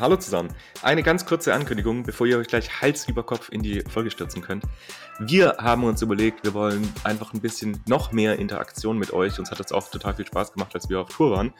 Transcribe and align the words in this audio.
Hallo 0.00 0.16
zusammen. 0.16 0.50
Eine 0.82 1.02
ganz 1.02 1.26
kurze 1.26 1.52
Ankündigung, 1.52 2.04
bevor 2.04 2.26
ihr 2.26 2.38
euch 2.38 2.46
gleich 2.46 2.80
Hals 2.80 3.08
über 3.08 3.24
Kopf 3.24 3.48
in 3.50 3.62
die 3.62 3.80
Folge 3.80 4.12
stürzen 4.12 4.42
könnt. 4.42 4.62
Wir 5.18 5.56
haben 5.58 5.82
uns 5.82 6.02
überlegt, 6.02 6.44
wir 6.44 6.54
wollen 6.54 6.88
einfach 7.02 7.34
ein 7.34 7.40
bisschen 7.40 7.82
noch 7.88 8.12
mehr 8.12 8.38
Interaktion 8.38 8.96
mit 8.96 9.12
euch. 9.12 9.40
Uns 9.40 9.50
hat 9.50 9.58
das 9.58 9.72
auch 9.72 9.90
total 9.90 10.14
viel 10.14 10.26
Spaß 10.26 10.52
gemacht, 10.52 10.72
als 10.74 10.88
wir 10.88 11.00
auf 11.00 11.08
Tour 11.08 11.32
waren. 11.32 11.52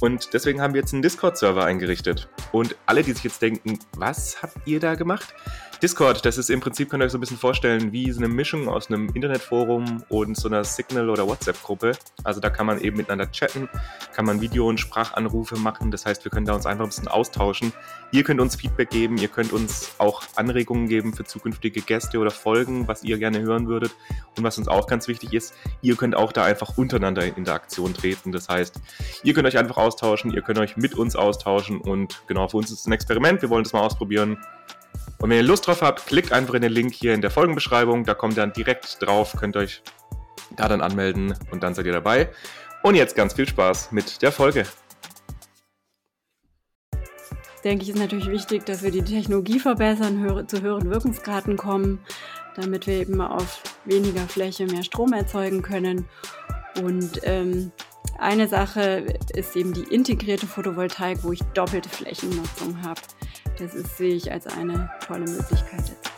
Und 0.00 0.32
deswegen 0.32 0.60
haben 0.60 0.74
wir 0.74 0.80
jetzt 0.82 0.92
einen 0.92 1.02
Discord-Server 1.02 1.64
eingerichtet. 1.64 2.28
Und 2.52 2.76
alle, 2.86 3.02
die 3.02 3.12
sich 3.12 3.24
jetzt 3.24 3.42
denken, 3.42 3.80
was 3.96 4.40
habt 4.40 4.56
ihr 4.66 4.78
da 4.78 4.94
gemacht? 4.94 5.34
Discord, 5.82 6.26
das 6.26 6.36
ist 6.36 6.50
im 6.50 6.60
Prinzip, 6.60 6.90
könnt 6.90 7.02
ihr 7.02 7.06
euch 7.06 7.12
so 7.12 7.16
ein 7.16 7.22
bisschen 7.22 7.38
vorstellen, 7.38 7.90
wie 7.90 8.12
so 8.12 8.18
eine 8.20 8.28
Mischung 8.28 8.68
aus 8.68 8.88
einem 8.88 9.08
Internetforum 9.14 10.04
und 10.10 10.36
so 10.36 10.46
einer 10.46 10.62
Signal- 10.62 11.08
oder 11.08 11.26
WhatsApp-Gruppe. 11.26 11.92
Also 12.22 12.38
da 12.38 12.50
kann 12.50 12.66
man 12.66 12.82
eben 12.82 12.98
miteinander 12.98 13.30
chatten, 13.32 13.66
kann 14.14 14.26
man 14.26 14.42
Video- 14.42 14.68
und 14.68 14.78
Sprachanrufe 14.78 15.56
machen. 15.56 15.90
Das 15.90 16.04
heißt, 16.04 16.22
wir 16.22 16.30
können 16.30 16.44
da 16.44 16.52
uns 16.52 16.66
einfach 16.66 16.84
ein 16.84 16.90
bisschen 16.90 17.08
austauschen. 17.08 17.72
Ihr 18.12 18.24
könnt 18.24 18.40
uns 18.40 18.56
Feedback 18.56 18.90
geben, 18.90 19.18
ihr 19.18 19.28
könnt 19.28 19.52
uns 19.52 19.92
auch 19.98 20.22
Anregungen 20.34 20.88
geben 20.88 21.14
für 21.14 21.24
zukünftige 21.24 21.80
Gäste 21.80 22.18
oder 22.18 22.32
Folgen, 22.32 22.88
was 22.88 23.04
ihr 23.04 23.18
gerne 23.18 23.40
hören 23.40 23.68
würdet. 23.68 23.92
Und 24.36 24.42
was 24.42 24.58
uns 24.58 24.66
auch 24.66 24.88
ganz 24.88 25.06
wichtig 25.06 25.32
ist, 25.32 25.54
ihr 25.80 25.94
könnt 25.94 26.16
auch 26.16 26.32
da 26.32 26.44
einfach 26.44 26.76
untereinander 26.76 27.24
in 27.24 27.34
Interaktion 27.34 27.94
treten. 27.94 28.32
Das 28.32 28.48
heißt, 28.48 28.80
ihr 29.22 29.34
könnt 29.34 29.46
euch 29.46 29.58
einfach 29.58 29.76
austauschen, 29.76 30.32
ihr 30.32 30.42
könnt 30.42 30.58
euch 30.58 30.76
mit 30.76 30.94
uns 30.94 31.14
austauschen 31.14 31.80
und 31.80 32.22
genau, 32.26 32.48
für 32.48 32.56
uns 32.56 32.70
ist 32.72 32.80
es 32.80 32.86
ein 32.86 32.92
Experiment, 32.92 33.42
wir 33.42 33.50
wollen 33.50 33.64
das 33.64 33.72
mal 33.72 33.80
ausprobieren. 33.80 34.38
Und 35.18 35.30
wenn 35.30 35.36
ihr 35.36 35.42
Lust 35.42 35.66
drauf 35.66 35.82
habt, 35.82 36.06
klickt 36.06 36.32
einfach 36.32 36.54
in 36.54 36.62
den 36.62 36.72
Link 36.72 36.94
hier 36.94 37.14
in 37.14 37.20
der 37.20 37.30
Folgenbeschreibung. 37.30 38.04
Da 38.04 38.14
kommt 38.14 38.34
ihr 38.34 38.40
dann 38.40 38.52
direkt 38.52 39.00
drauf, 39.00 39.34
könnt 39.38 39.56
euch 39.56 39.82
da 40.56 40.66
dann 40.66 40.80
anmelden 40.80 41.34
und 41.50 41.62
dann 41.62 41.74
seid 41.74 41.86
ihr 41.86 41.92
dabei. 41.92 42.30
Und 42.82 42.94
jetzt 42.94 43.14
ganz 43.14 43.34
viel 43.34 43.46
Spaß 43.46 43.92
mit 43.92 44.22
der 44.22 44.32
Folge. 44.32 44.64
Denke 47.62 47.82
ich, 47.82 47.90
ist 47.90 47.98
natürlich 47.98 48.28
wichtig, 48.28 48.64
dass 48.64 48.82
wir 48.82 48.90
die 48.90 49.02
Technologie 49.02 49.58
verbessern, 49.58 50.48
zu 50.48 50.62
höheren 50.62 50.88
Wirkungsgraden 50.88 51.58
kommen, 51.58 51.98
damit 52.56 52.86
wir 52.86 52.94
eben 52.94 53.20
auf 53.20 53.62
weniger 53.84 54.22
Fläche 54.22 54.64
mehr 54.64 54.82
Strom 54.82 55.12
erzeugen 55.12 55.60
können. 55.60 56.06
Und 56.82 57.20
ähm, 57.24 57.70
eine 58.18 58.48
Sache 58.48 59.18
ist 59.34 59.56
eben 59.56 59.74
die 59.74 59.82
integrierte 59.82 60.46
Photovoltaik, 60.46 61.22
wo 61.22 61.32
ich 61.32 61.42
doppelte 61.52 61.90
Flächennutzung 61.90 62.80
habe. 62.82 63.02
Das 63.58 63.74
ist, 63.74 63.98
sehe 63.98 64.14
ich 64.14 64.32
als 64.32 64.46
eine 64.46 64.90
tolle 65.06 65.26
Möglichkeit 65.26 65.86
jetzt. 65.86 66.10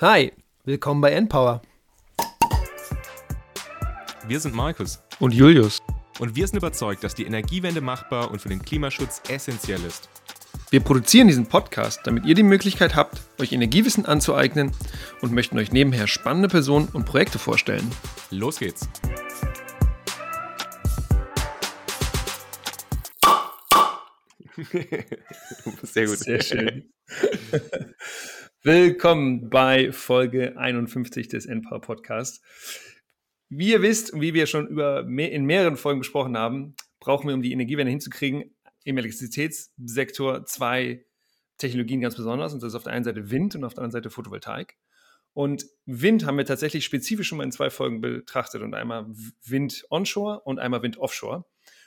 Hi, 0.00 0.32
willkommen 0.64 1.00
bei 1.00 1.10
Npower. 1.10 1.62
Wir 4.24 4.38
sind 4.38 4.54
Markus 4.54 5.02
und 5.22 5.32
Julius. 5.32 5.80
Und 6.18 6.34
wir 6.34 6.46
sind 6.48 6.56
überzeugt, 6.56 7.04
dass 7.04 7.14
die 7.14 7.24
Energiewende 7.24 7.80
machbar 7.80 8.32
und 8.32 8.40
für 8.40 8.48
den 8.48 8.60
Klimaschutz 8.60 9.22
essentiell 9.28 9.82
ist. 9.84 10.08
Wir 10.70 10.80
produzieren 10.80 11.28
diesen 11.28 11.46
Podcast, 11.46 12.00
damit 12.04 12.26
ihr 12.26 12.34
die 12.34 12.42
Möglichkeit 12.42 12.96
habt, 12.96 13.22
euch 13.38 13.52
Energiewissen 13.52 14.04
anzueignen 14.04 14.72
und 15.20 15.32
möchten 15.32 15.56
euch 15.58 15.70
nebenher 15.70 16.08
spannende 16.08 16.48
Personen 16.48 16.88
und 16.92 17.06
Projekte 17.06 17.38
vorstellen. 17.38 17.88
Los 18.30 18.58
geht's! 18.58 18.88
Sehr 25.82 26.06
gut. 26.06 26.18
Sehr 26.18 26.42
schön. 26.42 26.92
Willkommen 28.64 29.50
bei 29.50 29.92
Folge 29.92 30.56
51 30.58 31.28
des 31.28 31.46
NPower 31.46 31.80
Podcasts. 31.80 32.40
Wie 33.54 33.68
ihr 33.68 33.82
wisst 33.82 34.10
und 34.10 34.22
wie 34.22 34.32
wir 34.32 34.46
schon 34.46 34.66
über 34.66 35.02
mehr, 35.02 35.30
in 35.30 35.44
mehreren 35.44 35.76
Folgen 35.76 36.00
besprochen 36.00 36.38
haben, 36.38 36.74
brauchen 37.00 37.28
wir, 37.28 37.34
um 37.34 37.42
die 37.42 37.52
Energiewende 37.52 37.90
hinzukriegen, 37.90 38.54
im 38.84 38.96
Elektrizitätssektor 38.96 40.46
zwei 40.46 41.04
Technologien 41.58 42.00
ganz 42.00 42.16
besonders. 42.16 42.54
Und 42.54 42.62
das 42.62 42.68
ist 42.68 42.76
auf 42.76 42.84
der 42.84 42.94
einen 42.94 43.04
Seite 43.04 43.30
Wind 43.30 43.54
und 43.54 43.64
auf 43.64 43.74
der 43.74 43.84
anderen 43.84 44.02
Seite 44.02 44.08
Photovoltaik. 44.08 44.78
Und 45.34 45.66
Wind 45.84 46.24
haben 46.24 46.38
wir 46.38 46.46
tatsächlich 46.46 46.86
spezifisch 46.86 47.28
schon 47.28 47.36
mal 47.36 47.44
in 47.44 47.52
zwei 47.52 47.68
Folgen 47.68 48.00
betrachtet 48.00 48.62
und 48.62 48.72
einmal 48.72 49.06
Wind 49.44 49.84
onshore 49.90 50.40
und 50.40 50.58
einmal 50.58 50.82
Wind 50.82 50.96
offshore. 50.96 51.44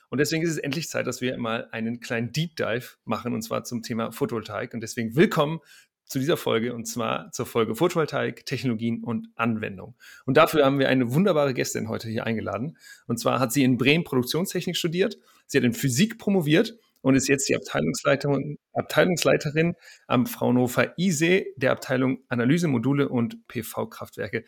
Und 0.10 0.20
deswegen 0.20 0.44
ist 0.44 0.52
es 0.52 0.58
endlich 0.60 0.88
Zeit, 0.88 1.08
dass 1.08 1.20
wir 1.20 1.36
mal 1.40 1.68
einen 1.72 2.00
kleinen 2.00 2.32
Deep 2.32 2.56
Dive 2.58 2.90
machen 3.06 3.34
und 3.34 3.42
zwar 3.42 3.64
zum 3.64 3.82
Thema 3.82 4.12
Photovoltaik. 4.12 4.76
Und 4.76 4.82
deswegen 4.82 5.16
willkommen 5.16 5.62
zu 6.06 6.20
dieser 6.20 6.38
Folge 6.38 6.74
und 6.74 6.86
zwar 6.86 7.32
zur 7.32 7.46
Folge 7.46 7.76
Photovoltaik, 7.76 8.46
Technologien 8.46 9.04
und 9.04 9.30
Anwendung. 9.36 9.96
Und 10.26 10.38
dafür 10.38 10.66
haben 10.66 10.80
wir 10.80 10.90
eine 10.90 11.14
wunderbare 11.14 11.54
Gästin 11.54 11.90
heute 11.90 12.10
hier 12.10 12.26
eingeladen. 12.26 12.78
Und 13.08 13.20
zwar 13.20 13.40
hat 13.40 13.52
sie 13.52 13.64
in 13.64 13.78
Bremen 13.78 14.04
Produktionstechnik 14.04 14.78
studiert, 14.78 15.18
sie 15.48 15.58
hat 15.58 15.66
in 15.66 15.74
Physik 15.74 16.18
promoviert 16.18 16.78
und 17.02 17.16
ist 17.16 17.28
jetzt 17.28 17.50
die 17.50 17.56
Abteilungsleiterin, 17.56 18.58
Abteilungsleiterin 18.74 19.76
am 20.08 20.26
Fraunhofer 20.26 20.98
ISE 20.98 21.46
der 21.56 21.72
Abteilung 21.72 22.20
Analyse, 22.30 22.68
Module 22.68 23.10
und 23.10 23.48
PV-Kraftwerke. 23.48 24.44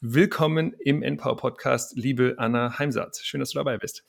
Willkommen 0.00 0.74
im 0.78 1.02
NPower 1.02 1.36
Podcast, 1.36 1.96
liebe 1.96 2.34
Anna 2.38 2.78
Heimsatz. 2.78 3.24
Schön, 3.24 3.40
dass 3.40 3.50
du 3.50 3.58
dabei 3.58 3.78
bist. 3.78 4.04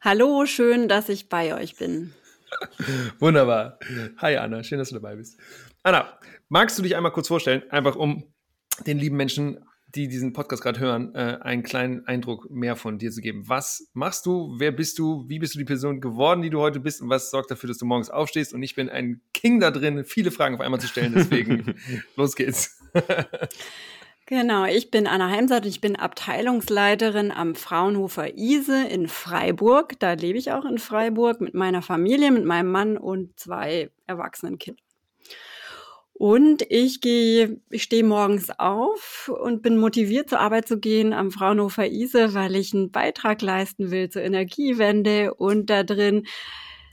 Hallo, 0.00 0.46
schön, 0.46 0.88
dass 0.88 1.10
ich 1.10 1.28
bei 1.28 1.54
euch 1.54 1.76
bin. 1.76 2.14
Wunderbar. 3.18 3.78
Hi 4.18 4.36
Anna, 4.36 4.62
schön, 4.62 4.78
dass 4.78 4.90
du 4.90 4.94
dabei 4.94 5.16
bist. 5.16 5.38
Anna, 5.82 6.18
magst 6.48 6.78
du 6.78 6.82
dich 6.82 6.96
einmal 6.96 7.12
kurz 7.12 7.28
vorstellen, 7.28 7.62
einfach 7.70 7.96
um 7.96 8.24
den 8.86 8.98
lieben 8.98 9.16
Menschen, 9.16 9.64
die 9.94 10.08
diesen 10.08 10.32
Podcast 10.32 10.62
gerade 10.62 10.78
hören, 10.78 11.14
äh, 11.14 11.38
einen 11.40 11.62
kleinen 11.62 12.06
Eindruck 12.06 12.48
mehr 12.50 12.76
von 12.76 12.98
dir 12.98 13.10
zu 13.10 13.20
geben. 13.20 13.48
Was 13.48 13.90
machst 13.92 14.24
du? 14.24 14.54
Wer 14.58 14.72
bist 14.72 14.98
du? 14.98 15.24
Wie 15.28 15.38
bist 15.38 15.54
du 15.54 15.58
die 15.58 15.64
Person 15.64 16.00
geworden, 16.00 16.42
die 16.42 16.50
du 16.50 16.60
heute 16.60 16.80
bist? 16.80 17.02
Und 17.02 17.08
was 17.08 17.30
sorgt 17.30 17.50
dafür, 17.50 17.68
dass 17.68 17.78
du 17.78 17.86
morgens 17.86 18.10
aufstehst? 18.10 18.54
Und 18.54 18.62
ich 18.62 18.74
bin 18.74 18.88
ein 18.88 19.20
King 19.34 19.58
da 19.58 19.70
drin, 19.70 20.04
viele 20.04 20.30
Fragen 20.30 20.54
auf 20.54 20.60
einmal 20.60 20.80
zu 20.80 20.86
stellen. 20.86 21.12
Deswegen 21.14 21.74
los 22.16 22.36
geht's. 22.36 22.80
Genau, 24.30 24.64
ich 24.64 24.92
bin 24.92 25.08
Anna 25.08 25.28
Heimsatt 25.28 25.64
und 25.64 25.70
ich 25.70 25.80
bin 25.80 25.96
Abteilungsleiterin 25.96 27.32
am 27.32 27.56
Fraunhofer 27.56 28.38
ISE 28.38 28.86
in 28.86 29.08
Freiburg. 29.08 29.98
Da 29.98 30.12
lebe 30.12 30.38
ich 30.38 30.52
auch 30.52 30.64
in 30.64 30.78
Freiburg 30.78 31.40
mit 31.40 31.52
meiner 31.52 31.82
Familie, 31.82 32.30
mit 32.30 32.44
meinem 32.44 32.70
Mann 32.70 32.96
und 32.96 33.36
zwei 33.40 33.90
erwachsenen 34.06 34.60
Kindern. 34.60 34.84
Und 36.12 36.62
ich 36.68 37.00
gehe, 37.00 37.60
ich 37.70 37.82
stehe 37.82 38.04
morgens 38.04 38.50
auf 38.56 39.32
und 39.36 39.62
bin 39.62 39.76
motiviert 39.76 40.30
zur 40.30 40.38
Arbeit 40.38 40.68
zu 40.68 40.78
gehen 40.78 41.12
am 41.12 41.32
Fraunhofer 41.32 41.88
ISE, 41.88 42.32
weil 42.32 42.54
ich 42.54 42.72
einen 42.72 42.92
Beitrag 42.92 43.42
leisten 43.42 43.90
will 43.90 44.10
zur 44.10 44.22
Energiewende 44.22 45.34
und 45.34 45.70
da 45.70 45.82
drin 45.82 46.24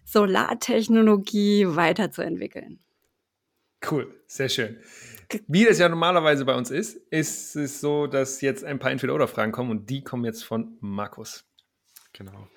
Solartechnologie 0.05 1.67
weiterzuentwickeln. 1.67 2.79
Cool, 3.87 4.11
sehr 4.25 4.49
schön. 4.49 4.77
Wie 5.47 5.65
das 5.65 5.79
ja 5.79 5.89
normalerweise 5.89 6.45
bei 6.45 6.55
uns 6.55 6.71
ist, 6.71 6.95
ist 7.11 7.55
es 7.55 7.81
so, 7.81 8.07
dass 8.07 8.41
jetzt 8.41 8.63
ein 8.63 8.79
paar 8.79 8.91
Entweder-Oder-Fragen 8.91 9.51
kommen 9.51 9.71
und 9.71 9.89
die 9.89 10.03
kommen 10.03 10.23
jetzt 10.23 10.43
von 10.43 10.77
Markus. 10.79 11.43
Genau. 12.13 12.47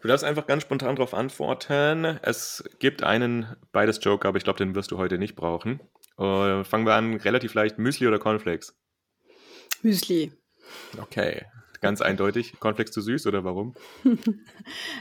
Du 0.00 0.08
darfst 0.08 0.24
einfach 0.24 0.46
ganz 0.46 0.62
spontan 0.62 0.96
darauf 0.96 1.14
antworten. 1.14 2.18
Es 2.22 2.64
gibt 2.78 3.02
einen 3.02 3.56
beides 3.72 4.00
Joke, 4.02 4.26
aber 4.26 4.38
ich 4.38 4.44
glaube, 4.44 4.58
den 4.58 4.74
wirst 4.74 4.90
du 4.90 4.98
heute 4.98 5.18
nicht 5.18 5.36
brauchen. 5.36 5.80
Uh, 6.18 6.64
fangen 6.64 6.86
wir 6.86 6.94
an, 6.94 7.14
relativ 7.16 7.54
leicht. 7.54 7.78
Müsli 7.78 8.06
oder 8.06 8.18
Cornflakes? 8.18 8.74
Müsli. 9.82 10.32
Okay, 11.00 11.44
ganz 11.80 12.00
eindeutig. 12.00 12.58
Cornflakes 12.58 12.92
zu 12.92 13.00
süß 13.00 13.26
oder 13.26 13.44
warum? 13.44 13.74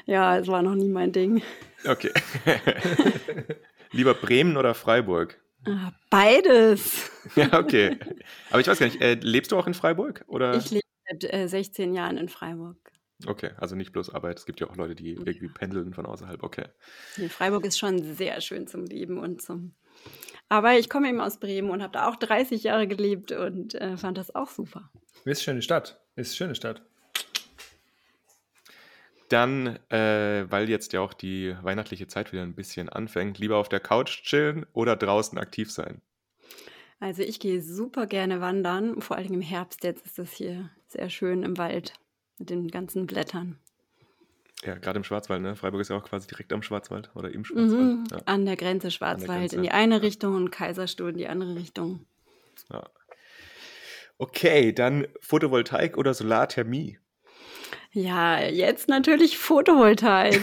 ja, 0.05 0.37
es 0.37 0.47
war 0.47 0.61
noch 0.61 0.75
nie 0.75 0.89
mein 0.89 1.11
Ding. 1.11 1.41
Okay. 1.85 2.11
Lieber 3.91 4.13
Bremen 4.13 4.57
oder 4.57 4.73
Freiburg? 4.73 5.39
Ah, 5.65 5.91
beides. 6.09 7.09
Ja, 7.35 7.57
okay. 7.57 7.97
Aber 8.49 8.59
ich 8.59 8.67
weiß 8.67 8.79
gar 8.79 8.85
nicht, 8.85 9.01
äh, 9.01 9.13
lebst 9.13 9.53
du 9.53 9.57
auch 9.57 9.65
in 9.65 9.73
Freiburg? 9.73 10.25
Oder? 10.27 10.57
Ich 10.57 10.71
lebe 10.71 10.83
seit 11.09 11.33
äh, 11.33 11.47
16 11.47 11.93
Jahren 11.93 12.17
in 12.17 12.27
Freiburg. 12.27 12.75
Okay, 13.25 13.51
also 13.57 13.75
nicht 13.75 13.93
bloß 13.93 14.09
Arbeit. 14.09 14.39
Es 14.39 14.45
gibt 14.45 14.59
ja 14.59 14.69
auch 14.69 14.75
Leute, 14.75 14.95
die 14.95 15.11
irgendwie 15.11 15.47
pendeln 15.47 15.93
von 15.93 16.05
außerhalb. 16.05 16.43
Okay. 16.43 16.65
Nee, 17.15 17.29
Freiburg 17.29 17.65
ist 17.65 17.79
schon 17.79 18.03
sehr 18.15 18.41
schön 18.41 18.67
zum 18.67 18.85
Leben 18.85 19.19
und 19.19 19.41
zum. 19.41 19.73
Aber 20.49 20.77
ich 20.77 20.89
komme 20.89 21.07
eben 21.07 21.21
aus 21.21 21.39
Bremen 21.39 21.69
und 21.69 21.81
habe 21.81 21.93
da 21.93 22.09
auch 22.09 22.17
30 22.17 22.63
Jahre 22.63 22.87
gelebt 22.87 23.31
und 23.31 23.75
äh, 23.75 23.95
fand 23.95 24.17
das 24.17 24.35
auch 24.35 24.49
super. 24.49 24.91
Ist 25.19 25.25
eine 25.25 25.35
schöne 25.35 25.61
Stadt. 25.61 26.01
Ist 26.15 26.31
eine 26.31 26.35
schöne 26.35 26.55
Stadt. 26.55 26.83
Dann, 29.29 29.79
äh, 29.89 30.45
weil 30.49 30.69
jetzt 30.69 30.93
ja 30.93 31.01
auch 31.01 31.13
die 31.13 31.55
weihnachtliche 31.61 32.07
Zeit 32.07 32.31
wieder 32.31 32.43
ein 32.43 32.55
bisschen 32.55 32.89
anfängt, 32.89 33.39
lieber 33.39 33.57
auf 33.57 33.69
der 33.69 33.79
Couch 33.79 34.23
chillen 34.23 34.65
oder 34.73 34.95
draußen 34.95 35.37
aktiv 35.37 35.71
sein? 35.71 36.01
Also 36.99 37.21
ich 37.21 37.39
gehe 37.39 37.61
super 37.61 38.07
gerne 38.07 38.41
wandern, 38.41 39.01
vor 39.01 39.17
allem 39.17 39.33
im 39.33 39.41
Herbst. 39.41 39.83
Jetzt 39.83 40.05
ist 40.05 40.19
das 40.19 40.31
hier 40.31 40.69
sehr 40.87 41.09
schön 41.09 41.43
im 41.43 41.57
Wald 41.57 41.93
mit 42.37 42.49
den 42.49 42.69
ganzen 42.69 43.07
Blättern. 43.07 43.57
Ja, 44.63 44.75
gerade 44.75 44.97
im 44.97 45.03
Schwarzwald, 45.03 45.41
ne? 45.41 45.55
Freiburg 45.55 45.81
ist 45.81 45.89
ja 45.89 45.97
auch 45.97 46.03
quasi 46.03 46.27
direkt 46.27 46.53
am 46.53 46.63
Schwarzwald 46.63 47.11
oder 47.15 47.29
im 47.31 47.43
Schwarzwald. 47.43 47.97
Mhm, 47.97 48.03
ja. 48.09 48.17
An 48.25 48.45
der 48.45 48.55
Grenze 48.55 48.91
Schwarzwald 48.91 49.29
der 49.29 49.37
Grenze. 49.39 49.55
in 49.57 49.63
die 49.63 49.71
eine 49.71 50.01
Richtung 50.01 50.35
und 50.35 50.51
Kaiserstuhl 50.51 51.09
in 51.09 51.17
die 51.17 51.27
andere 51.27 51.55
Richtung. 51.55 52.05
Ja. 52.71 52.83
Okay, 54.17 54.71
dann 54.71 55.07
Photovoltaik 55.19 55.97
oder 55.97 56.13
Solarthermie? 56.13 56.99
Ja, 57.91 58.41
jetzt 58.41 58.89
natürlich 58.89 59.37
Photovoltaik. 59.37 60.41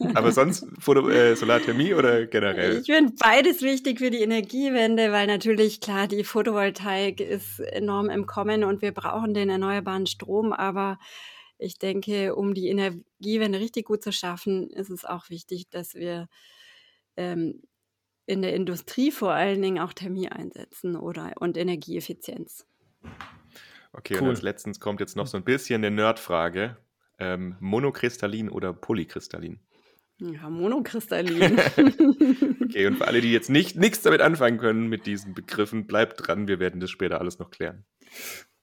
Aber 0.14 0.32
sonst 0.32 0.66
Foto, 0.78 1.08
äh, 1.10 1.36
Solarthermie 1.36 1.92
oder 1.92 2.26
generell? 2.26 2.78
Ich 2.78 2.86
finde 2.86 3.12
beides 3.18 3.60
wichtig 3.60 3.98
für 3.98 4.10
die 4.10 4.22
Energiewende, 4.22 5.12
weil 5.12 5.26
natürlich 5.26 5.80
klar, 5.80 6.08
die 6.08 6.24
Photovoltaik 6.24 7.20
ist 7.20 7.60
enorm 7.60 8.08
im 8.08 8.26
Kommen 8.26 8.64
und 8.64 8.80
wir 8.80 8.92
brauchen 8.92 9.34
den 9.34 9.50
erneuerbaren 9.50 10.06
Strom. 10.06 10.52
Aber 10.52 10.98
ich 11.58 11.78
denke, 11.78 12.34
um 12.34 12.54
die 12.54 12.68
Energiewende 12.68 13.60
richtig 13.60 13.86
gut 13.86 14.02
zu 14.02 14.12
schaffen, 14.12 14.70
ist 14.70 14.88
es 14.90 15.04
auch 15.04 15.28
wichtig, 15.28 15.68
dass 15.68 15.94
wir 15.94 16.28
ähm, 17.16 17.60
in 18.24 18.42
der 18.42 18.54
Industrie 18.54 19.10
vor 19.10 19.32
allen 19.32 19.60
Dingen 19.60 19.78
auch 19.78 19.92
Thermie 19.92 20.28
einsetzen 20.28 20.96
oder 20.96 21.32
und 21.40 21.56
Energieeffizienz. 21.56 22.64
Okay, 23.92 24.14
cool. 24.14 24.22
und 24.22 24.28
als 24.30 24.42
letztens 24.42 24.80
kommt 24.80 25.00
jetzt 25.00 25.16
noch 25.16 25.26
so 25.26 25.36
ein 25.36 25.44
bisschen 25.44 25.84
eine 25.84 25.94
Nerdfrage. 25.94 26.76
Ähm, 27.18 27.56
monokristallin 27.60 28.48
oder 28.48 28.72
polykristallin? 28.72 29.60
Ja, 30.18 30.48
monokristallin. 30.48 31.58
okay, 32.62 32.86
und 32.86 32.96
für 32.96 33.06
alle, 33.06 33.20
die 33.20 33.32
jetzt 33.32 33.50
nicht 33.50 33.76
nichts 33.76 34.02
damit 34.02 34.20
anfangen 34.20 34.58
können 34.58 34.88
mit 34.88 35.06
diesen 35.06 35.34
Begriffen, 35.34 35.86
bleibt 35.86 36.26
dran, 36.26 36.48
wir 36.48 36.60
werden 36.60 36.80
das 36.80 36.90
später 36.90 37.20
alles 37.20 37.38
noch 37.38 37.50
klären. 37.50 37.84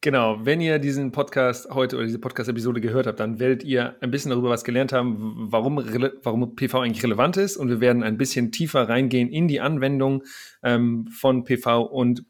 Genau, 0.02 0.46
wenn 0.46 0.62
ihr 0.62 0.78
diesen 0.78 1.12
Podcast 1.12 1.70
heute 1.72 1.96
oder 1.96 2.06
diese 2.06 2.20
Podcast-Episode 2.20 2.82
gehört 2.82 3.08
habt, 3.08 3.20
dann 3.20 3.40
werdet 3.40 3.64
ihr 3.64 3.96
ein 4.00 4.12
bisschen 4.12 4.30
darüber 4.30 4.50
was 4.50 4.64
gelernt 4.64 4.94
haben, 4.94 5.52
warum, 5.52 5.78
warum 6.24 6.56
PV 6.56 6.82
eigentlich 6.82 7.04
relevant 7.04 7.36
ist. 7.38 7.58
Und 7.58 7.70
wir 7.70 7.82
werden 7.82 8.04
ein 8.04 8.18
bisschen 8.18 8.52
tiefer 8.52 8.88
reingehen 8.88 9.28
in 9.30 9.48
die 9.48 9.60
Anwendung 9.60 10.24
ähm, 10.62 11.08
von 11.08 11.44
PV 11.44 11.82
und 11.82 12.24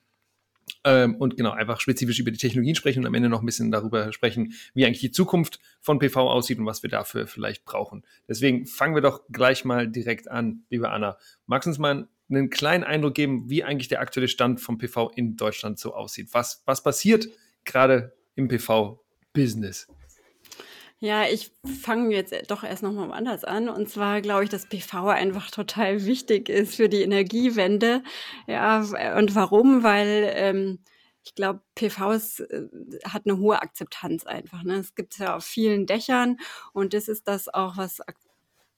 ähm, 0.83 1.15
und 1.15 1.37
genau, 1.37 1.51
einfach 1.51 1.79
spezifisch 1.79 2.19
über 2.19 2.31
die 2.31 2.37
Technologien 2.37 2.75
sprechen 2.75 2.99
und 2.99 3.05
am 3.07 3.13
Ende 3.13 3.29
noch 3.29 3.41
ein 3.41 3.45
bisschen 3.45 3.71
darüber 3.71 4.11
sprechen, 4.13 4.53
wie 4.73 4.85
eigentlich 4.85 5.01
die 5.01 5.11
Zukunft 5.11 5.59
von 5.81 5.99
PV 5.99 6.29
aussieht 6.29 6.59
und 6.59 6.65
was 6.65 6.83
wir 6.83 6.89
dafür 6.89 7.27
vielleicht 7.27 7.65
brauchen. 7.65 8.03
Deswegen 8.27 8.65
fangen 8.65 8.95
wir 8.95 9.01
doch 9.01 9.21
gleich 9.29 9.65
mal 9.65 9.87
direkt 9.87 10.29
an, 10.29 10.63
liebe 10.69 10.89
Anna. 10.89 11.17
Magst 11.45 11.65
du 11.65 11.71
uns 11.71 11.79
mal 11.79 12.07
einen 12.29 12.49
kleinen 12.49 12.83
Eindruck 12.83 13.15
geben, 13.15 13.49
wie 13.49 13.63
eigentlich 13.63 13.87
der 13.87 14.01
aktuelle 14.01 14.27
Stand 14.27 14.59
vom 14.59 14.77
PV 14.77 15.11
in 15.15 15.37
Deutschland 15.37 15.79
so 15.79 15.93
aussieht? 15.93 16.29
Was, 16.33 16.63
was 16.65 16.83
passiert 16.83 17.27
gerade 17.63 18.13
im 18.35 18.47
PV-Business? 18.47 19.87
Ja, 20.99 21.25
ich 21.27 21.51
fange 21.83 22.15
jetzt 22.15 22.33
doch 22.49 22.63
erst 22.63 22.81
nochmal 22.81 23.11
anders 23.13 23.43
an. 23.43 23.69
Und 23.69 23.87
zwar 23.89 24.21
glaube 24.21 24.45
ich, 24.45 24.49
dass 24.49 24.67
PV 24.67 25.09
einfach 25.09 25.51
total 25.51 26.05
wichtig 26.05 26.49
ist 26.49 26.75
für 26.75 26.89
die 26.89 27.03
Energiewende. 27.03 28.03
Ja, 28.47 28.79
und 29.15 29.35
warum? 29.35 29.83
Weil 29.83 30.31
ähm, 30.33 30.79
ich 31.23 31.35
glaube, 31.35 31.61
PV 31.75 32.11
ist, 32.13 32.39
äh, 32.39 32.67
hat 33.05 33.23
eine 33.25 33.37
hohe 33.37 33.61
Akzeptanz 33.61 34.25
einfach. 34.25 34.63
Ne? 34.63 34.75
Es 34.75 34.95
gibt 34.95 35.13
es 35.13 35.19
ja 35.19 35.35
auf 35.35 35.43
vielen 35.45 35.85
Dächern 35.85 36.37
und 36.73 36.93
das 36.93 37.07
ist 37.09 37.27
das 37.27 37.47
auch, 37.53 37.77
was, 37.77 38.01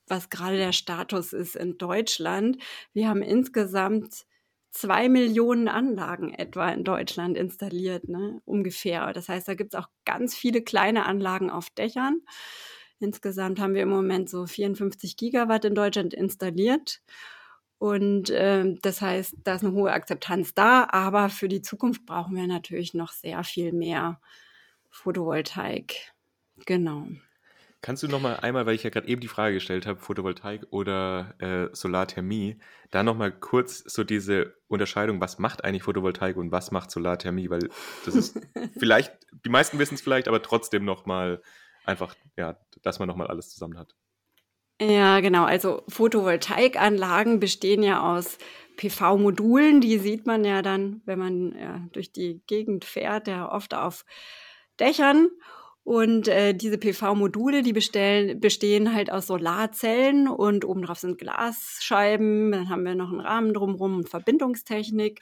was 0.08 0.30
gerade 0.30 0.58
der 0.58 0.74
Status 0.74 1.32
ist 1.32 1.56
in 1.56 1.78
Deutschland. 1.78 2.58
Wir 2.94 3.08
haben 3.08 3.22
insgesamt 3.22 4.26
zwei 4.72 5.10
Millionen 5.10 5.68
Anlagen 5.68 6.34
etwa 6.34 6.70
in 6.70 6.84
Deutschland 6.84 7.38
installiert, 7.38 8.08
ne? 8.08 8.42
ungefähr. 8.46 9.14
Das 9.14 9.30
heißt, 9.30 9.48
da 9.48 9.56
gibt 9.56 9.74
es 9.74 9.80
auch 9.80 9.90
ganz 10.06 10.36
viele 10.36 10.62
kleine 10.62 11.06
Anlagen 11.06 11.50
auf 11.50 11.70
Dächern. 11.72 12.22
Insgesamt 13.00 13.60
haben 13.60 13.74
wir 13.74 13.84
im 13.84 13.90
Moment 13.90 14.30
so 14.30 14.46
54 14.46 15.16
Gigawatt 15.18 15.66
in 15.66 15.76
Deutschland 15.76 16.14
installiert. 16.14 17.02
Und 17.78 18.30
äh, 18.30 18.76
das 18.82 19.02
heißt, 19.02 19.36
da 19.44 19.56
ist 19.56 19.64
eine 19.64 19.74
hohe 19.74 19.92
Akzeptanz 19.92 20.54
da, 20.54 20.88
aber 20.92 21.30
für 21.30 21.48
die 21.48 21.62
Zukunft 21.62 22.06
brauchen 22.06 22.36
wir 22.36 22.46
natürlich 22.46 22.94
noch 22.94 23.14
sehr 23.14 23.44
viel 23.46 23.72
mehr 23.72 24.20
Photovoltaik. 24.90 26.14
Genau. 26.66 27.08
Kannst 27.82 28.04
du 28.04 28.08
noch 28.10 28.20
mal 28.20 28.36
einmal, 28.36 28.66
weil 28.66 28.76
ich 28.76 28.84
ja 28.84 28.90
gerade 28.90 29.08
eben 29.08 29.22
die 29.22 29.30
Frage 29.30 29.54
gestellt 29.54 29.86
habe, 29.86 30.00
Photovoltaik 30.00 30.68
oder 30.70 31.36
äh, 31.40 31.74
Solarthermie, 31.74 32.60
da 32.92 33.04
noch 33.04 33.16
mal 33.16 33.32
kurz 33.32 33.84
so 33.86 34.04
diese 34.04 34.56
Unterscheidung, 34.68 35.22
was 35.22 35.40
macht 35.40 35.64
eigentlich 35.64 35.84
Photovoltaik 35.84 36.36
und 36.36 36.52
was 36.52 36.72
macht 36.72 36.92
Solarthermie, 36.92 37.50
weil 37.50 37.70
das 38.06 38.16
ist 38.16 38.40
vielleicht, 38.80 39.14
die 39.46 39.50
meisten 39.50 39.80
wissen 39.80 39.96
es 39.96 40.02
vielleicht, 40.02 40.28
aber 40.28 40.42
trotzdem 40.42 40.84
noch 40.84 41.06
mal 41.06 41.42
einfach, 41.86 42.16
ja, 42.36 42.58
dass 42.82 43.00
man 43.00 43.08
noch 43.08 43.16
mal 43.16 43.28
alles 43.28 43.50
zusammen 43.50 43.78
hat. 43.78 43.96
Ja, 44.82 45.20
genau. 45.20 45.44
Also 45.44 45.84
Photovoltaikanlagen 45.90 47.40
bestehen 47.40 47.84
ja 47.84 48.16
aus 48.16 48.38
PV-Modulen. 48.78 49.82
Die 49.82 49.98
sieht 49.98 50.26
man 50.26 50.46
ja 50.46 50.62
dann, 50.62 51.02
wenn 51.06 51.20
man 51.20 51.56
ja, 51.60 51.82
durch 51.92 52.14
die 52.14 52.42
Gegend 52.48 52.86
fährt, 52.86 53.28
ja 53.28 53.52
oft 53.52 53.74
auf 53.74 54.06
Dächern. 54.80 55.30
Und 55.90 56.28
äh, 56.28 56.54
diese 56.54 56.78
PV-Module, 56.78 57.64
die 57.64 57.74
bestellen, 57.74 58.40
bestehen 58.40 58.94
halt 58.94 59.12
aus 59.12 59.26
Solarzellen 59.26 60.28
und 60.28 60.64
obendrauf 60.64 61.00
sind 61.00 61.18
Glasscheiben. 61.18 62.52
Dann 62.52 62.70
haben 62.70 62.86
wir 62.86 62.94
noch 62.94 63.10
einen 63.10 63.22
Rahmen 63.22 63.56
drumherum 63.56 63.98
und 63.98 64.08
Verbindungstechnik. 64.08 65.20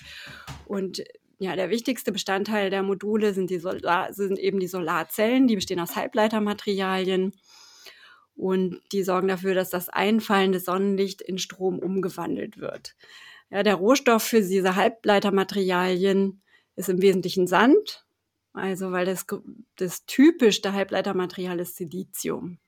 Und 0.65 1.05
ja, 1.39 1.55
der 1.55 1.69
wichtigste 1.69 2.11
Bestandteil 2.11 2.69
der 2.69 2.83
Module 2.83 3.33
sind, 3.33 3.49
die 3.49 3.59
Solar 3.59 4.11
sind 4.11 4.37
eben 4.39 4.59
die 4.59 4.67
Solarzellen. 4.67 5.47
Die 5.47 5.55
bestehen 5.55 5.79
aus 5.79 5.95
Halbleitermaterialien. 5.95 7.31
Und 8.35 8.81
die 8.91 9.03
sorgen 9.03 9.29
dafür, 9.29 9.55
dass 9.55 9.69
das 9.69 9.87
einfallende 9.87 10.59
Sonnenlicht 10.59 11.21
in 11.21 11.37
Strom 11.37 11.79
umgewandelt 11.79 12.57
wird. 12.57 12.97
Ja, 13.49 13.63
der 13.63 13.75
Rohstoff 13.75 14.23
für 14.23 14.41
diese 14.41 14.75
Halbleitermaterialien 14.75 16.41
ist 16.75 16.89
im 16.89 17.01
Wesentlichen 17.01 17.47
Sand 17.47 18.05
also, 18.57 18.91
weil 18.91 19.05
das, 19.05 19.25
das 19.75 20.05
typischste 20.05 20.73
Halbleitermaterial 20.73 21.59
ist 21.59 21.75
Silizium. 21.75 22.59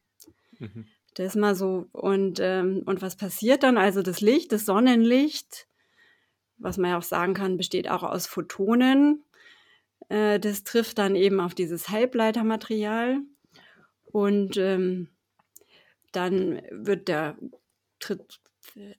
Mhm. 0.60 0.86
Das 1.16 1.28
ist 1.28 1.36
mal 1.36 1.56
so. 1.56 1.88
Und, 1.92 2.40
ähm, 2.42 2.84
und 2.86 3.02
was 3.02 3.16
passiert 3.16 3.64
dann? 3.64 3.78
Also, 3.78 4.02
das 4.02 4.22
Licht, 4.22 4.52
das 4.52 4.66
Sonnenlicht, 4.66 5.68
was 6.58 6.78
man 6.78 6.92
ja 6.92 6.98
auch 6.98 7.04
sagen 7.04 7.34
kann, 7.34 7.58
besteht 7.58 7.90
auch 7.90 8.04
aus 8.04 8.28
Photonen. 8.28 9.24
Äh, 10.10 10.40
das 10.40 10.64
trifft 10.64 10.98
dann 10.98 11.16
eben 11.16 11.40
auf 11.40 11.56
dieses 11.56 11.90
Halbleitermaterial. 11.90 13.20
Und 14.12 14.58
ähm, 14.58 15.10
dann 16.12 16.62
wird 16.72 17.08
der, 17.08 17.38
tritt, 18.00 18.40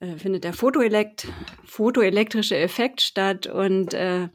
äh, 0.00 0.16
findet 0.16 0.44
der 0.44 0.52
Photoelekt, 0.52 1.26
photoelektrische 1.64 2.56
Effekt 2.56 3.00
statt 3.00 3.46
und 3.46 3.94
äh, 3.94 4.28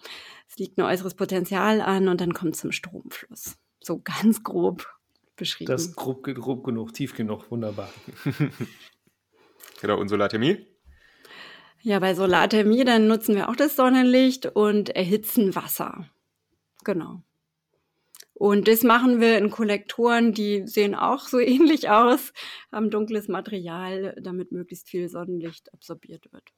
es 0.47 0.57
liegt 0.57 0.77
ein 0.77 0.83
äußeres 0.83 1.15
Potenzial 1.15 1.81
an 1.81 2.07
und 2.07 2.21
dann 2.21 2.33
kommt 2.33 2.55
zum 2.55 2.71
Stromfluss. 2.71 3.57
So 3.81 3.99
ganz 3.99 4.43
grob 4.43 4.87
beschrieben. 5.35 5.71
Das 5.71 5.83
ist 5.83 5.95
grob, 5.95 6.23
grob 6.23 6.63
genug, 6.63 6.93
tief 6.93 7.13
genug, 7.13 7.49
wunderbar. 7.51 7.89
genau, 9.81 9.99
und 9.99 10.07
Solarthermie? 10.07 10.65
Ja, 11.81 11.99
bei 11.99 12.15
Solarthermie, 12.15 12.83
dann 12.83 13.07
nutzen 13.07 13.35
wir 13.35 13.49
auch 13.49 13.55
das 13.55 13.75
Sonnenlicht 13.75 14.47
und 14.47 14.89
erhitzen 14.89 15.55
Wasser. 15.55 16.09
Genau. 16.83 17.21
Und 18.33 18.67
das 18.67 18.83
machen 18.83 19.21
wir 19.21 19.37
in 19.37 19.49
Kollektoren, 19.49 20.33
die 20.33 20.67
sehen 20.67 20.93
auch 20.93 21.27
so 21.27 21.39
ähnlich 21.39 21.89
aus, 21.89 22.33
haben 22.71 22.89
dunkles 22.89 23.27
Material, 23.27 24.15
damit 24.21 24.51
möglichst 24.51 24.89
viel 24.89 25.09
Sonnenlicht 25.09 25.73
absorbiert 25.73 26.31
wird. 26.31 26.51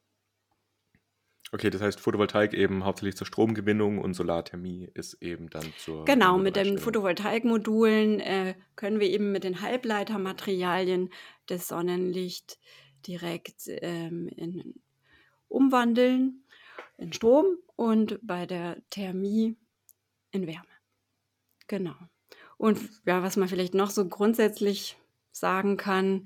Okay, 1.51 1.69
das 1.69 1.81
heißt 1.81 1.99
Photovoltaik 1.99 2.53
eben 2.53 2.83
hauptsächlich 2.83 3.15
zur 3.15 3.25
Stromgewinnung 3.25 3.99
und 3.99 4.13
Solarthermie 4.13 4.89
ist 4.93 5.21
eben 5.21 5.49
dann 5.49 5.71
zur. 5.77 6.03
Genau, 6.03 6.37
mit 6.37 6.57
den 6.57 6.77
Photovoltaikmodulen 6.77 8.19
äh, 8.19 8.55
können 8.75 8.99
wir 8.99 9.09
eben 9.09 9.31
mit 9.31 9.45
den 9.45 9.61
Halbleitermaterialien 9.61 11.09
das 11.45 11.69
Sonnenlicht 11.69 12.59
direkt 13.07 13.61
ähm, 13.67 14.27
in, 14.27 14.75
umwandeln 15.47 16.43
in 16.97 17.13
Strom 17.13 17.45
und 17.75 18.19
bei 18.21 18.45
der 18.45 18.81
Thermie 18.89 19.55
in 20.31 20.47
Wärme. 20.47 20.65
Genau. 21.67 21.95
Und 22.57 22.79
ja, 23.05 23.23
was 23.23 23.37
man 23.37 23.47
vielleicht 23.47 23.73
noch 23.73 23.91
so 23.91 24.07
grundsätzlich 24.07 24.97
sagen 25.31 25.77
kann, 25.77 26.23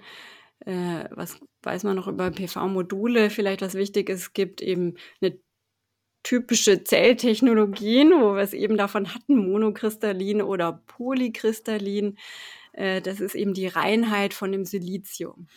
äh, 0.65 1.05
was 1.11 1.39
weiß 1.63 1.83
man 1.83 1.95
noch 1.95 2.07
über 2.07 2.31
PV-Module? 2.31 3.29
Vielleicht 3.29 3.61
was 3.61 3.75
wichtig 3.75 4.09
ist, 4.09 4.21
es 4.21 4.33
gibt 4.33 4.61
eben 4.61 4.95
eine 5.21 5.39
typische 6.23 6.83
Zelltechnologien, 6.83 8.11
wo 8.11 8.35
wir 8.35 8.41
es 8.41 8.53
eben 8.53 8.77
davon 8.77 9.13
hatten, 9.13 9.37
monokristallin 9.37 10.41
oder 10.41 10.83
polykristallin. 10.87 12.17
Äh, 12.73 13.01
das 13.01 13.19
ist 13.19 13.35
eben 13.35 13.53
die 13.53 13.67
Reinheit 13.67 14.33
von 14.33 14.51
dem 14.51 14.65
Silizium. 14.65 15.47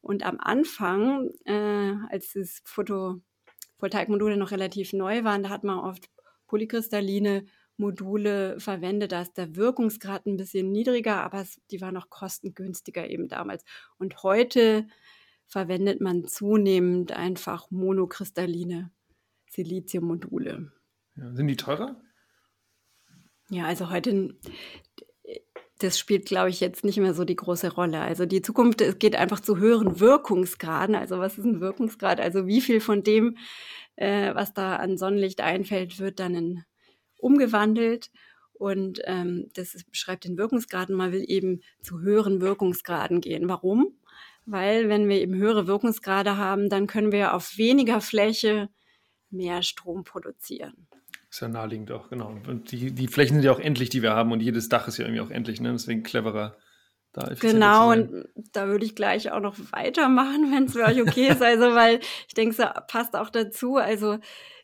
Und 0.00 0.22
am 0.24 0.38
Anfang, 0.38 1.30
äh, 1.46 1.94
als 2.10 2.34
das 2.34 2.60
Photovoltaikmodule 2.64 4.36
noch 4.36 4.50
relativ 4.50 4.92
neu 4.92 5.24
waren, 5.24 5.44
da 5.44 5.48
hat 5.48 5.64
man 5.64 5.78
oft 5.78 6.10
polykristalline 6.46 7.46
Module 7.76 8.58
verwendet. 8.60 9.12
Da 9.12 9.22
ist 9.22 9.36
der 9.36 9.56
Wirkungsgrad 9.56 10.26
ein 10.26 10.36
bisschen 10.36 10.70
niedriger, 10.70 11.22
aber 11.22 11.40
es, 11.40 11.60
die 11.70 11.80
waren 11.80 11.94
noch 11.94 12.10
kostengünstiger 12.10 13.08
eben 13.08 13.28
damals. 13.28 13.64
Und 13.98 14.22
heute 14.22 14.86
verwendet 15.46 16.00
man 16.00 16.24
zunehmend 16.24 17.12
einfach 17.12 17.70
monokristalline 17.70 18.90
Siliziummodule. 19.50 20.72
Ja, 21.16 21.32
sind 21.34 21.48
die 21.48 21.56
teurer? 21.56 22.00
Ja, 23.50 23.66
also 23.66 23.90
heute 23.90 24.36
das 25.78 25.98
spielt, 25.98 26.26
glaube 26.26 26.50
ich, 26.50 26.60
jetzt 26.60 26.84
nicht 26.84 26.98
mehr 26.98 27.14
so 27.14 27.24
die 27.24 27.36
große 27.36 27.72
Rolle. 27.74 28.00
Also 28.00 28.26
die 28.26 28.42
Zukunft 28.42 28.80
es 28.80 28.98
geht 28.98 29.16
einfach 29.16 29.40
zu 29.40 29.58
höheren 29.58 30.00
Wirkungsgraden. 30.00 30.94
Also 30.94 31.18
was 31.18 31.38
ist 31.38 31.44
ein 31.44 31.60
Wirkungsgrad? 31.60 32.20
Also 32.20 32.46
wie 32.46 32.60
viel 32.60 32.80
von 32.80 33.02
dem, 33.02 33.36
äh, 33.96 34.34
was 34.34 34.54
da 34.54 34.76
an 34.76 34.96
Sonnenlicht 34.96 35.40
einfällt, 35.40 35.98
wird 35.98 36.20
dann 36.20 36.34
in, 36.34 36.64
umgewandelt. 37.24 38.10
Und 38.52 39.00
ähm, 39.04 39.50
das 39.54 39.76
beschreibt 39.90 40.24
den 40.24 40.38
Wirkungsgrad 40.38 40.88
und 40.88 40.96
man 40.96 41.12
will 41.12 41.24
eben 41.26 41.60
zu 41.82 42.00
höheren 42.00 42.40
Wirkungsgraden 42.40 43.20
gehen. 43.20 43.48
Warum? 43.48 43.98
Weil 44.46 44.88
wenn 44.88 45.08
wir 45.08 45.20
eben 45.20 45.34
höhere 45.34 45.66
Wirkungsgrade 45.66 46.36
haben, 46.36 46.68
dann 46.68 46.86
können 46.86 47.10
wir 47.10 47.34
auf 47.34 47.56
weniger 47.56 48.00
Fläche 48.00 48.68
mehr 49.30 49.62
Strom 49.62 50.04
produzieren. 50.04 50.86
Ist 51.30 51.40
ja 51.40 51.48
naheliegend 51.48 51.90
auch, 51.90 52.10
genau. 52.10 52.36
Und 52.46 52.70
die, 52.70 52.92
die 52.92 53.08
Flächen 53.08 53.34
sind 53.34 53.44
ja 53.44 53.50
auch 53.50 53.58
endlich, 53.58 53.88
die 53.88 54.02
wir 54.02 54.12
haben 54.14 54.30
und 54.30 54.40
jedes 54.40 54.68
Dach 54.68 54.86
ist 54.86 54.98
ja 54.98 55.04
irgendwie 55.04 55.20
auch 55.20 55.30
endlich, 55.30 55.60
ne? 55.60 55.72
Deswegen 55.72 56.04
cleverer. 56.04 56.56
Da 57.12 57.32
genau, 57.40 57.92
und 57.92 58.26
da 58.52 58.68
würde 58.68 58.84
ich 58.84 58.94
gleich 58.94 59.32
auch 59.32 59.40
noch 59.40 59.56
weitermachen, 59.72 60.52
wenn 60.54 60.64
es 60.64 60.72
für 60.74 60.84
euch 60.84 61.00
okay 61.00 61.28
ist. 61.28 61.42
Also, 61.42 61.74
weil 61.74 62.00
ich 62.28 62.34
denke, 62.34 62.54
es 62.62 62.86
passt 62.86 63.16
auch 63.16 63.30
dazu. 63.30 63.76
Also 63.76 64.18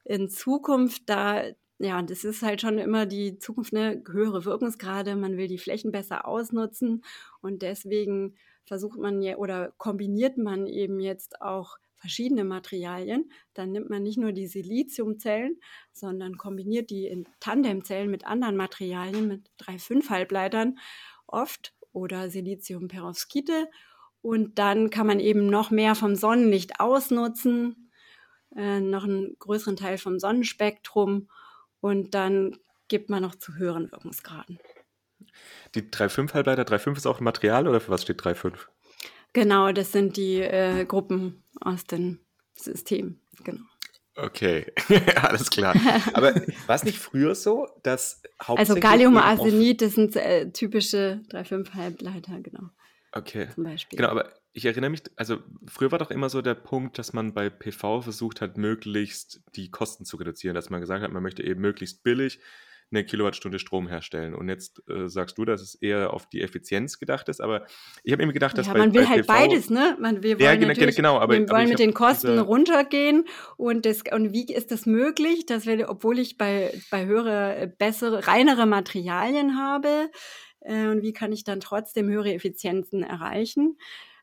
in 0.05 0.29
Zukunft, 0.29 1.03
da, 1.07 1.43
ja, 1.81 2.03
das 2.03 2.25
ist 2.25 2.43
halt 2.43 2.61
schon 2.61 2.79
immer 2.79 3.07
die 3.07 3.39
Zukunft, 3.39 3.75
eine 3.75 4.03
höhere 4.07 4.45
Wirkungsgrade. 4.45 5.17
Man 5.17 5.39
will 5.39 5.49
die 5.49 5.59
Flächen 5.59 5.91
besser 5.91 6.29
ausnutzen 6.29 7.03
und 7.41 7.63
deswegen 7.63 8.37
versucht 8.65 8.99
man 8.99 9.23
ja 9.23 9.37
oder 9.37 9.73
kombiniert 9.79 10.37
man 10.37 10.67
eben 10.67 11.01
jetzt 11.01 11.41
auch 11.41 11.79
verschiedene 11.95 12.45
Materialien. 12.45 13.33
Dann 13.55 13.73
nimmt 13.73 13.89
man 13.89 14.03
nicht 14.03 14.19
nur 14.19 14.33
die 14.33 14.47
Siliziumzellen, 14.47 15.59
sondern 15.93 16.37
kombiniert 16.37 16.91
die 16.91 17.07
in 17.07 17.27
Tandemzellen 17.41 18.11
mit 18.11 18.27
anderen 18.27 18.57
Materialien, 18.57 19.27
mit 19.27 19.51
drei, 19.57 19.79
fünf 19.79 20.11
Halbleitern 20.11 20.79
oft 21.27 21.75
oder 21.93 22.29
Siliziumperovskite. 22.29 23.71
Und 24.21 24.59
dann 24.59 24.91
kann 24.91 25.07
man 25.07 25.19
eben 25.19 25.47
noch 25.47 25.71
mehr 25.71 25.95
vom 25.95 26.15
Sonnenlicht 26.15 26.79
ausnutzen, 26.79 27.91
äh, 28.55 28.81
noch 28.81 29.05
einen 29.05 29.35
größeren 29.39 29.77
Teil 29.77 29.97
vom 29.97 30.19
Sonnenspektrum 30.19 31.29
und 31.81 32.15
dann 32.15 32.57
gibt 32.89 33.11
man 33.11 33.23
noch 33.23 33.35
zu 33.35 33.57
höheren 33.57 33.91
Wirkungsgraden. 33.91 34.59
Die 35.75 35.83
3,5 35.83 36.35
Halbleiter, 36.35 36.63
3,5 36.63 36.97
ist 36.97 37.07
auch 37.07 37.21
ein 37.21 37.25
Material 37.25 37.69
oder 37.69 37.81
für 37.81 37.91
was 37.91 38.03
steht 38.03 38.21
3,5? 38.21 38.55
Genau, 39.33 39.71
das 39.73 39.93
sind 39.93 40.17
die 40.17 40.41
äh, 40.41 40.85
Gruppen 40.85 41.45
aus 41.61 41.85
dem 41.85 42.19
System. 42.55 43.21
Genau. 43.45 43.63
Okay, 44.17 44.67
alles 45.23 45.51
klar. 45.51 45.75
Aber 46.13 46.35
war 46.67 46.75
es 46.75 46.85
nicht 46.85 46.99
früher 46.99 47.35
so, 47.35 47.69
dass 47.83 48.23
hauptsächlich. 48.43 48.71
Also 48.71 48.81
Galliumarsenid, 48.81 49.81
das 49.81 49.95
sind 49.95 50.17
äh, 50.17 50.51
typische 50.51 51.23
3,5-Halbleiter, 51.31 52.41
genau. 52.41 52.71
Okay. 53.13 53.49
Zum 53.55 53.65
Beispiel. 53.65 53.97
Genau, 53.97 54.11
aber 54.11 54.33
ich 54.53 54.65
erinnere 54.65 54.91
mich, 54.91 55.03
also 55.17 55.39
früher 55.67 55.93
war 55.93 55.99
doch 55.99 56.11
immer 56.11 56.29
so 56.29 56.43
der 56.43 56.55
Punkt, 56.55 56.99
dass 56.99 57.13
man 57.13 57.35
bei 57.35 57.51
PV 57.51 58.03
versucht 58.03 58.41
hat, 58.41 58.57
möglichst 58.57 59.43
die 59.55 59.71
Kosten 59.71 60.05
zu 60.05 60.17
reduzieren, 60.17 60.55
dass 60.55 60.71
man 60.71 60.81
gesagt 60.81 61.03
hat, 61.03 61.13
man 61.13 61.23
möchte 61.23 61.43
eben 61.43 61.61
möglichst 61.61 62.03
billig 62.03 62.41
eine 62.93 63.05
Kilowattstunde 63.05 63.61
Strom 63.61 63.87
herstellen. 63.87 64.35
Und 64.35 64.49
jetzt 64.49 64.83
äh, 64.89 65.09
sagst 65.09 65.39
du, 65.39 65.45
dass 65.45 65.61
es 65.61 65.77
eher 65.77 66.13
auf 66.13 66.29
die 66.29 66.43
Effizienz 66.43 66.99
gedacht 66.99 67.29
ist, 67.29 67.41
aber 67.41 67.67
ich 68.03 68.13
habe 68.13 68.23
immer 68.23 68.33
gedacht, 68.33 68.59
dass 68.59 68.67
ja, 68.67 68.73
bei, 68.73 68.81
man 68.81 68.95
will 68.95 69.03
bei 69.03 69.09
halt 69.09 69.27
PV, 69.27 69.33
beides, 69.33 69.71
ne? 69.71 69.97
Man, 70.01 70.23
wir 70.23 70.41
wollen 70.41 70.45
ja, 70.45 70.57
genau, 70.57 70.91
genau, 70.91 71.19
aber, 71.19 71.35
wir 71.35 71.49
wollen 71.49 71.69
mit 71.69 71.79
den 71.79 71.95
Kosten 71.95 72.39
runtergehen 72.39 73.27
und 73.57 73.87
das 73.87 74.03
und 74.11 74.33
wie 74.33 74.53
ist 74.53 74.73
das 74.73 74.87
möglich, 74.87 75.47
dass 75.47 75.67
wir, 75.67 75.89
obwohl 75.89 76.19
ich 76.19 76.37
bei 76.37 76.73
bei 76.91 77.07
höhere, 77.07 77.73
bessere, 77.79 78.27
reinere 78.27 78.67
Materialien 78.67 79.57
habe 79.57 80.11
äh, 80.61 80.87
und 80.87 81.03
wie 81.03 81.13
kann 81.13 81.31
ich 81.31 81.45
dann 81.45 81.61
trotzdem 81.61 82.09
höhere 82.09 82.35
Effizienzen 82.35 83.05
erreichen? 83.05 83.79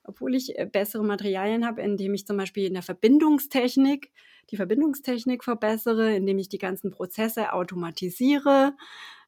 Obwohl 0.07 0.33
ich 0.35 0.57
äh, 0.57 0.65
bessere 0.65 1.03
Materialien 1.03 1.65
habe, 1.65 1.81
indem 1.81 2.13
ich 2.13 2.25
zum 2.25 2.37
Beispiel 2.37 2.65
in 2.65 2.73
der 2.73 2.83
Verbindungstechnik 2.83 4.11
die 4.49 4.57
Verbindungstechnik 4.57 5.43
verbessere, 5.43 6.15
indem 6.15 6.37
ich 6.37 6.49
die 6.49 6.57
ganzen 6.57 6.91
Prozesse 6.91 7.53
automatisiere. 7.53 8.73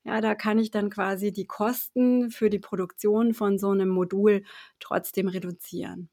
Ja, 0.05 0.21
da 0.21 0.33
kann 0.33 0.59
ich 0.59 0.71
dann 0.71 0.89
quasi 0.89 1.33
die 1.33 1.45
Kosten 1.45 2.31
für 2.31 2.49
die 2.49 2.59
Produktion 2.59 3.33
von 3.33 3.57
so 3.57 3.69
einem 3.71 3.89
Modul 3.89 4.43
trotzdem 4.79 5.27
reduzieren. 5.27 6.09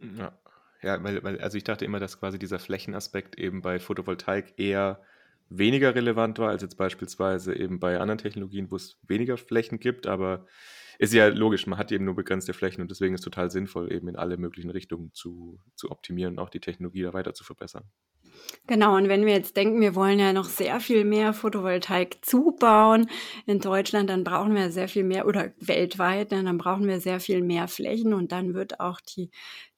Ja, 0.00 0.36
ja 0.82 1.02
weil, 1.02 1.22
weil, 1.22 1.40
also 1.40 1.56
ich 1.56 1.64
dachte 1.64 1.84
immer, 1.84 2.00
dass 2.00 2.18
quasi 2.18 2.38
dieser 2.38 2.58
Flächenaspekt 2.58 3.38
eben 3.38 3.62
bei 3.62 3.78
Photovoltaik 3.78 4.54
eher 4.58 5.00
weniger 5.48 5.94
relevant 5.94 6.38
war 6.38 6.50
als 6.50 6.62
jetzt 6.62 6.76
beispielsweise 6.76 7.54
eben 7.54 7.78
bei 7.78 7.98
anderen 7.98 8.18
Technologien, 8.18 8.70
wo 8.70 8.76
es 8.76 8.98
weniger 9.06 9.36
Flächen 9.36 9.78
gibt, 9.78 10.06
aber 10.06 10.46
ist 10.98 11.14
ja 11.14 11.28
logisch, 11.28 11.66
man 11.66 11.78
hat 11.78 11.92
eben 11.92 12.04
nur 12.04 12.16
begrenzte 12.16 12.52
Flächen 12.52 12.82
und 12.82 12.90
deswegen 12.90 13.14
ist 13.14 13.20
es 13.20 13.24
total 13.24 13.50
sinnvoll, 13.50 13.92
eben 13.92 14.08
in 14.08 14.16
alle 14.16 14.36
möglichen 14.36 14.70
Richtungen 14.70 15.12
zu, 15.14 15.60
zu 15.76 15.90
optimieren 15.90 16.34
und 16.34 16.38
auch 16.40 16.50
die 16.50 16.60
Technologie 16.60 17.02
da 17.02 17.12
weiter 17.12 17.34
zu 17.34 17.44
verbessern. 17.44 17.84
Genau, 18.66 18.96
und 18.96 19.08
wenn 19.08 19.24
wir 19.24 19.32
jetzt 19.32 19.56
denken, 19.56 19.80
wir 19.80 19.94
wollen 19.94 20.18
ja 20.18 20.32
noch 20.32 20.44
sehr 20.44 20.80
viel 20.80 21.04
mehr 21.04 21.32
Photovoltaik 21.32 22.18
zubauen 22.22 23.08
in 23.46 23.60
Deutschland, 23.60 24.10
dann 24.10 24.24
brauchen 24.24 24.54
wir 24.54 24.70
sehr 24.70 24.88
viel 24.88 25.04
mehr 25.04 25.26
oder 25.26 25.52
weltweit, 25.60 26.32
dann 26.32 26.58
brauchen 26.58 26.86
wir 26.86 27.00
sehr 27.00 27.20
viel 27.20 27.42
mehr 27.42 27.68
Flächen 27.68 28.14
und 28.14 28.32
dann 28.32 28.54
wird 28.54 28.80
auch 28.80 29.00
die, 29.00 29.30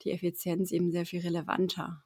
die 0.03 0.11
Effizienz 0.11 0.71
eben 0.71 0.91
sehr 0.91 1.05
viel 1.05 1.21
relevanter. 1.21 2.03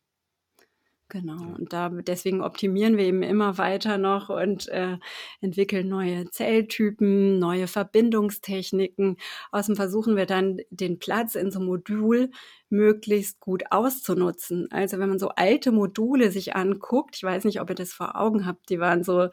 Genau, 1.09 1.53
und 1.55 1.71
da 1.71 1.89
deswegen 1.89 2.41
optimieren 2.41 2.97
wir 2.97 3.05
eben 3.05 3.21
immer 3.21 3.59
weiter 3.59 3.99
noch 3.99 4.29
und 4.29 4.67
äh, 4.69 4.97
entwickeln 5.39 5.87
neue 5.87 6.31
Zelltypen, 6.31 7.37
neue 7.37 7.67
Verbindungstechniken. 7.67 9.17
Außerdem 9.51 9.75
versuchen 9.75 10.15
wir 10.15 10.25
dann 10.25 10.57
den 10.71 10.97
Platz 10.97 11.35
in 11.35 11.51
so 11.51 11.59
einem 11.59 11.67
Modul 11.67 12.31
möglichst 12.69 13.39
gut 13.39 13.65
auszunutzen. 13.69 14.67
Also 14.71 14.97
wenn 14.97 15.09
man 15.09 15.19
so 15.19 15.29
alte 15.29 15.71
Module 15.71 16.31
sich 16.31 16.55
anguckt, 16.55 17.15
ich 17.17 17.23
weiß 17.23 17.43
nicht, 17.45 17.61
ob 17.61 17.69
ihr 17.69 17.75
das 17.75 17.93
vor 17.93 18.15
Augen 18.19 18.47
habt, 18.47 18.67
die 18.71 18.79
waren 18.79 19.03
so 19.03 19.29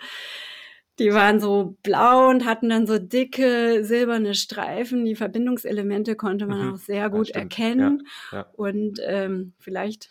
die 0.99 1.13
waren 1.13 1.41
so 1.41 1.77
blau 1.83 2.29
und 2.29 2.45
hatten 2.45 2.69
dann 2.69 2.87
so 2.87 2.99
dicke 2.99 3.85
silberne 3.85 4.35
Streifen. 4.35 5.05
Die 5.05 5.15
Verbindungselemente 5.15 6.17
konnte 6.17 6.47
man 6.47 6.67
mhm. 6.67 6.75
auch 6.75 6.77
sehr 6.77 7.09
gut 7.09 7.29
ja, 7.29 7.37
erkennen. 7.37 8.07
Ja, 8.31 8.39
ja. 8.39 8.51
Und 8.53 9.01
ähm, 9.03 9.55
vielleicht 9.59 10.11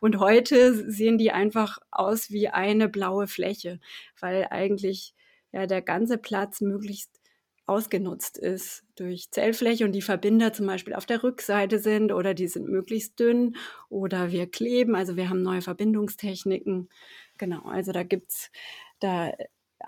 und 0.00 0.18
heute 0.18 0.74
sehen 0.90 1.18
die 1.18 1.30
einfach 1.30 1.78
aus 1.90 2.30
wie 2.30 2.48
eine 2.48 2.88
blaue 2.88 3.28
Fläche, 3.28 3.78
weil 4.18 4.48
eigentlich 4.50 5.14
ja 5.52 5.66
der 5.66 5.82
ganze 5.82 6.18
Platz 6.18 6.60
möglichst 6.60 7.18
ausgenutzt 7.66 8.38
ist 8.38 8.82
durch 8.96 9.30
Zellfläche 9.30 9.84
und 9.84 9.92
die 9.92 10.02
Verbinder 10.02 10.52
zum 10.52 10.66
Beispiel 10.66 10.94
auf 10.94 11.04
der 11.06 11.22
Rückseite 11.22 11.78
sind 11.78 12.12
oder 12.12 12.32
die 12.32 12.48
sind 12.48 12.68
möglichst 12.68 13.20
dünn 13.20 13.56
oder 13.90 14.32
wir 14.32 14.50
kleben, 14.50 14.96
also 14.96 15.16
wir 15.16 15.28
haben 15.28 15.42
neue 15.42 15.60
Verbindungstechniken. 15.60 16.88
Genau, 17.36 17.62
also 17.66 17.92
da 17.92 18.04
gibt's, 18.04 18.50
da 19.00 19.32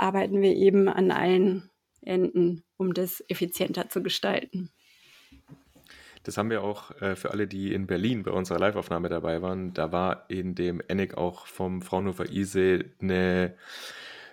arbeiten 0.01 0.41
wir 0.41 0.55
eben 0.55 0.89
an 0.89 1.11
allen 1.11 1.71
Enden, 2.03 2.65
um 2.77 2.95
das 2.95 3.23
effizienter 3.29 3.89
zu 3.89 4.03
gestalten. 4.03 4.71
Das 6.23 6.37
haben 6.37 6.51
wir 6.51 6.63
auch 6.63 6.91
äh, 7.01 7.17
für 7.17 7.31
alle, 7.31 7.47
die 7.47 7.73
in 7.73 7.87
Berlin 7.87 8.23
bei 8.23 8.31
unserer 8.31 8.59
Live-Aufnahme 8.59 9.09
dabei 9.09 9.41
waren. 9.41 9.73
Da 9.73 9.91
war 9.91 10.27
in 10.29 10.55
dem 10.55 10.83
ENIC 10.87 11.17
auch 11.17 11.47
vom 11.47 11.81
Fraunhofer 11.81 12.31
ISE 12.31 12.85
eine 13.01 13.55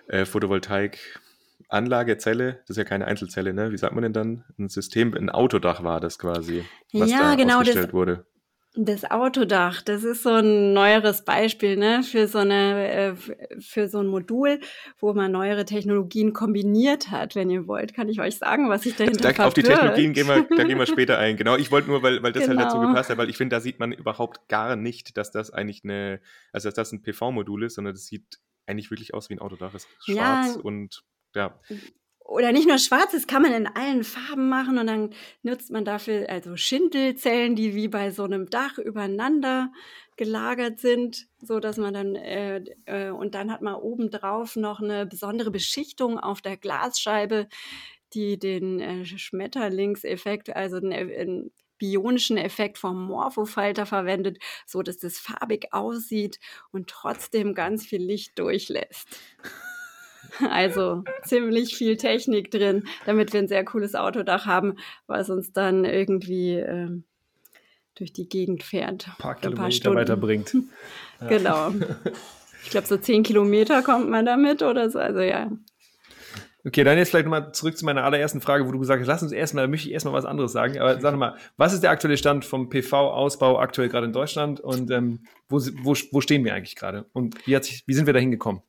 äh, 0.06 0.26
Photovoltaik-Anlage, 0.26 2.18
Zelle. 2.18 2.60
Das 2.66 2.70
ist 2.70 2.76
ja 2.76 2.84
keine 2.84 3.06
Einzelzelle, 3.06 3.54
ne? 3.54 3.72
Wie 3.72 3.78
sagt 3.78 3.94
man 3.94 4.02
denn 4.02 4.12
dann? 4.12 4.44
Ein 4.58 4.68
System, 4.68 5.14
ein 5.14 5.30
Autodach 5.30 5.82
war 5.82 6.00
das 6.00 6.18
quasi, 6.18 6.64
was 6.92 7.10
ja, 7.10 7.20
da 7.20 7.34
genau, 7.36 7.60
ausgestellt 7.60 7.86
das, 7.86 7.94
wurde. 7.94 8.26
Das 8.74 9.10
Autodach, 9.10 9.82
das 9.82 10.04
ist 10.04 10.22
so 10.22 10.34
ein 10.34 10.72
neueres 10.72 11.24
Beispiel 11.24 11.76
ne, 11.76 12.02
für, 12.02 12.28
so 12.28 12.38
eine, 12.38 12.92
äh, 12.92 13.14
für 13.58 13.88
so 13.88 13.98
ein 13.98 14.06
Modul, 14.06 14.60
wo 14.98 15.14
man 15.14 15.32
neuere 15.32 15.64
Technologien 15.64 16.32
kombiniert 16.32 17.10
hat. 17.10 17.34
Wenn 17.34 17.50
ihr 17.50 17.66
wollt, 17.66 17.94
kann 17.94 18.08
ich 18.08 18.20
euch 18.20 18.36
sagen, 18.36 18.68
was 18.68 18.84
ich 18.84 18.94
dahinter 18.94 19.32
da, 19.32 19.46
Auf 19.46 19.54
die 19.54 19.62
Technologien 19.62 20.12
gehen 20.12 20.28
wir, 20.28 20.46
da 20.54 20.64
gehen 20.64 20.78
wir 20.78 20.86
später 20.86 21.18
ein. 21.18 21.36
Genau, 21.36 21.56
ich 21.56 21.70
wollte 21.70 21.88
nur, 21.88 22.02
weil, 22.02 22.22
weil 22.22 22.32
das 22.32 22.44
genau. 22.44 22.56
halt 22.56 22.66
dazu 22.66 22.78
genau. 22.78 22.90
gepasst 22.90 23.10
hat, 23.10 23.18
weil 23.18 23.30
ich 23.30 23.36
finde, 23.38 23.56
da 23.56 23.60
sieht 23.60 23.80
man 23.80 23.90
überhaupt 23.90 24.48
gar 24.48 24.76
nicht, 24.76 25.16
dass 25.16 25.30
das 25.30 25.50
eigentlich 25.50 25.82
eine, 25.82 26.20
also 26.52 26.68
dass 26.68 26.74
das 26.74 26.92
ein 26.92 27.02
PV-Modul 27.02 27.64
ist, 27.64 27.74
sondern 27.74 27.94
das 27.94 28.06
sieht 28.06 28.38
eigentlich 28.66 28.90
wirklich 28.90 29.14
aus 29.14 29.30
wie 29.30 29.34
ein 29.34 29.40
Autodach. 29.40 29.72
Es 29.74 29.84
ist 29.84 30.04
schwarz 30.04 30.56
ja. 30.56 30.60
und 30.62 31.04
ja 31.34 31.58
oder 32.28 32.52
nicht 32.52 32.68
nur 32.68 32.78
schwarz, 32.78 33.12
das 33.12 33.26
kann 33.26 33.40
man 33.42 33.54
in 33.54 33.66
allen 33.66 34.04
Farben 34.04 34.50
machen 34.50 34.76
und 34.76 34.86
dann 34.86 35.10
nutzt 35.42 35.70
man 35.70 35.86
dafür 35.86 36.28
also 36.28 36.56
Schindelzellen, 36.56 37.56
die 37.56 37.74
wie 37.74 37.88
bei 37.88 38.10
so 38.10 38.24
einem 38.24 38.50
Dach 38.50 38.76
übereinander 38.76 39.72
gelagert 40.16 40.78
sind, 40.78 41.26
so 41.40 41.58
dass 41.58 41.78
man 41.78 41.94
dann 41.94 42.16
äh, 42.16 42.62
äh, 42.84 43.10
und 43.10 43.34
dann 43.34 43.50
hat 43.50 43.62
man 43.62 43.76
obendrauf 43.76 44.56
noch 44.56 44.80
eine 44.80 45.06
besondere 45.06 45.50
Beschichtung 45.50 46.18
auf 46.18 46.42
der 46.42 46.58
Glasscheibe, 46.58 47.48
die 48.12 48.38
den 48.38 48.78
äh, 48.80 49.06
Schmetterlingseffekt, 49.06 50.54
also 50.54 50.80
den, 50.80 50.90
den 50.90 51.46
äh, 51.46 51.50
bionischen 51.78 52.36
Effekt 52.36 52.76
vom 52.76 53.06
Morphofalter 53.06 53.86
verwendet, 53.86 54.38
so 54.66 54.82
dass 54.82 54.98
das 54.98 55.18
farbig 55.18 55.68
aussieht 55.72 56.40
und 56.72 56.90
trotzdem 56.90 57.54
ganz 57.54 57.86
viel 57.86 58.02
Licht 58.02 58.38
durchlässt. 58.38 59.06
Also 60.50 61.04
ziemlich 61.24 61.76
viel 61.76 61.96
Technik 61.96 62.50
drin, 62.50 62.84
damit 63.06 63.32
wir 63.32 63.40
ein 63.40 63.48
sehr 63.48 63.64
cooles 63.64 63.94
Autodach 63.94 64.46
haben, 64.46 64.76
was 65.06 65.30
uns 65.30 65.52
dann 65.52 65.84
irgendwie 65.84 66.56
äh, 66.56 66.90
durch 67.94 68.12
die 68.12 68.28
Gegend 68.28 68.62
fährt. 68.62 69.08
Ein 69.08 69.14
paar 69.18 69.34
Kilometer 69.34 69.94
weiterbringt. 69.94 70.56
Genau. 71.28 71.72
Ich 72.62 72.70
glaube, 72.70 72.86
so 72.86 72.96
zehn 72.96 73.24
Kilometer 73.24 73.82
kommt 73.82 74.08
man 74.08 74.24
damit 74.24 74.62
oder 74.62 74.88
so. 74.88 75.00
Also 75.00 75.18
ja. 75.18 75.50
Okay, 76.64 76.84
dann 76.84 76.98
jetzt 76.98 77.10
vielleicht 77.10 77.24
nochmal 77.24 77.52
zurück 77.52 77.78
zu 77.78 77.84
meiner 77.84 78.04
allerersten 78.04 78.40
Frage, 78.40 78.66
wo 78.66 78.72
du 78.72 78.78
gesagt 78.78 79.00
hast, 79.00 79.06
lass 79.06 79.22
uns 79.22 79.32
erstmal, 79.32 79.64
da 79.64 79.68
möchte 79.68 79.88
ich 79.88 79.94
erstmal 79.94 80.14
was 80.14 80.24
anderes 80.24 80.52
sagen. 80.52 80.78
Aber 80.78 81.00
sag 81.00 81.16
mal, 81.16 81.36
was 81.56 81.72
ist 81.72 81.82
der 81.82 81.90
aktuelle 81.90 82.16
Stand 82.16 82.44
vom 82.44 82.68
PV-Ausbau 82.68 83.58
aktuell 83.58 83.88
gerade 83.88 84.06
in 84.06 84.12
Deutschland 84.12 84.60
und 84.60 84.90
ähm, 84.90 85.20
wo, 85.48 85.60
wo, 85.82 85.96
wo 86.12 86.20
stehen 86.20 86.44
wir 86.44 86.54
eigentlich 86.54 86.76
gerade? 86.76 87.06
Und 87.12 87.46
wie, 87.46 87.56
sich, 87.62 87.84
wie 87.86 87.94
sind 87.94 88.06
wir 88.06 88.12
da 88.12 88.20
hingekommen? 88.20 88.62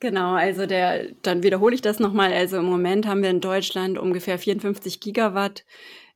Genau, 0.00 0.34
also 0.34 0.66
der, 0.66 1.12
dann 1.22 1.42
wiederhole 1.42 1.74
ich 1.74 1.82
das 1.82 1.98
nochmal. 1.98 2.32
Also 2.32 2.58
im 2.58 2.66
Moment 2.66 3.06
haben 3.06 3.22
wir 3.22 3.30
in 3.30 3.40
Deutschland 3.40 3.98
ungefähr 3.98 4.38
54 4.38 5.00
Gigawatt 5.00 5.64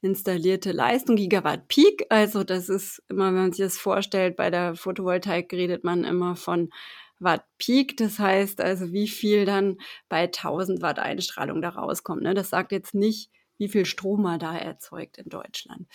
installierte 0.02 0.72
Leistung, 0.72 1.16
Gigawatt 1.16 1.68
Peak. 1.68 2.06
Also 2.08 2.44
das 2.44 2.68
ist 2.68 3.02
immer, 3.08 3.26
wenn 3.26 3.34
man 3.34 3.52
sich 3.52 3.64
das 3.64 3.78
vorstellt, 3.78 4.36
bei 4.36 4.50
der 4.50 4.76
Photovoltaik 4.76 5.52
redet 5.52 5.84
man 5.84 6.04
immer 6.04 6.36
von 6.36 6.70
Watt 7.18 7.44
Peak. 7.58 7.96
Das 7.96 8.18
heißt 8.18 8.60
also, 8.60 8.92
wie 8.92 9.08
viel 9.08 9.46
dann 9.46 9.78
bei 10.08 10.22
1000 10.24 10.82
Watt 10.82 10.98
Einstrahlung 10.98 11.62
da 11.62 11.70
rauskommt. 11.70 12.22
Ne? 12.22 12.34
Das 12.34 12.50
sagt 12.50 12.72
jetzt 12.72 12.94
nicht, 12.94 13.30
wie 13.58 13.68
viel 13.68 13.86
Strom 13.86 14.22
man 14.22 14.40
da 14.40 14.56
erzeugt 14.56 15.18
in 15.18 15.28
Deutschland. 15.28 15.86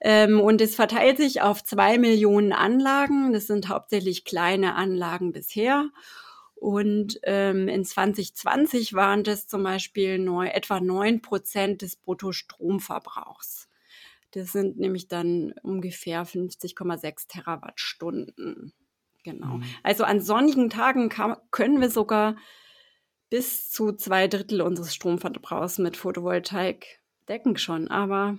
Ähm, 0.00 0.40
und 0.40 0.60
es 0.60 0.74
verteilt 0.74 1.18
sich 1.18 1.40
auf 1.40 1.62
zwei 1.62 1.98
Millionen 1.98 2.52
Anlagen. 2.52 3.32
Das 3.32 3.46
sind 3.46 3.68
hauptsächlich 3.68 4.24
kleine 4.24 4.74
Anlagen 4.74 5.32
bisher. 5.32 5.90
Und 6.56 7.20
ähm, 7.22 7.68
in 7.68 7.84
2020 7.84 8.94
waren 8.94 9.22
das 9.24 9.46
zum 9.46 9.62
Beispiel 9.62 10.18
neu, 10.18 10.46
etwa 10.46 10.80
neun 10.80 11.20
Prozent 11.20 11.82
des 11.82 11.96
Bruttostromverbrauchs. 11.96 13.68
Das 14.32 14.52
sind 14.52 14.78
nämlich 14.78 15.08
dann 15.08 15.52
ungefähr 15.62 16.26
50,6 16.26 17.28
Terawattstunden. 17.28 18.72
Genau. 19.22 19.58
Mhm. 19.58 19.64
Also 19.82 20.04
an 20.04 20.20
sonnigen 20.20 20.70
Tagen 20.70 21.08
kann, 21.08 21.36
können 21.50 21.80
wir 21.80 21.90
sogar 21.90 22.36
bis 23.28 23.70
zu 23.70 23.92
zwei 23.92 24.28
Drittel 24.28 24.62
unseres 24.62 24.94
Stromverbrauchs 24.94 25.78
mit 25.78 25.96
Photovoltaik 25.96 27.00
decken 27.28 27.56
schon. 27.56 27.88
Aber 27.88 28.38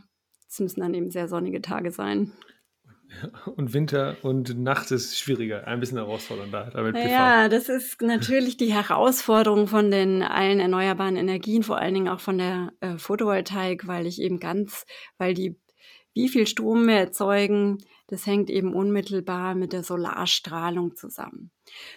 es 0.50 0.60
müssen 0.60 0.80
dann 0.80 0.94
eben 0.94 1.12
sehr 1.12 1.28
sonnige 1.28 1.62
Tage 1.62 1.92
sein. 1.92 2.32
Und 3.56 3.74
Winter 3.74 4.18
und 4.22 4.60
Nacht 4.60 4.92
ist 4.92 5.18
schwieriger, 5.18 5.66
ein 5.66 5.80
bisschen 5.80 5.98
herausfordernder. 5.98 6.72
Damit 6.74 6.96
ja, 6.96 7.50
das 7.50 7.70
ist 7.70 8.02
natürlich 8.02 8.58
die 8.58 8.74
Herausforderung 8.74 9.68
von 9.68 9.92
den 9.92 10.22
allen 10.24 10.60
erneuerbaren 10.60 11.16
Energien, 11.16 11.64
vor 11.64 11.78
allen 11.78 11.94
Dingen 11.94 12.10
auch 12.10 12.20
von 12.20 12.38
der 12.38 12.74
äh, 12.82 12.98
Photovoltaik, 12.98 13.88
weil 13.88 14.06
ich 14.06 14.22
eben 14.22 14.40
ganz, 14.40 14.86
weil 15.18 15.34
die 15.34 15.56
wie 16.18 16.30
viel 16.30 16.48
Strom 16.48 16.88
wir 16.88 16.96
erzeugen, 16.96 17.78
das 18.08 18.26
hängt 18.26 18.50
eben 18.50 18.74
unmittelbar 18.74 19.54
mit 19.54 19.72
der 19.72 19.84
Solarstrahlung 19.84 20.96
zusammen. 20.96 21.52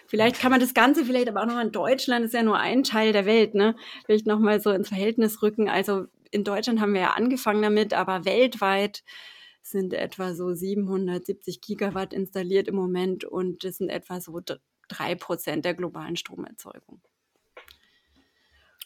Vielleicht 0.05 0.39
kann 0.39 0.51
man 0.51 0.59
das 0.59 0.75
Ganze 0.75 1.05
vielleicht 1.05 1.27
aber 1.27 1.41
auch 1.41 1.47
noch 1.47 1.59
in 1.59 1.71
Deutschland, 1.71 2.25
ist 2.25 2.33
ja 2.35 2.43
nur 2.43 2.59
ein 2.59 2.83
Teil 2.83 3.13
der 3.13 3.25
Welt, 3.25 3.55
ne? 3.55 3.75
Vielleicht 4.05 4.27
nochmal 4.27 4.61
so 4.61 4.69
ins 4.69 4.89
Verhältnis 4.89 5.41
rücken. 5.41 5.69
Also 5.69 6.05
in 6.29 6.43
Deutschland 6.43 6.81
haben 6.81 6.93
wir 6.93 7.01
ja 7.01 7.13
angefangen 7.13 7.63
damit, 7.63 7.93
aber 7.93 8.23
weltweit 8.23 9.03
sind 9.61 9.93
etwa 9.93 10.33
so 10.33 10.53
770 10.53 11.61
Gigawatt 11.61 12.13
installiert 12.13 12.67
im 12.67 12.75
Moment 12.75 13.23
und 13.23 13.63
das 13.63 13.77
sind 13.77 13.89
etwa 13.89 14.19
so 14.19 14.39
drei 14.87 15.15
Prozent 15.15 15.65
der 15.65 15.73
globalen 15.73 16.15
Stromerzeugung. 16.15 17.01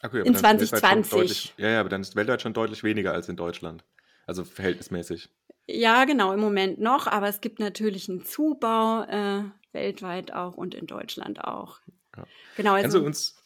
Okay, 0.04 0.22
in 0.24 0.36
2020. 0.36 1.12
Deutlich, 1.12 1.54
ja, 1.58 1.70
ja, 1.70 1.80
aber 1.80 1.90
dann 1.90 2.02
ist 2.02 2.16
weltweit 2.16 2.42
schon 2.42 2.54
deutlich 2.54 2.84
weniger 2.84 3.14
als 3.14 3.30
in 3.30 3.36
Deutschland. 3.36 3.84
Also 4.28 4.44
verhältnismäßig. 4.44 5.30
Ja, 5.68 6.06
genau, 6.06 6.32
im 6.34 6.40
Moment 6.40 6.80
noch, 6.80 7.08
aber 7.08 7.28
es 7.28 7.42
gibt 7.42 7.60
natürlich 7.60 8.08
einen 8.10 8.24
Zubau 8.24 9.04
äh, 9.04 9.44
weltweit 9.72 10.32
auch 10.34 10.56
und 10.56 10.76
in 10.76 10.86
Deutschland 10.86 11.44
auch. 11.44 11.80
Ja. 12.16 12.26
Genau, 12.56 12.74
also, 12.74 12.84
Kannst 12.84 12.98
du 12.98 13.06
uns 13.06 13.45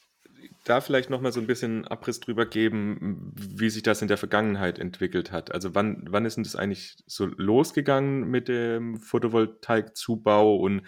da 0.69 0.81
vielleicht 0.81 1.09
nochmal 1.09 1.31
so 1.31 1.39
ein 1.39 1.47
bisschen 1.47 1.87
Abriss 1.87 2.19
drüber 2.19 2.45
geben, 2.45 3.33
wie 3.35 3.69
sich 3.69 3.83
das 3.83 4.01
in 4.01 4.07
der 4.07 4.17
Vergangenheit 4.17 4.77
entwickelt 4.77 5.31
hat? 5.31 5.51
Also 5.53 5.73
wann, 5.73 6.05
wann 6.09 6.25
ist 6.25 6.35
denn 6.35 6.43
das 6.43 6.55
eigentlich 6.55 6.97
so 7.07 7.25
losgegangen 7.25 8.29
mit 8.29 8.47
dem 8.47 8.97
Photovoltaikzubau 8.97 10.57
und 10.57 10.83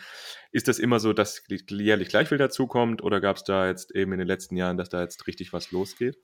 ist 0.52 0.67
das 0.67 0.80
immer 0.80 1.00
so, 1.00 1.13
dass 1.13 1.44
jährlich 1.70 2.10
gleich 2.10 2.30
viel 2.30 2.38
dazukommt 2.38 3.02
oder 3.02 3.20
gab 3.22 3.38
es 3.38 3.44
da 3.44 3.67
jetzt 3.67 3.96
eben 3.96 4.13
in 4.13 4.20
den 4.20 4.28
letzten 4.28 4.56
Jahren, 4.56 4.78
dass 4.78 4.89
da 4.89 5.02
jetzt 5.02 5.26
richtig 5.28 5.52
was 5.52 5.72
losgeht? 5.72 6.17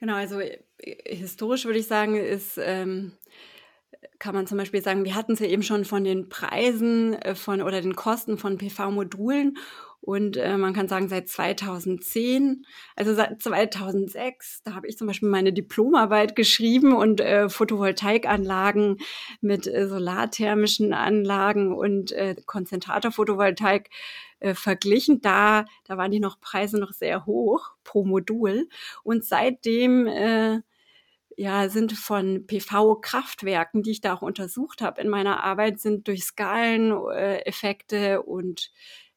Genau, 0.00 0.16
also 0.16 0.40
äh, 0.40 0.58
historisch 1.04 1.64
würde 1.66 1.78
ich 1.78 1.86
sagen, 1.86 2.16
ist, 2.16 2.58
ähm, 2.60 3.12
kann 4.18 4.34
man 4.34 4.46
zum 4.46 4.58
Beispiel 4.58 4.82
sagen, 4.82 5.04
wir 5.04 5.14
hatten 5.14 5.32
es 5.32 5.38
ja 5.38 5.46
eben 5.46 5.62
schon 5.62 5.84
von 5.84 6.04
den 6.04 6.28
Preisen 6.28 7.14
äh, 7.14 7.34
von 7.34 7.62
oder 7.62 7.80
den 7.80 7.94
Kosten 7.96 8.38
von 8.38 8.58
PV-Modulen 8.58 9.56
und 10.04 10.36
äh, 10.36 10.58
man 10.58 10.74
kann 10.74 10.86
sagen, 10.86 11.08
seit 11.08 11.30
2010, 11.30 12.66
also 12.94 13.14
seit 13.14 13.40
2006, 13.40 14.60
da 14.62 14.74
habe 14.74 14.86
ich 14.86 14.98
zum 14.98 15.06
Beispiel 15.06 15.30
meine 15.30 15.54
Diplomarbeit 15.54 16.36
geschrieben 16.36 16.94
und 16.94 17.22
äh, 17.22 17.48
Photovoltaikanlagen 17.48 18.98
mit 19.40 19.66
äh, 19.66 19.88
solarthermischen 19.88 20.92
Anlagen 20.92 21.72
und 21.74 22.12
äh, 22.12 22.36
Konzentrator-Photovoltaik 22.44 23.88
äh, 24.40 24.52
verglichen. 24.52 25.22
Da, 25.22 25.64
da 25.84 25.96
waren 25.96 26.10
die 26.10 26.20
noch 26.20 26.38
Preise 26.38 26.78
noch 26.78 26.92
sehr 26.92 27.24
hoch 27.24 27.70
pro 27.82 28.04
Modul. 28.04 28.68
Und 29.04 29.24
seitdem 29.24 30.06
äh, 30.06 30.60
ja, 31.38 31.70
sind 31.70 31.94
von 31.94 32.46
PV-Kraftwerken, 32.46 33.82
die 33.82 33.92
ich 33.92 34.00
da 34.02 34.12
auch 34.12 34.22
untersucht 34.22 34.82
habe 34.82 35.00
in 35.00 35.08
meiner 35.08 35.42
Arbeit, 35.42 35.80
sind 35.80 36.08
durch 36.08 36.24
Skaleneffekte 36.24 38.20
und 38.20 38.70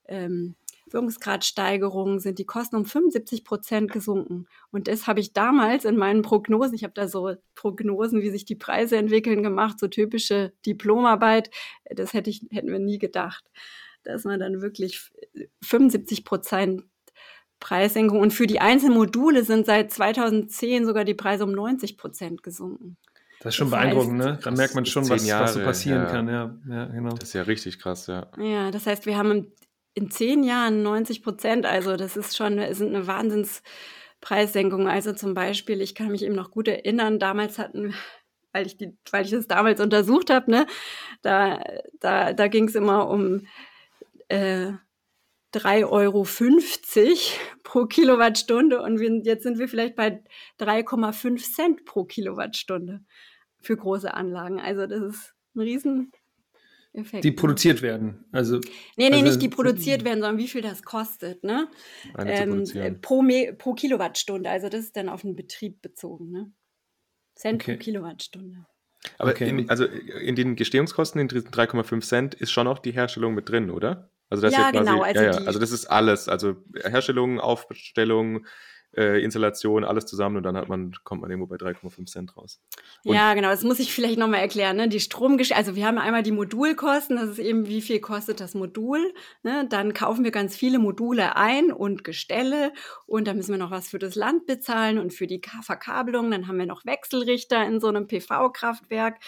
ähm, 0.08 0.56
Wirkungsgradsteigerungen 0.92 2.20
sind 2.20 2.40
die 2.40 2.46
Kosten 2.46 2.76
um 2.76 2.86
75 2.86 3.44
Prozent 3.44 3.92
gesunken. 3.92 4.48
Und 4.72 4.88
das 4.88 5.08
habe 5.08 5.20
ich 5.20 5.34
damals 5.34 5.86
in 5.86 5.98
meinen 5.98 6.22
Prognosen, 6.22 6.76
ich 6.76 6.84
habe 6.84 6.94
da 6.94 7.08
so 7.08 7.36
Prognosen, 7.56 8.22
wie 8.22 8.30
sich 8.30 8.46
die 8.46 8.56
Preise 8.56 8.98
entwickeln, 8.98 9.44
gemacht, 9.44 9.80
so 9.80 9.88
typische 9.88 10.54
Diplomarbeit. 10.66 11.50
Das 11.90 12.14
hätte 12.14 12.30
ich, 12.30 12.42
hätten 12.52 12.72
wir 12.72 12.80
nie 12.80 13.00
gedacht 13.00 13.46
dass 14.08 14.24
man 14.24 14.40
dann 14.40 14.62
wirklich 14.62 15.12
75 15.62 16.24
Prozent 16.24 16.84
Preissenkung 17.60 18.20
und 18.20 18.32
für 18.32 18.48
die 18.48 18.60
einzelnen 18.60 18.96
Module 18.96 19.44
sind 19.44 19.66
seit 19.66 19.92
2010 19.92 20.86
sogar 20.86 21.04
die 21.06 21.16
Preise 21.16 21.44
um 21.44 21.52
90 21.52 21.98
Prozent 21.98 22.44
gesunken. 22.44 22.98
Das 23.40 23.54
ist 23.54 23.56
schon 23.56 23.70
das 23.70 23.80
beeindruckend, 23.80 24.24
heißt, 24.24 24.30
ne? 24.30 24.40
Da 24.44 24.52
merkt 24.52 24.76
man 24.76 24.86
schon, 24.86 25.08
was, 25.10 25.26
Jahre, 25.26 25.46
was, 25.46 25.54
so 25.54 25.60
passieren 25.62 26.04
ja. 26.04 26.10
kann. 26.10 26.28
Ja, 26.28 26.56
ja, 26.70 26.86
genau. 26.86 27.16
Das 27.16 27.30
ist 27.30 27.34
ja 27.34 27.44
richtig 27.44 27.80
krass, 27.80 28.08
ja. 28.08 28.28
Ja, 28.38 28.72
das 28.72 28.86
heißt, 28.86 29.06
wir 29.06 29.18
haben 29.18 29.52
in 29.98 30.12
zehn 30.12 30.44
Jahren 30.44 30.84
90 30.84 31.24
Prozent, 31.24 31.66
also 31.66 31.96
das 31.98 32.16
ist 32.16 32.38
schon 32.38 32.62
sind 32.74 32.96
eine 32.96 33.08
Wahnsinnspreissenkung. 33.08 34.88
Also 34.88 35.14
zum 35.14 35.34
Beispiel, 35.34 35.82
ich 35.82 35.96
kann 35.96 36.10
mich 36.12 36.24
eben 36.24 36.36
noch 36.36 36.52
gut 36.52 36.68
erinnern, 36.68 37.18
damals 37.18 37.58
hatten 37.58 37.96
weil 38.54 38.66
ich 38.66 38.78
die, 38.78 38.98
weil 39.12 39.26
ich 39.26 39.32
das 39.32 39.48
damals 39.48 39.80
untersucht 39.82 40.30
habe, 40.30 40.50
ne, 40.50 40.66
da, 41.22 41.60
da, 42.00 42.34
da 42.34 42.48
ging 42.48 42.68
es 42.68 42.76
immer 42.76 43.10
um 43.10 43.46
äh, 44.30 44.72
3,50 45.54 45.90
Euro 45.90 46.24
pro 47.64 47.86
Kilowattstunde 47.86 48.82
und 48.82 49.00
wir, 49.00 49.12
jetzt 49.24 49.44
sind 49.44 49.60
wir 49.60 49.68
vielleicht 49.68 49.96
bei 49.96 50.24
3,5 50.60 51.54
Cent 51.54 51.86
pro 51.86 52.06
Kilowattstunde 52.06 53.02
für 53.62 53.78
große 53.78 54.14
Anlagen. 54.14 54.60
Also 54.60 54.88
das 54.88 55.02
ist 55.02 55.34
ein 55.56 55.62
riesen 55.62 56.12
Effekt. 56.98 57.24
Die 57.24 57.32
produziert 57.32 57.82
werden. 57.82 58.26
Also, 58.32 58.58
nee, 58.96 59.10
nee, 59.10 59.14
also, 59.14 59.26
nicht 59.26 59.42
die 59.42 59.50
produziert 59.50 60.04
werden, 60.04 60.22
sondern 60.22 60.38
wie 60.38 60.48
viel 60.48 60.62
das 60.62 60.84
kostet, 60.84 61.44
ne? 61.44 61.70
Ähm, 62.18 62.66
pro, 63.02 63.24
pro 63.58 63.74
Kilowattstunde. 63.74 64.50
Also 64.50 64.70
das 64.70 64.82
ist 64.82 64.98
dann 64.98 65.10
auf 65.10 65.22
den 65.22 65.36
Betrieb 65.36 65.82
bezogen, 65.82 66.32
ne? 66.32 66.52
Cent 67.36 67.62
okay. 67.62 67.76
pro 67.76 67.84
Kilowattstunde. 67.84 68.66
Aber 69.18 69.32
okay. 69.32 69.50
in, 69.50 69.70
also 69.70 69.86
in 69.86 70.36
den 70.36 70.56
Gestehungskosten, 70.56 71.22
in 71.22 71.28
diesen 71.28 71.52
3,5 71.52 72.02
Cent, 72.02 72.36
ist 72.36 72.52
schon 72.52 72.68
auch 72.68 72.80
die 72.80 72.92
Herstellung 72.92 73.34
mit 73.34 73.50
drin, 73.50 73.70
oder? 73.70 74.10
Also 74.30 74.42
das 74.42 74.54
ja, 74.54 74.60
ist 74.60 74.66
ja 74.66 74.72
quasi, 74.72 74.92
genau. 74.92 75.04
Also, 75.04 75.22
ja, 75.22 75.32
ja. 75.32 75.38
also 75.46 75.60
das 75.60 75.72
ist 75.72 75.86
alles. 75.86 76.28
Also 76.28 76.58
Herstellung, 76.84 77.40
Aufstellung, 77.40 78.46
äh, 78.98 79.22
Installation, 79.24 79.84
alles 79.84 80.06
zusammen 80.06 80.38
und 80.38 80.44
dann 80.44 80.58
hat 80.58 80.70
man, 80.70 80.94
kommt 81.04 81.22
man 81.22 81.30
irgendwo 81.30 81.48
bei 81.48 81.56
3,5 81.56 82.06
Cent 82.08 82.36
raus. 82.36 82.60
Und 83.04 83.16
ja, 83.16 83.34
genau, 83.36 83.50
das 83.50 83.64
muss 83.64 83.80
ich 83.80 83.94
vielleicht 83.94 84.18
nochmal 84.18 84.40
erklären. 84.40 84.78
Ne? 84.78 84.90
Die 84.90 85.00
Stromgesch 85.00 85.52
also 85.52 85.76
wir 85.76 85.86
haben 85.86 86.00
einmal 86.00 86.24
die 86.24 86.32
Modulkosten, 86.32 87.18
das 87.18 87.30
ist 87.30 87.40
eben, 87.40 87.68
wie 87.68 87.82
viel 87.82 88.00
kostet 88.00 88.40
das 88.40 88.56
Modul. 88.56 89.14
Ne? 89.44 89.68
Dann 89.70 89.94
kaufen 89.94 90.24
wir 90.24 90.32
ganz 90.32 90.56
viele 90.56 90.80
Module 90.80 91.36
ein 91.36 91.72
und 91.72 92.04
Gestelle 92.04 92.74
und 93.06 93.28
dann 93.28 93.38
müssen 93.38 93.52
wir 93.52 93.60
noch 93.60 93.72
was 93.72 93.88
für 93.88 94.00
das 94.00 94.16
Land 94.16 94.48
bezahlen 94.48 94.98
und 94.98 95.14
für 95.14 95.28
die 95.28 95.42
Verkabelung. 95.62 96.32
Dann 96.32 96.48
haben 96.48 96.58
wir 96.58 96.66
noch 96.66 96.86
Wechselrichter 96.86 97.66
in 97.66 97.80
so 97.80 97.88
einem 97.88 98.08
PV-Kraftwerk 98.08 99.20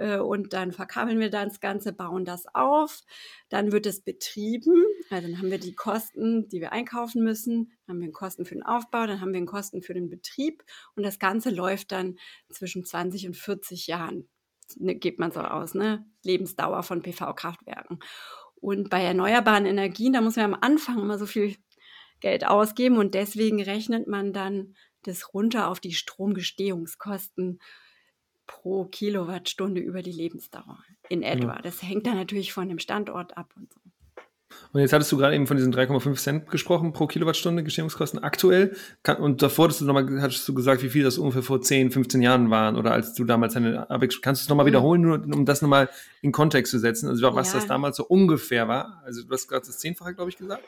und 0.00 0.52
dann 0.52 0.72
verkabeln 0.72 1.20
wir 1.20 1.30
das 1.30 1.60
Ganze, 1.60 1.92
bauen 1.92 2.24
das 2.24 2.46
auf. 2.54 3.02
Dann 3.48 3.72
wird 3.72 3.86
es 3.86 4.00
betrieben. 4.00 4.84
Also 5.10 5.28
dann 5.28 5.38
haben 5.38 5.50
wir 5.50 5.58
die 5.58 5.74
Kosten, 5.74 6.48
die 6.48 6.60
wir 6.60 6.72
einkaufen 6.72 7.22
müssen. 7.22 7.72
Dann 7.86 7.96
haben 7.96 8.00
wir 8.00 8.12
Kosten 8.12 8.44
für 8.44 8.54
den 8.54 8.62
Aufbau, 8.62 9.06
dann 9.06 9.20
haben 9.20 9.34
wir 9.34 9.44
Kosten 9.44 9.82
für 9.82 9.94
den 9.94 10.08
Betrieb. 10.08 10.64
Und 10.96 11.02
das 11.02 11.18
Ganze 11.18 11.50
läuft 11.50 11.92
dann 11.92 12.16
zwischen 12.50 12.84
20 12.84 13.26
und 13.26 13.36
40 13.36 13.86
Jahren. 13.86 14.28
Ne, 14.76 14.94
geht 14.94 15.18
man 15.18 15.32
so 15.32 15.40
aus, 15.40 15.74
ne? 15.74 16.06
Lebensdauer 16.22 16.82
von 16.82 17.02
PV-Kraftwerken. 17.02 17.98
Und 18.54 18.90
bei 18.90 19.02
erneuerbaren 19.02 19.66
Energien, 19.66 20.12
da 20.12 20.20
muss 20.20 20.36
man 20.36 20.54
am 20.54 20.60
Anfang 20.60 20.98
immer 20.98 21.18
so 21.18 21.26
viel 21.26 21.56
Geld 22.20 22.46
ausgeben 22.46 22.98
und 22.98 23.14
deswegen 23.14 23.62
rechnet 23.62 24.06
man 24.06 24.32
dann 24.32 24.76
das 25.02 25.32
runter 25.32 25.68
auf 25.68 25.80
die 25.80 25.92
Stromgestehungskosten 25.92 27.58
pro 28.50 28.84
Kilowattstunde 28.84 29.80
über 29.80 30.02
die 30.02 30.10
Lebensdauer 30.10 30.78
in 31.08 31.22
etwa. 31.22 31.54
Ja. 31.54 31.62
Das 31.62 31.82
hängt 31.82 32.06
dann 32.08 32.16
natürlich 32.16 32.52
von 32.52 32.68
dem 32.68 32.80
Standort 32.80 33.36
ab 33.38 33.52
und 33.56 33.72
so. 33.72 33.78
Und 34.72 34.80
jetzt 34.80 34.92
hattest 34.92 35.12
du 35.12 35.16
gerade 35.16 35.36
eben 35.36 35.46
von 35.46 35.56
diesen 35.56 35.72
3,5 35.72 36.16
Cent 36.16 36.50
gesprochen 36.50 36.92
pro 36.92 37.06
Kilowattstunde 37.06 37.62
Gestehungskosten 37.62 38.18
aktuell. 38.24 38.74
und 39.20 39.40
davor 39.40 39.66
hattest 39.66 39.82
du, 39.82 39.84
noch 39.84 39.94
mal, 39.94 40.20
hattest 40.20 40.48
du 40.48 40.54
gesagt, 40.54 40.82
wie 40.82 40.88
viel 40.88 41.04
das 41.04 41.16
ungefähr 41.16 41.44
vor 41.44 41.60
10, 41.60 41.92
15 41.92 42.22
Jahren 42.22 42.50
waren 42.50 42.76
oder 42.76 42.90
als 42.90 43.14
du 43.14 43.24
damals 43.24 43.54
deine 43.54 43.88
Abex. 43.88 44.20
Kannst 44.20 44.42
du 44.42 44.44
es 44.46 44.48
nochmal 44.48 44.64
mhm. 44.64 44.70
wiederholen, 44.70 45.00
nur 45.02 45.22
um 45.22 45.44
das 45.44 45.62
nochmal 45.62 45.88
in 46.20 46.32
Kontext 46.32 46.72
zu 46.72 46.80
setzen? 46.80 47.08
Also 47.08 47.32
was 47.32 47.52
ja. 47.52 47.60
das 47.60 47.68
damals 47.68 47.96
so 47.96 48.04
ungefähr 48.04 48.66
war? 48.66 49.00
Also 49.04 49.22
du 49.22 49.32
hast 49.32 49.46
gerade 49.46 49.64
das 49.64 49.78
Zehnfache, 49.78 50.14
glaube 50.14 50.30
ich, 50.30 50.36
gesagt. 50.36 50.64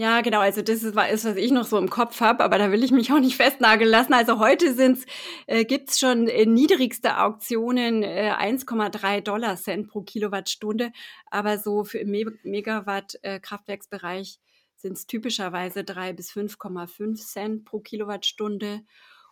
Ja, 0.00 0.20
genau. 0.20 0.38
Also 0.38 0.62
das 0.62 0.84
ist, 0.84 0.94
was 0.94 1.24
ich 1.24 1.50
noch 1.50 1.64
so 1.64 1.76
im 1.76 1.90
Kopf 1.90 2.20
habe, 2.20 2.44
aber 2.44 2.56
da 2.56 2.70
will 2.70 2.84
ich 2.84 2.92
mich 2.92 3.12
auch 3.12 3.18
nicht 3.18 3.36
festnageln 3.36 3.90
lassen. 3.90 4.12
Also 4.12 4.38
heute 4.38 4.72
sind's, 4.72 5.04
äh, 5.48 5.64
gibt's 5.64 5.98
schon 5.98 6.28
äh, 6.28 6.46
niedrigste 6.46 7.18
Auktionen 7.18 8.04
äh, 8.04 8.32
1,3 8.38 9.22
Dollar 9.22 9.56
Cent 9.56 9.88
pro 9.88 10.02
Kilowattstunde, 10.02 10.92
aber 11.32 11.58
so 11.58 11.82
für 11.82 11.98
im 11.98 12.12
Me 12.12 12.26
Megawatt 12.44 13.18
äh, 13.22 13.40
Kraftwerksbereich 13.40 14.38
sind 14.76 14.92
es 14.92 15.08
typischerweise 15.08 15.82
3 15.82 16.12
bis 16.12 16.30
5,5 16.30 17.16
Cent 17.16 17.64
pro 17.64 17.80
Kilowattstunde. 17.80 18.82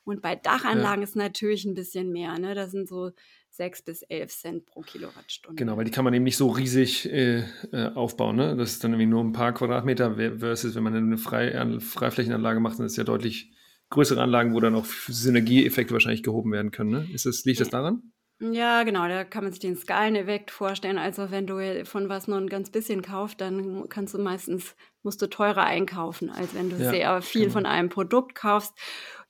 Und 0.07 0.23
bei 0.23 0.37
Dachanlagen 0.37 1.03
ja. 1.03 1.05
ist 1.05 1.17
natürlich 1.17 1.65
ein 1.65 1.75
bisschen 1.75 2.13
mehr. 2.13 2.39
Ne? 2.39 2.55
Da 2.55 2.69
sind 2.69 2.89
so 2.89 3.11
6 3.51 3.83
bis 3.83 4.03
11 4.03 4.31
Cent 4.31 4.67
pro 4.67 4.83
Kilowattstunde. 4.83 5.59
Genau, 5.59 5.77
weil 5.77 5.85
die 5.85 5.91
kann 5.91 6.05
man 6.05 6.15
eben 6.15 6.23
nicht 6.23 6.37
so 6.37 6.49
riesig 6.49 7.11
äh, 7.11 7.41
äh, 7.73 7.93
aufbauen. 7.93 8.37
Ne? 8.37 8.57
Das 8.57 8.71
ist 8.71 8.85
dann 8.85 8.93
irgendwie 8.93 9.07
nur 9.07 9.25
ein 9.25 9.33
paar 9.33 9.53
Quadratmeter 9.53 10.15
versus, 10.39 10.77
wenn 10.77 10.85
man 10.85 10.95
eine 10.95 11.19
Frei 11.19 11.81
Freiflächenanlage 11.81 12.61
macht, 12.61 12.79
dann 12.79 12.87
ist 12.87 12.97
ja 12.97 13.03
deutlich 13.03 13.51
größere 13.91 14.23
Anlagen, 14.23 14.55
wo 14.55 14.61
dann 14.61 14.77
auch 14.77 14.85
Synergieeffekte 14.85 15.93
wahrscheinlich 15.93 16.23
gehoben 16.23 16.53
werden 16.53 16.71
können. 16.71 16.91
Ne? 16.91 17.09
Ist 17.13 17.27
das, 17.27 17.45
liegt 17.45 17.61
das 17.61 17.71
daran? 17.71 18.13
Ja, 18.39 18.83
genau, 18.83 19.09
da 19.09 19.25
kann 19.25 19.45
man 19.45 19.53
sich 19.53 19.61
den 19.61 19.77
Skaleneffekt 19.77 20.51
vorstellen. 20.51 20.99
Also 20.99 21.31
wenn 21.31 21.47
du 21.47 21.87
von 21.87 22.11
was 22.11 22.29
nur 22.29 22.37
ein 22.37 22.51
ganz 22.51 22.69
bisschen 22.69 23.01
kaufst, 23.01 23.41
dann 23.41 23.89
kannst 23.89 24.13
du 24.13 24.19
meistens, 24.19 24.77
musst 25.03 25.23
du 25.23 25.27
teurer 25.27 25.65
einkaufen, 25.65 26.29
als 26.29 26.55
wenn 26.55 26.69
du 26.69 26.77
ja, 26.77 26.91
sehr 26.91 27.23
viel 27.23 27.43
genau. 27.43 27.53
von 27.55 27.67
einem 27.67 27.89
Produkt 27.89 28.35
kaufst. 28.35 28.75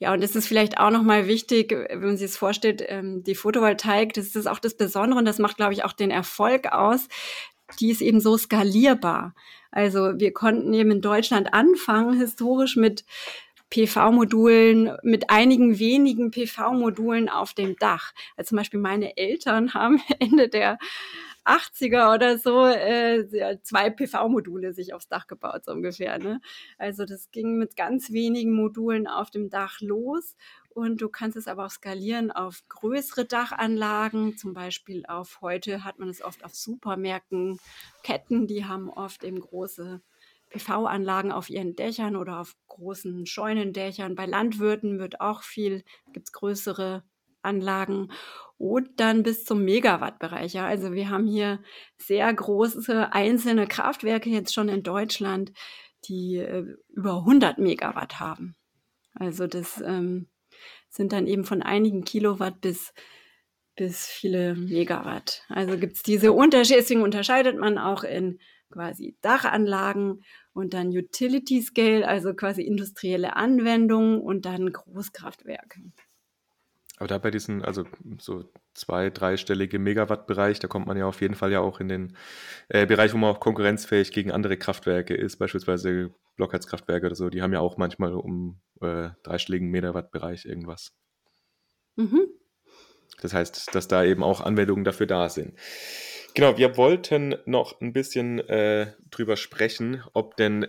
Ja, 0.01 0.13
und 0.13 0.23
das 0.23 0.35
ist 0.35 0.49
vielleicht 0.49 0.79
auch 0.79 0.91
nochmal 0.91 1.29
wichtig, 1.29 1.71
wenn 1.71 2.01
man 2.01 2.17
sich 2.17 2.31
das 2.31 2.37
vorstellt, 2.37 2.83
ähm, 2.89 3.23
die 3.23 3.37
Photovoltaik, 3.37 4.13
das 4.13 4.35
ist 4.35 4.49
auch 4.49 4.59
das 4.59 4.77
Besondere 4.77 5.21
und 5.21 5.25
das 5.25 5.39
macht, 5.39 5.57
glaube 5.57 5.73
ich, 5.73 5.85
auch 5.85 5.93
den 5.93 6.11
Erfolg 6.11 6.73
aus. 6.73 7.07
Die 7.79 7.91
ist 7.91 8.01
eben 8.01 8.21
so 8.21 8.37
skalierbar. 8.37 9.35
Also 9.71 10.19
wir 10.19 10.33
konnten 10.33 10.75
eben 10.75 10.91
in 10.91 11.01
Deutschland 11.01 11.55
anfangen, 11.55 12.19
historisch 12.19 12.75
mit 12.77 13.05
PV-Modulen, 13.71 14.97
mit 15.03 15.31
einigen 15.31 15.79
wenigen 15.79 16.31
PV-Modulen 16.31 17.29
auf 17.29 17.55
dem 17.55 17.77
Dach. 17.77 18.13
Also 18.37 18.51
zum 18.51 18.59
Beispiel 18.59 18.81
meine 18.81 19.17
Eltern 19.17 19.75
haben 19.75 20.01
Ende 20.19 20.49
der 20.49 20.79
80er 21.47 22.13
oder 22.13 22.39
so 22.39 22.67
äh, 22.67 23.59
zwei 23.63 23.91
PV-Module 23.91 24.73
sich 24.73 24.93
aufs 24.93 25.09
Dach 25.09 25.27
gebaut, 25.29 25.65
so 25.65 25.73
ungefähr. 25.73 26.19
Ne? 26.19 26.41
Also 26.77 27.05
das 27.05 27.31
ging 27.31 27.57
mit 27.57 27.77
ganz 27.77 28.11
wenigen 28.11 28.53
Modulen 28.53 29.07
auf 29.07 29.31
dem 29.31 29.49
Dach 29.49 29.81
los. 29.81 30.37
Und 30.69 31.01
du 31.01 31.09
kannst 31.09 31.39
es 31.39 31.49
aber 31.49 31.65
auch 31.65 31.71
skalieren 31.71 32.31
auf 32.31 32.61
größere 32.69 33.25
Dachanlagen, 33.25 34.37
zum 34.37 34.53
Beispiel 34.53 35.07
auf 35.07 35.41
heute 35.41 35.85
hat 35.85 35.99
man 35.99 36.11
es 36.11 36.21
oft 36.21 36.45
auf 36.45 36.55
Supermärkten, 36.55 37.59
Ketten, 38.03 38.47
die 38.47 38.67
haben 38.67 38.91
oft 38.91 39.25
eben 39.25 39.41
große 39.41 40.03
PV-Anlagen 40.59 41.33
auf 41.33 41.51
ihren 41.51 41.77
Dächern 41.77 42.17
oder 42.17 42.41
auf 42.41 42.55
großen 42.69 43.27
Scheunendächern. 43.27 44.15
Bei 44.15 44.27
Landwirten 44.27 44.99
wird 44.99 45.21
auch 45.21 45.43
viel, 45.43 45.85
gibt 46.13 46.29
es 46.29 46.33
größere 46.33 47.05
Anlagen 47.43 48.09
und 48.59 49.01
dann 49.01 49.23
bis 49.23 49.45
zum 49.45 49.65
Megawattbereich. 49.65 50.55
Ja. 50.55 50.67
Also 50.67 50.93
wir 50.93 51.11
haben 51.11 51.27
hier 51.27 51.63
sehr 51.99 52.33
große 52.33 53.13
einzelne 53.13 53.67
Kraftwerke 53.67 54.31
jetzt 54.31 54.53
schon 54.53 54.69
in 54.69 54.83
Deutschland, 54.83 55.53
die 56.05 56.37
äh, 56.37 56.65
über 56.89 57.19
100 57.19 57.59
Megawatt 57.59 58.21
haben. 58.21 58.57
Also 59.15 59.47
das 59.47 59.81
ähm, 59.81 60.29
sind 60.89 61.13
dann 61.13 61.27
eben 61.27 61.45
von 61.45 61.63
einigen 61.63 62.05
Kilowatt 62.05 62.61
bis 62.61 62.93
bis 63.77 64.07
viele 64.07 64.55
Megawatt. 64.55 65.43
Also 65.49 65.77
gibt 65.79 65.97
es 65.97 66.03
diese 66.03 66.33
Unterschiede, 66.33 66.81
deswegen 66.81 67.03
unterscheidet 67.03 67.59
man 67.59 67.79
auch 67.79 68.05
in 68.05 68.41
quasi 68.71 69.17
Dachanlagen 69.21 70.25
und 70.57 70.73
dann 70.75 70.89
Utility 70.89 71.61
Scale, 71.61 72.09
also 72.09 72.35
quasi 72.35 72.63
industrielle 72.63 73.37
Anwendungen 73.37 74.21
und 74.21 74.47
dann 74.47 74.73
Großkraftwerke. 74.73 75.81
Aber 76.97 77.09
da 77.09 77.19
bei 77.19 77.31
diesen, 77.31 77.63
also 77.63 77.85
so 78.19 78.51
zwei, 78.73 79.11
dreistellige 79.11 79.79
Megawatt-Bereich, 79.79 80.61
da 80.61 80.69
kommt 80.69 80.87
man 80.87 80.97
ja 80.97 81.05
auf 81.05 81.21
jeden 81.21 81.35
Fall 81.35 81.53
ja 81.53 81.61
auch 81.61 81.79
in 81.79 81.89
den 81.89 82.17
äh, 82.71 82.87
Bereich, 82.87 83.13
wo 83.13 83.19
man 83.19 83.35
auch 83.35 83.41
konkurrenzfähig 83.41 84.13
gegen 84.13 84.33
andere 84.33 84.57
Kraftwerke 84.57 85.15
ist, 85.15 85.37
beispielsweise 85.37 86.15
Blockheizkraftwerke 86.37 87.07
oder 87.07 87.17
so, 87.17 87.29
die 87.29 87.43
haben 87.43 87.53
ja 87.53 87.61
auch 87.61 87.77
manchmal 87.77 88.15
um 88.15 88.59
äh, 88.81 89.11
dreistelligen 89.25 89.69
Megawatt-Bereich 89.69 90.47
irgendwas. 90.47 90.95
Mhm. 91.97 92.29
Das 93.21 93.35
heißt, 93.35 93.75
dass 93.75 93.89
da 93.89 94.05
eben 94.05 94.23
auch 94.23 94.41
Anwendungen 94.41 94.85
dafür 94.85 95.07
da 95.07 95.29
sind. 95.29 95.55
Genau, 96.37 96.59
wir 96.59 96.77
wollten 96.77 97.35
noch 97.47 97.81
ein 97.81 97.95
bisschen 97.95 98.41
äh, 98.41 98.93
drüber 99.11 99.39
sprechen, 99.39 100.03
ob 100.13 100.37
denn, 100.37 100.67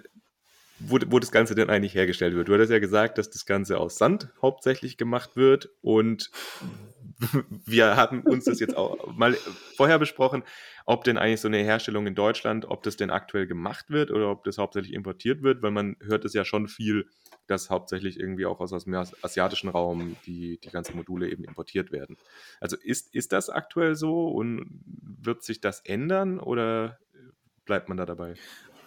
wo, 0.80 0.97
wo 1.08 1.19
das 1.19 1.34
Ganze 1.34 1.56
denn 1.56 1.69
eigentlich 1.69 1.93
hergestellt 1.93 2.36
wird. 2.36 2.47
Du 2.47 2.53
hattest 2.53 2.71
ja 2.71 2.80
gesagt, 2.80 3.17
dass 3.17 3.30
das 3.30 3.45
Ganze 3.45 3.77
aus 3.77 3.97
Sand 3.97 4.30
hauptsächlich 4.41 4.95
gemacht 4.95 5.36
wird 5.36 5.67
und 5.82 6.32
wir 7.65 7.97
haben 7.97 8.21
uns 8.21 8.45
das 8.45 8.62
jetzt 8.62 8.77
auch 8.77 9.13
mal 9.17 9.34
vorher 9.75 9.99
besprochen, 9.99 10.43
ob 10.86 11.03
denn 11.03 11.17
eigentlich 11.17 11.41
so 11.41 11.49
eine 11.49 11.58
Herstellung 11.58 12.08
in 12.08 12.15
Deutschland, 12.15 12.63
ob 12.63 12.82
das 12.84 12.95
denn 12.95 13.10
aktuell 13.10 13.45
gemacht 13.45 13.89
wird 13.89 14.10
oder 14.10 14.32
ob 14.32 14.45
das 14.45 14.58
hauptsächlich 14.58 14.93
importiert 14.93 15.43
wird, 15.43 15.62
weil 15.63 15.71
man 15.71 15.97
hört 16.01 16.23
es 16.23 16.34
ja 16.34 16.45
schon 16.45 16.69
viel 16.69 17.10
dass 17.47 17.69
hauptsächlich 17.69 18.19
irgendwie 18.19 18.45
auch 18.45 18.60
aus, 18.60 18.83
dem 18.83 18.93
asiatischen 18.93 19.69
Raum 19.69 20.15
die, 20.25 20.60
die 20.60 20.69
ganzen 20.69 20.95
Module 20.95 21.29
eben 21.29 21.43
importiert 21.43 21.91
werden. 21.91 22.17
Also 22.60 22.77
ist, 22.77 23.13
ist 23.15 23.31
das 23.31 23.49
aktuell 23.49 23.95
so 23.95 24.27
und 24.27 24.81
wird 25.21 25.43
sich 25.43 25.62
das 25.62 25.81
ändern 25.81 26.39
oder 26.39 26.99
bleibt 27.65 27.89
man 27.89 27.97
da 27.97 28.05
dabei? 28.05 28.36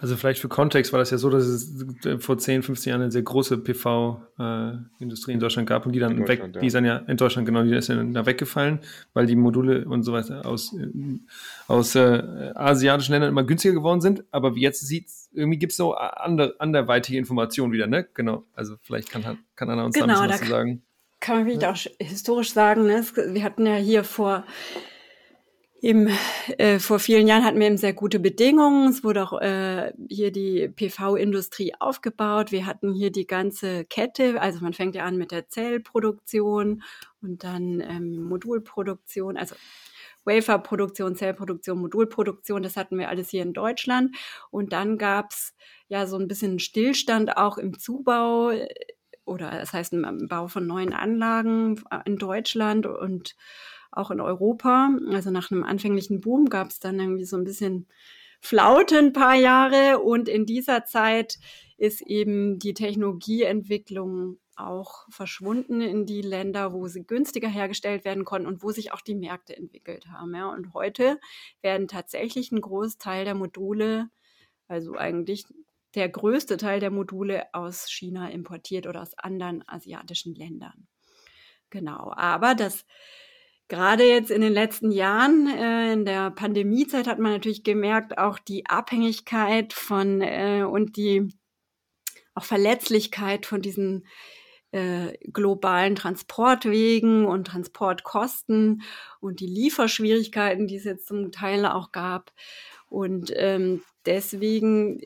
Also 0.01 0.17
vielleicht 0.17 0.41
für 0.41 0.49
Kontext 0.49 0.93
war 0.93 0.99
das 0.99 1.11
ja 1.11 1.19
so, 1.19 1.29
dass 1.29 1.45
es 1.45 1.85
vor 2.21 2.39
10, 2.39 2.63
15 2.63 2.91
Jahren 2.91 3.03
eine 3.03 3.11
sehr 3.11 3.23
große 3.23 3.59
PV-Industrie 3.59 5.33
äh, 5.33 5.35
in 5.35 5.41
Deutschland 5.41 5.69
gab 5.69 5.85
und 5.85 5.93
die 5.93 5.99
dann 5.99 6.27
weg, 6.27 6.41
ja. 6.41 6.61
die 6.61 6.67
ist 6.67 6.73
dann 6.73 6.87
ja 6.87 6.97
in 6.97 7.19
Deutschland 7.19 7.47
genau, 7.47 7.63
die 7.63 7.75
ist 7.75 7.91
dann 7.91 8.15
da 8.15 8.25
weggefallen, 8.25 8.81
weil 9.13 9.27
die 9.27 9.37
Module 9.37 9.85
und 9.87 10.03
so 10.03 10.15
weiter 10.15 10.47
aus, 10.47 10.75
aus 11.69 11.95
äh, 11.97 12.53
asiatischen 12.55 13.13
Ländern 13.13 13.29
immer 13.29 13.45
günstiger 13.45 13.75
geworden 13.75 14.01
sind. 14.01 14.25
Aber 14.31 14.57
jetzt 14.57 14.87
sieht 14.87 15.07
irgendwie 15.33 15.59
gibt 15.59 15.73
es 15.73 15.77
so 15.77 15.95
ander, 15.95 16.55
anderweitige 16.59 17.19
Informationen 17.19 17.73
wieder, 17.73 17.87
ne? 17.87 18.09
Genau. 18.15 18.45
Also 18.55 18.77
vielleicht 18.83 19.11
kann, 19.11 19.39
kann 19.55 19.71
Anna 19.71 19.85
uns 19.85 19.95
genau, 19.95 20.07
da 20.07 20.13
ein 20.13 20.29
bisschen 20.29 20.31
was 20.31 20.41
zu 20.41 20.51
sagen. 20.51 20.83
Kann 21.21 21.37
man 21.37 21.45
vielleicht 21.45 21.63
ja. 21.63 21.73
auch 21.73 22.07
historisch 22.07 22.53
sagen, 22.53 22.87
ne? 22.87 23.05
Wir 23.29 23.45
hatten 23.45 23.67
ja 23.67 23.77
hier 23.77 24.05
vor 24.05 24.45
Eben, 25.83 26.11
äh, 26.59 26.79
vor 26.79 26.99
vielen 26.99 27.27
Jahren 27.27 27.43
hatten 27.43 27.59
wir 27.59 27.67
eben 27.67 27.79
sehr 27.79 27.95
gute 27.95 28.21
Bedingungen. 28.21 28.91
Es 28.91 29.03
wurde 29.03 29.23
auch 29.23 29.41
äh, 29.41 29.95
hier 30.11 30.31
die 30.31 30.69
PV-Industrie 30.69 31.73
aufgebaut. 31.79 32.53
Wir 32.53 32.67
hatten 32.67 32.93
hier 32.93 33.11
die 33.11 33.27
ganze 33.27 33.87
Kette. 33.87 34.43
Also 34.43 34.61
man 34.61 34.75
fängt 34.75 34.95
ja 34.95 35.05
an 35.05 35.17
mit 35.17 35.31
der 35.31 35.49
Zellproduktion 35.49 36.83
und 37.23 37.45
dann 37.45 37.81
ähm, 37.81 38.23
Modulproduktion, 38.25 39.39
also 39.39 39.55
Waferproduktion, 40.25 41.17
Zellproduktion, 41.17 41.81
Modulproduktion. 41.81 42.63
Das 42.63 42.77
hatten 42.77 42.99
wir 42.99 43.09
alles 43.09 43.31
hier 43.31 43.43
in 43.43 43.55
Deutschland. 43.55 44.15
Und 44.51 44.75
dann 44.75 44.99
gab's 44.99 45.55
ja 45.89 46.07
so 46.07 46.19
ein 46.19 46.29
bisschen 46.29 46.59
Stillstand 46.59 47.39
auch 47.39 47.57
im 47.57 47.79
Zubau 47.79 48.53
oder 49.25 49.51
das 49.51 49.73
heißt 49.73 49.95
im 49.95 50.29
Bau 50.29 50.49
von 50.49 50.67
neuen 50.67 50.93
Anlagen 50.93 51.83
in 52.05 52.19
Deutschland 52.19 52.85
und 52.85 53.35
auch 53.93 54.11
in 54.11 54.21
Europa. 54.21 54.91
Also 55.11 55.31
nach 55.31 55.51
einem 55.51 55.65
anfänglichen 55.65 56.21
Boom 56.21 56.49
gab 56.49 56.71
es 56.71 56.81
dann 56.81 56.99
irgendwie 56.99 57.25
so 57.25 57.37
ein 57.37 57.45
bisschen 57.45 57.87
Flaute 58.41 58.99
ein 58.99 59.13
paar 59.13 59.35
Jahre 59.35 59.99
und 60.01 60.29
in 60.29 60.47
dieser 60.47 60.85
Zeit 60.85 61.39
ist 61.77 62.01
eben 62.03 62.59
die 62.59 62.75
Technologieentwicklung 62.75 64.39
auch 64.57 65.07
verschwunden 65.11 65.81
in 65.81 66.07
die 66.07 66.23
Länder, 66.23 66.73
wo 66.73 66.87
sie 66.87 67.07
günstiger 67.07 67.49
hergestellt 67.49 68.05
werden 68.05 68.25
konnten 68.25 68.47
und 68.47 68.63
wo 68.63 68.71
sich 68.71 68.93
auch 68.93 69.01
die 69.01 69.15
Märkte 69.15 69.57
entwickelt 69.57 70.07
haben. 70.09 70.35
Ja. 70.35 70.51
Und 70.51 70.75
heute 70.75 71.19
werden 71.63 71.89
tatsächlich 71.89 72.53
ein 72.53 72.61
Großteil 72.61 73.25
der 73.25 73.35
Module, 73.35 74.11
also 74.69 74.95
eigentlich 74.95 75.47
der 75.95 76.09
größte 76.09 76.57
Teil 76.57 76.81
der 76.81 76.91
Module 76.91 77.47
aus 77.53 77.91
China 77.91 78.29
importiert 78.29 78.87
oder 78.87 79.03
aus 79.03 79.19
anderen 79.19 79.67
asiatischen 79.67 80.35
Ländern. 80.35 80.87
Genau, 81.71 82.13
aber 82.15 82.55
das 82.55 82.85
gerade 83.71 84.05
jetzt 84.05 84.31
in 84.31 84.43
den 84.43 84.53
letzten 84.53 84.91
Jahren, 84.91 85.47
äh, 85.49 85.95
in 85.95 86.05
der 86.05 86.31
Pandemiezeit 86.31 87.07
hat 87.07 87.19
man 87.19 87.33
natürlich 87.33 87.65
gemerkt, 87.65 88.19
auch 88.19 88.39
die 88.39 88.67
Abhängigkeit 88.67 89.73
von 89.73 90.21
äh, 90.21 90.65
und 90.65 90.97
die 90.97 91.33
auch 92.35 92.45
Verletzlichkeit 92.45 93.47
von 93.47 93.63
diesen 93.63 94.07
äh, 94.73 95.17
globalen 95.33 95.97
Transportwegen 95.97 97.25
und 97.25 97.47
Transportkosten 97.47 98.83
und 99.21 99.41
die 99.41 99.47
Lieferschwierigkeiten, 99.47 100.67
die 100.67 100.77
es 100.77 100.85
jetzt 100.85 101.07
zum 101.07 101.33
Teil 101.33 101.65
auch 101.65 101.93
gab. 101.93 102.33
Und 102.89 103.33
ähm, 103.35 103.83
deswegen 104.05 105.01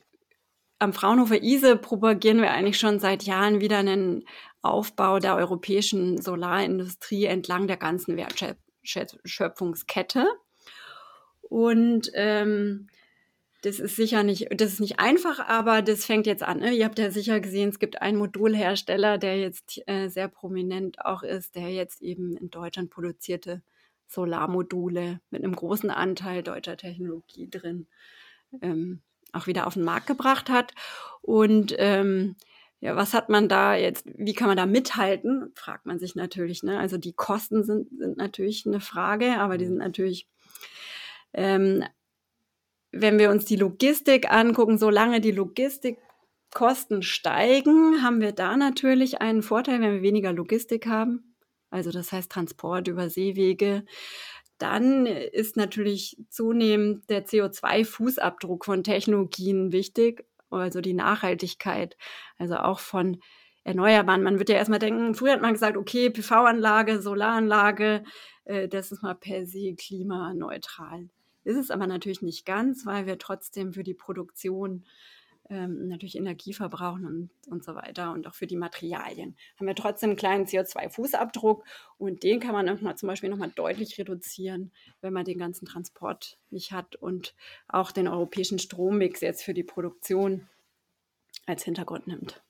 am 0.78 0.92
Fraunhofer 0.92 1.42
ISE 1.42 1.76
propagieren 1.76 2.40
wir 2.40 2.50
eigentlich 2.50 2.78
schon 2.78 2.98
seit 2.98 3.22
Jahren 3.22 3.60
wieder 3.60 3.78
einen 3.78 4.24
Aufbau 4.64 5.18
der 5.18 5.36
europäischen 5.36 6.20
Solarindustrie 6.20 7.26
entlang 7.26 7.66
der 7.66 7.76
ganzen 7.76 8.16
Wertschöpfungskette. 8.16 10.26
Und 11.42 12.10
ähm, 12.14 12.88
das 13.62 13.80
ist 13.80 13.96
sicher 13.96 14.22
nicht, 14.22 14.48
das 14.50 14.74
ist 14.74 14.80
nicht 14.80 14.98
einfach, 14.98 15.40
aber 15.40 15.82
das 15.82 16.04
fängt 16.04 16.26
jetzt 16.26 16.42
an. 16.42 16.60
Ne? 16.60 16.72
Ihr 16.72 16.84
habt 16.84 16.98
ja 16.98 17.10
sicher 17.10 17.40
gesehen, 17.40 17.70
es 17.70 17.78
gibt 17.78 18.02
einen 18.02 18.18
Modulhersteller, 18.18 19.18
der 19.18 19.38
jetzt 19.38 19.80
äh, 19.86 20.08
sehr 20.08 20.28
prominent 20.28 21.04
auch 21.04 21.22
ist, 21.22 21.54
der 21.54 21.70
jetzt 21.70 22.02
eben 22.02 22.36
in 22.36 22.50
Deutschland 22.50 22.90
produzierte 22.90 23.62
Solarmodule 24.06 25.20
mit 25.30 25.42
einem 25.42 25.56
großen 25.56 25.90
Anteil 25.90 26.42
deutscher 26.42 26.76
Technologie 26.76 27.48
drin 27.48 27.86
ähm, 28.62 29.00
auch 29.32 29.46
wieder 29.46 29.66
auf 29.66 29.74
den 29.74 29.84
Markt 29.84 30.06
gebracht 30.06 30.48
hat. 30.48 30.72
Und 31.22 31.74
ähm, 31.78 32.36
ja, 32.84 32.96
was 32.96 33.14
hat 33.14 33.30
man 33.30 33.48
da 33.48 33.74
jetzt, 33.74 34.06
wie 34.06 34.34
kann 34.34 34.48
man 34.48 34.56
da 34.56 34.66
mithalten, 34.66 35.52
fragt 35.54 35.86
man 35.86 35.98
sich 35.98 36.14
natürlich. 36.14 36.62
Ne? 36.62 36.78
Also 36.78 36.98
die 36.98 37.14
Kosten 37.14 37.64
sind, 37.64 37.88
sind 37.98 38.18
natürlich 38.18 38.66
eine 38.66 38.80
Frage, 38.80 39.38
aber 39.38 39.56
die 39.58 39.66
sind 39.66 39.78
natürlich 39.78 40.28
ähm, 41.32 41.84
wenn 42.92 43.18
wir 43.18 43.30
uns 43.30 43.44
die 43.44 43.56
Logistik 43.56 44.30
angucken, 44.30 44.78
solange 44.78 45.20
die 45.20 45.32
Logistikkosten 45.32 47.02
steigen, 47.02 48.02
haben 48.02 48.20
wir 48.20 48.32
da 48.32 48.56
natürlich 48.56 49.20
einen 49.20 49.42
Vorteil, 49.42 49.80
wenn 49.80 49.94
wir 49.94 50.02
weniger 50.02 50.32
Logistik 50.32 50.86
haben. 50.86 51.34
Also 51.70 51.90
das 51.90 52.12
heißt 52.12 52.30
Transport 52.30 52.86
über 52.88 53.10
Seewege. 53.10 53.84
Dann 54.58 55.06
ist 55.06 55.56
natürlich 55.56 56.16
zunehmend 56.30 57.10
der 57.10 57.26
CO2-Fußabdruck 57.26 58.64
von 58.64 58.84
Technologien 58.84 59.72
wichtig, 59.72 60.24
also 60.54 60.80
die 60.80 60.94
Nachhaltigkeit, 60.94 61.96
also 62.38 62.56
auch 62.56 62.80
von 62.80 63.20
Erneuerbaren. 63.64 64.22
Man 64.22 64.38
wird 64.38 64.50
ja 64.50 64.56
erstmal 64.56 64.78
denken, 64.78 65.14
früher 65.14 65.32
hat 65.32 65.42
man 65.42 65.54
gesagt, 65.54 65.76
okay, 65.76 66.10
PV-Anlage, 66.10 67.00
Solaranlage, 67.00 68.04
äh, 68.44 68.68
das 68.68 68.92
ist 68.92 69.02
mal 69.02 69.14
per 69.14 69.46
se 69.46 69.74
klimaneutral. 69.74 71.08
Ist 71.44 71.56
es 71.56 71.70
aber 71.70 71.86
natürlich 71.86 72.22
nicht 72.22 72.46
ganz, 72.46 72.86
weil 72.86 73.06
wir 73.06 73.18
trotzdem 73.18 73.72
für 73.72 73.82
die 73.82 73.94
Produktion 73.94 74.84
ähm, 75.50 75.88
natürlich 75.88 76.16
Energie 76.16 76.54
verbrauchen 76.54 77.06
und, 77.06 77.30
und 77.48 77.64
so 77.64 77.74
weiter 77.74 78.12
und 78.12 78.26
auch 78.26 78.34
für 78.34 78.46
die 78.46 78.56
Materialien. 78.56 79.36
Haben 79.58 79.66
wir 79.66 79.74
trotzdem 79.74 80.10
einen 80.10 80.16
kleinen 80.16 80.46
CO2-Fußabdruck 80.46 81.62
und 81.98 82.22
den 82.22 82.40
kann 82.40 82.52
man 82.52 82.66
nochmal, 82.66 82.96
zum 82.96 83.08
Beispiel 83.08 83.28
nochmal 83.28 83.52
deutlich 83.54 83.98
reduzieren, 83.98 84.72
wenn 85.00 85.12
man 85.12 85.24
den 85.24 85.38
ganzen 85.38 85.66
Transport 85.66 86.38
nicht 86.50 86.72
hat 86.72 86.96
und 86.96 87.34
auch 87.68 87.92
den 87.92 88.08
europäischen 88.08 88.58
Strommix 88.58 89.20
jetzt 89.20 89.42
für 89.42 89.54
die 89.54 89.64
Produktion 89.64 90.48
als 91.46 91.64
Hintergrund 91.64 92.06
nimmt. 92.06 92.42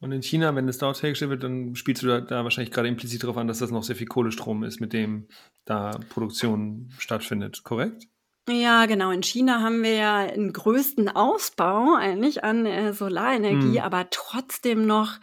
Und 0.00 0.12
in 0.12 0.22
China, 0.22 0.54
wenn 0.54 0.68
es 0.68 0.78
dort 0.78 1.02
hergestellt 1.02 1.30
wird, 1.30 1.44
dann 1.44 1.76
spielst 1.76 2.02
du 2.02 2.06
da, 2.06 2.20
da, 2.20 2.44
wahrscheinlich 2.44 2.72
gerade 2.72 2.88
implizit 2.88 3.22
darauf 3.22 3.36
an, 3.36 3.48
dass 3.48 3.58
das 3.58 3.70
noch 3.70 3.82
sehr 3.82 3.96
viel 3.96 4.06
Kohlestrom 4.06 4.64
ist, 4.64 4.80
mit 4.80 4.92
dem 4.92 5.28
da 5.64 5.98
Produktion 6.10 6.90
stattfindet, 6.98 7.64
korrekt? 7.64 8.06
Ja, 8.48 8.84
genau. 8.86 9.10
In 9.10 9.22
China 9.22 9.62
haben 9.62 9.82
wir 9.82 9.94
ja 9.94 10.26
den 10.26 10.52
größten 10.52 11.08
Ausbau 11.08 11.94
eigentlich 11.94 12.44
an 12.44 12.66
äh, 12.66 12.92
Solarenergie, 12.92 13.78
hm. 13.78 13.82
aber 13.82 14.10
trotzdem 14.10 14.86
noch, 14.86 15.18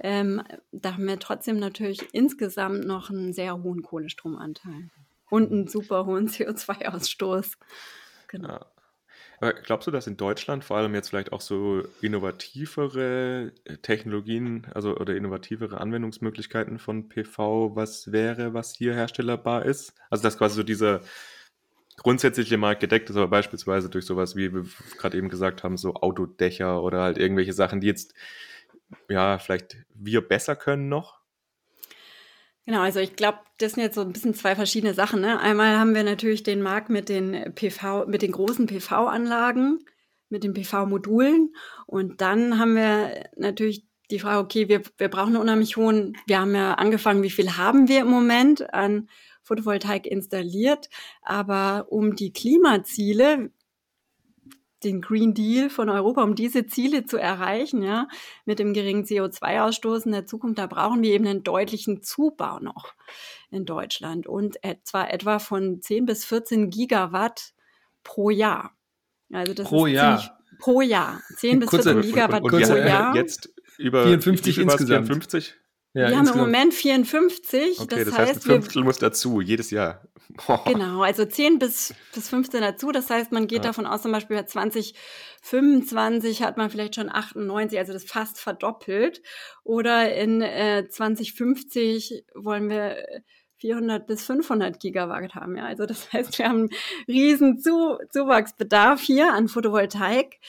ähm, 0.00 0.42
da 0.72 0.94
haben 0.94 1.06
wir 1.06 1.18
trotzdem 1.20 1.58
natürlich 1.60 2.12
insgesamt 2.12 2.84
noch 2.84 3.08
einen 3.10 3.32
sehr 3.32 3.62
hohen 3.62 3.82
Kohlestromanteil 3.82 4.90
und 5.30 5.52
einen 5.52 5.68
super 5.68 6.06
hohen 6.06 6.28
CO2-Ausstoß. 6.28 7.52
Genau. 8.28 8.48
Ja. 8.48 8.66
Aber 9.38 9.52
glaubst 9.52 9.86
du, 9.86 9.90
dass 9.90 10.06
in 10.06 10.16
Deutschland 10.16 10.64
vor 10.64 10.78
allem 10.78 10.94
jetzt 10.94 11.10
vielleicht 11.10 11.32
auch 11.32 11.42
so 11.42 11.82
innovativere 12.00 13.52
äh, 13.64 13.76
Technologien, 13.78 14.66
also 14.74 14.96
oder 14.96 15.14
innovativere 15.14 15.80
Anwendungsmöglichkeiten 15.80 16.78
von 16.78 17.08
PV 17.08 17.76
was 17.76 18.12
wäre, 18.12 18.54
was 18.54 18.74
hier 18.74 18.94
herstellbar 18.94 19.64
ist? 19.64 19.94
Also 20.10 20.22
dass 20.22 20.38
quasi 20.38 20.56
so 20.56 20.62
dieser 20.62 21.00
grundsätzliche 21.96 22.58
Markt 22.58 22.80
gedeckt 22.80 23.10
ist, 23.10 23.16
aber 23.16 23.28
beispielsweise 23.28 23.88
durch 23.88 24.04
sowas, 24.04 24.36
wie 24.36 24.52
wir 24.52 24.66
gerade 24.98 25.16
eben 25.16 25.28
gesagt 25.28 25.64
haben, 25.64 25.76
so 25.76 25.94
Autodächer 25.94 26.82
oder 26.82 27.02
halt 27.02 27.18
irgendwelche 27.18 27.52
Sachen, 27.52 27.80
die 27.80 27.86
jetzt 27.86 28.14
ja 29.08 29.38
vielleicht 29.38 29.76
wir 29.94 30.26
besser 30.26 30.56
können 30.56 30.88
noch? 30.88 31.20
Genau, 32.66 32.80
also 32.80 32.98
ich 32.98 33.14
glaube, 33.14 33.38
das 33.58 33.72
sind 33.72 33.84
jetzt 33.84 33.94
so 33.94 34.00
ein 34.00 34.12
bisschen 34.12 34.34
zwei 34.34 34.56
verschiedene 34.56 34.92
Sachen. 34.92 35.20
Ne? 35.20 35.38
Einmal 35.38 35.78
haben 35.78 35.94
wir 35.94 36.02
natürlich 36.02 36.42
den 36.42 36.62
Markt 36.62 36.90
mit 36.90 37.08
den 37.08 37.54
PV, 37.54 38.06
mit 38.06 38.22
den 38.22 38.32
großen 38.32 38.66
PV-Anlagen, 38.66 39.84
mit 40.28 40.42
den 40.42 40.52
PV-Modulen. 40.52 41.54
Und 41.86 42.20
dann 42.20 42.58
haben 42.58 42.74
wir 42.74 43.30
natürlich 43.36 43.86
die 44.10 44.18
Frage, 44.18 44.40
okay, 44.40 44.68
wir, 44.68 44.82
wir 44.98 45.08
brauchen 45.08 45.34
einen 45.34 45.42
unheimlich 45.42 45.76
hohen, 45.76 46.16
wir 46.26 46.40
haben 46.40 46.54
ja 46.54 46.74
angefangen, 46.74 47.22
wie 47.22 47.30
viel 47.30 47.56
haben 47.56 47.88
wir 47.88 48.00
im 48.00 48.08
Moment 48.08 48.72
an 48.74 49.08
Photovoltaik 49.46 50.06
installiert? 50.06 50.90
Aber 51.22 51.86
um 51.88 52.16
die 52.16 52.32
Klimaziele, 52.32 53.50
den 54.84 55.00
Green 55.00 55.34
Deal 55.34 55.70
von 55.70 55.88
Europa, 55.88 56.22
um 56.22 56.34
diese 56.34 56.66
Ziele 56.66 57.06
zu 57.06 57.16
erreichen, 57.16 57.82
ja, 57.82 58.08
mit 58.44 58.58
dem 58.58 58.74
geringen 58.74 59.04
CO2-Ausstoß 59.04 60.06
in 60.06 60.12
der 60.12 60.26
Zukunft, 60.26 60.58
da 60.58 60.66
brauchen 60.66 61.02
wir 61.02 61.12
eben 61.12 61.26
einen 61.26 61.42
deutlichen 61.42 62.02
Zubau 62.02 62.58
noch 62.58 62.94
in 63.50 63.64
Deutschland 63.64 64.26
und 64.26 64.58
zwar 64.84 65.12
etwa 65.12 65.38
von 65.38 65.80
10 65.80 66.04
bis 66.04 66.24
14 66.24 66.70
Gigawatt 66.70 67.54
pro 68.02 68.30
Jahr. 68.30 68.76
Also 69.32 69.54
das 69.54 69.66
pro 69.68 69.86
ist 69.86 69.94
Jahr. 69.94 70.38
pro 70.58 70.80
Jahr. 70.80 71.20
10 71.36 71.58
bis 71.60 71.70
14 71.70 72.02
Gigawatt 72.02 72.42
und, 72.42 72.52
und, 72.52 72.62
und 72.62 72.68
pro 72.68 72.76
Jahr. 72.76 73.16
Jetzt 73.16 73.50
über 73.78 74.04
54 74.04 74.58
insgesamt. 74.58 75.06
54? 75.06 75.54
Ja, 75.96 76.10
wir 76.10 76.18
haben 76.18 76.28
im 76.28 76.36
Moment 76.36 76.74
54. 76.74 77.80
Okay, 77.80 77.86
das, 77.88 78.04
das 78.04 78.18
heißt, 78.18 78.36
ein 78.36 78.40
Fünftel 78.42 78.84
muss 78.84 78.98
dazu, 78.98 79.40
jedes 79.40 79.70
Jahr. 79.70 80.02
Boah. 80.46 80.62
Genau, 80.66 81.02
also 81.02 81.24
10 81.24 81.58
bis, 81.58 81.94
bis 82.12 82.28
15 82.28 82.60
dazu. 82.60 82.92
Das 82.92 83.08
heißt, 83.08 83.32
man 83.32 83.46
geht 83.46 83.64
ja. 83.64 83.70
davon 83.70 83.86
aus, 83.86 84.02
zum 84.02 84.12
Beispiel 84.12 84.36
bei 84.36 84.42
2025 84.42 86.42
hat 86.42 86.58
man 86.58 86.68
vielleicht 86.68 86.96
schon 86.96 87.08
98, 87.08 87.78
also 87.78 87.94
das 87.94 88.04
fast 88.04 88.38
verdoppelt. 88.38 89.22
Oder 89.64 90.14
in 90.14 90.42
äh, 90.42 90.86
2050 90.86 92.24
wollen 92.34 92.68
wir 92.68 92.98
400 93.56 94.06
bis 94.06 94.22
500 94.26 94.78
Gigawatt 94.78 95.34
haben. 95.34 95.56
Ja, 95.56 95.64
also 95.64 95.86
das 95.86 96.08
heißt, 96.12 96.38
wir 96.38 96.46
haben 96.46 96.68
riesen 97.08 97.58
Zu 97.58 97.96
Zuwachsbedarf 98.10 99.00
hier 99.00 99.32
an 99.32 99.48
Photovoltaik. 99.48 100.40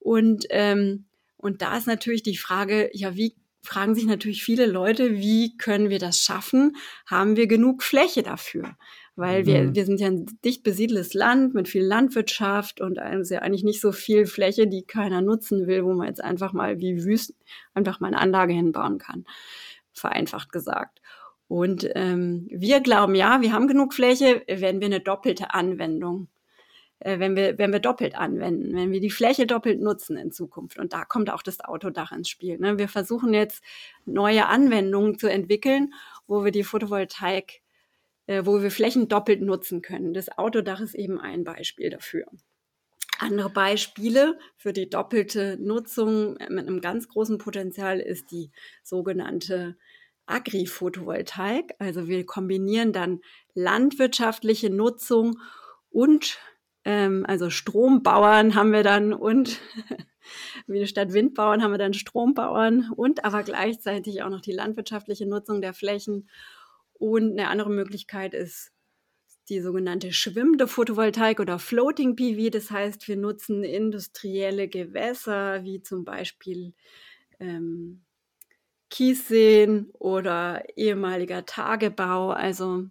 Und, 0.00 0.46
ähm, 0.50 1.04
und 1.36 1.62
da 1.62 1.76
ist 1.76 1.86
natürlich 1.86 2.24
die 2.24 2.36
Frage, 2.36 2.90
ja, 2.92 3.14
wie 3.14 3.36
fragen 3.66 3.94
sich 3.94 4.06
natürlich 4.06 4.42
viele 4.42 4.66
Leute, 4.66 5.16
wie 5.16 5.56
können 5.56 5.90
wir 5.90 5.98
das 5.98 6.20
schaffen? 6.20 6.76
Haben 7.06 7.36
wir 7.36 7.46
genug 7.46 7.82
Fläche 7.82 8.22
dafür? 8.22 8.76
Weil 9.16 9.42
mhm. 9.42 9.46
wir, 9.46 9.74
wir 9.74 9.86
sind 9.86 10.00
ja 10.00 10.08
ein 10.08 10.26
dicht 10.44 10.62
besiedeltes 10.62 11.14
Land 11.14 11.54
mit 11.54 11.68
viel 11.68 11.82
Landwirtschaft 11.82 12.80
und 12.80 12.98
also 12.98 13.34
ja 13.34 13.42
eigentlich 13.42 13.64
nicht 13.64 13.80
so 13.80 13.92
viel 13.92 14.26
Fläche, 14.26 14.66
die 14.66 14.82
keiner 14.82 15.22
nutzen 15.22 15.66
will, 15.66 15.84
wo 15.84 15.94
man 15.94 16.06
jetzt 16.06 16.22
einfach 16.22 16.52
mal 16.52 16.78
wie 16.80 17.04
Wüsten 17.04 17.36
einfach 17.74 18.00
mal 18.00 18.08
eine 18.08 18.20
Anlage 18.20 18.52
hinbauen 18.52 18.98
kann. 18.98 19.24
Vereinfacht 19.92 20.52
gesagt. 20.52 21.00
Und 21.48 21.88
ähm, 21.94 22.46
wir 22.50 22.80
glauben, 22.80 23.14
ja, 23.14 23.40
wir 23.40 23.52
haben 23.52 23.68
genug 23.68 23.94
Fläche, 23.94 24.42
wenn 24.48 24.80
wir 24.80 24.86
eine 24.86 25.00
doppelte 25.00 25.54
Anwendung 25.54 26.28
äh, 27.00 27.18
wenn 27.18 27.36
wir, 27.36 27.58
wenn 27.58 27.72
wir 27.72 27.80
doppelt 27.80 28.14
anwenden, 28.16 28.74
wenn 28.74 28.92
wir 28.92 29.00
die 29.00 29.10
Fläche 29.10 29.46
doppelt 29.46 29.80
nutzen 29.80 30.16
in 30.16 30.32
Zukunft. 30.32 30.78
Und 30.78 30.92
da 30.92 31.04
kommt 31.04 31.30
auch 31.30 31.42
das 31.42 31.60
Autodach 31.60 32.12
ins 32.12 32.28
Spiel. 32.28 32.58
Ne? 32.58 32.78
Wir 32.78 32.88
versuchen 32.88 33.34
jetzt 33.34 33.62
neue 34.04 34.46
Anwendungen 34.46 35.18
zu 35.18 35.28
entwickeln, 35.28 35.92
wo 36.26 36.44
wir 36.44 36.52
die 36.52 36.64
Photovoltaik, 36.64 37.62
äh, 38.26 38.42
wo 38.44 38.62
wir 38.62 38.70
Flächen 38.70 39.08
doppelt 39.08 39.42
nutzen 39.42 39.82
können. 39.82 40.14
Das 40.14 40.38
Autodach 40.38 40.80
ist 40.80 40.94
eben 40.94 41.20
ein 41.20 41.44
Beispiel 41.44 41.90
dafür. 41.90 42.26
Andere 43.18 43.48
Beispiele 43.48 44.38
für 44.56 44.72
die 44.72 44.90
doppelte 44.90 45.56
Nutzung 45.58 46.34
mit 46.50 46.66
einem 46.66 46.82
ganz 46.82 47.08
großen 47.08 47.38
Potenzial 47.38 47.98
ist 47.98 48.30
die 48.30 48.50
sogenannte 48.82 49.76
Agri-Photovoltaik. 50.26 51.74
Also 51.78 52.08
wir 52.08 52.26
kombinieren 52.26 52.92
dann 52.92 53.20
landwirtschaftliche 53.54 54.68
Nutzung 54.68 55.38
und 55.88 56.38
ähm, 56.86 57.24
also 57.26 57.50
Strombauern 57.50 58.54
haben 58.54 58.72
wir 58.72 58.84
dann 58.84 59.12
und 59.12 59.60
wie 60.68 60.86
statt 60.86 61.12
Windbauern 61.12 61.60
haben 61.60 61.72
wir 61.72 61.78
dann 61.78 61.94
Strombauern 61.94 62.92
und 62.94 63.24
aber 63.24 63.42
gleichzeitig 63.42 64.22
auch 64.22 64.30
noch 64.30 64.40
die 64.40 64.52
landwirtschaftliche 64.52 65.26
Nutzung 65.26 65.60
der 65.60 65.74
Flächen. 65.74 66.28
Und 66.92 67.32
eine 67.32 67.48
andere 67.48 67.70
Möglichkeit 67.70 68.34
ist 68.34 68.70
die 69.48 69.60
sogenannte 69.60 70.12
schwimmende 70.12 70.68
Photovoltaik 70.68 71.40
oder 71.40 71.58
Floating 71.58 72.14
PV. 72.14 72.50
Das 72.50 72.70
heißt, 72.70 73.08
wir 73.08 73.16
nutzen 73.16 73.64
industrielle 73.64 74.68
Gewässer 74.68 75.64
wie 75.64 75.82
zum 75.82 76.04
Beispiel 76.04 76.72
ähm, 77.40 78.04
Kiesseen 78.90 79.90
oder 79.98 80.62
ehemaliger 80.76 81.44
Tagebau, 81.46 82.30
also 82.30 82.84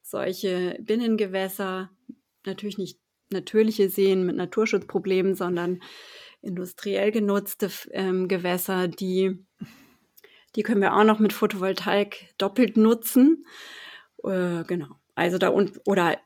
solche 0.00 0.78
Binnengewässer, 0.80 1.90
natürlich 2.44 2.78
nicht 2.78 3.00
natürliche 3.30 3.88
Seen 3.88 4.24
mit 4.24 4.36
Naturschutzproblemen, 4.36 5.34
sondern 5.34 5.80
industriell 6.42 7.10
genutzte 7.10 7.70
ähm, 7.90 8.28
Gewässer, 8.28 8.88
die, 8.88 9.44
die 10.54 10.62
können 10.62 10.80
wir 10.80 10.94
auch 10.94 11.04
noch 11.04 11.18
mit 11.18 11.32
Photovoltaik 11.32 12.34
doppelt 12.38 12.76
nutzen. 12.76 13.46
Äh, 14.22 14.64
genau. 14.64 14.88
Also 15.14 15.38
da 15.38 15.48
und 15.48 15.80
oder 15.84 16.18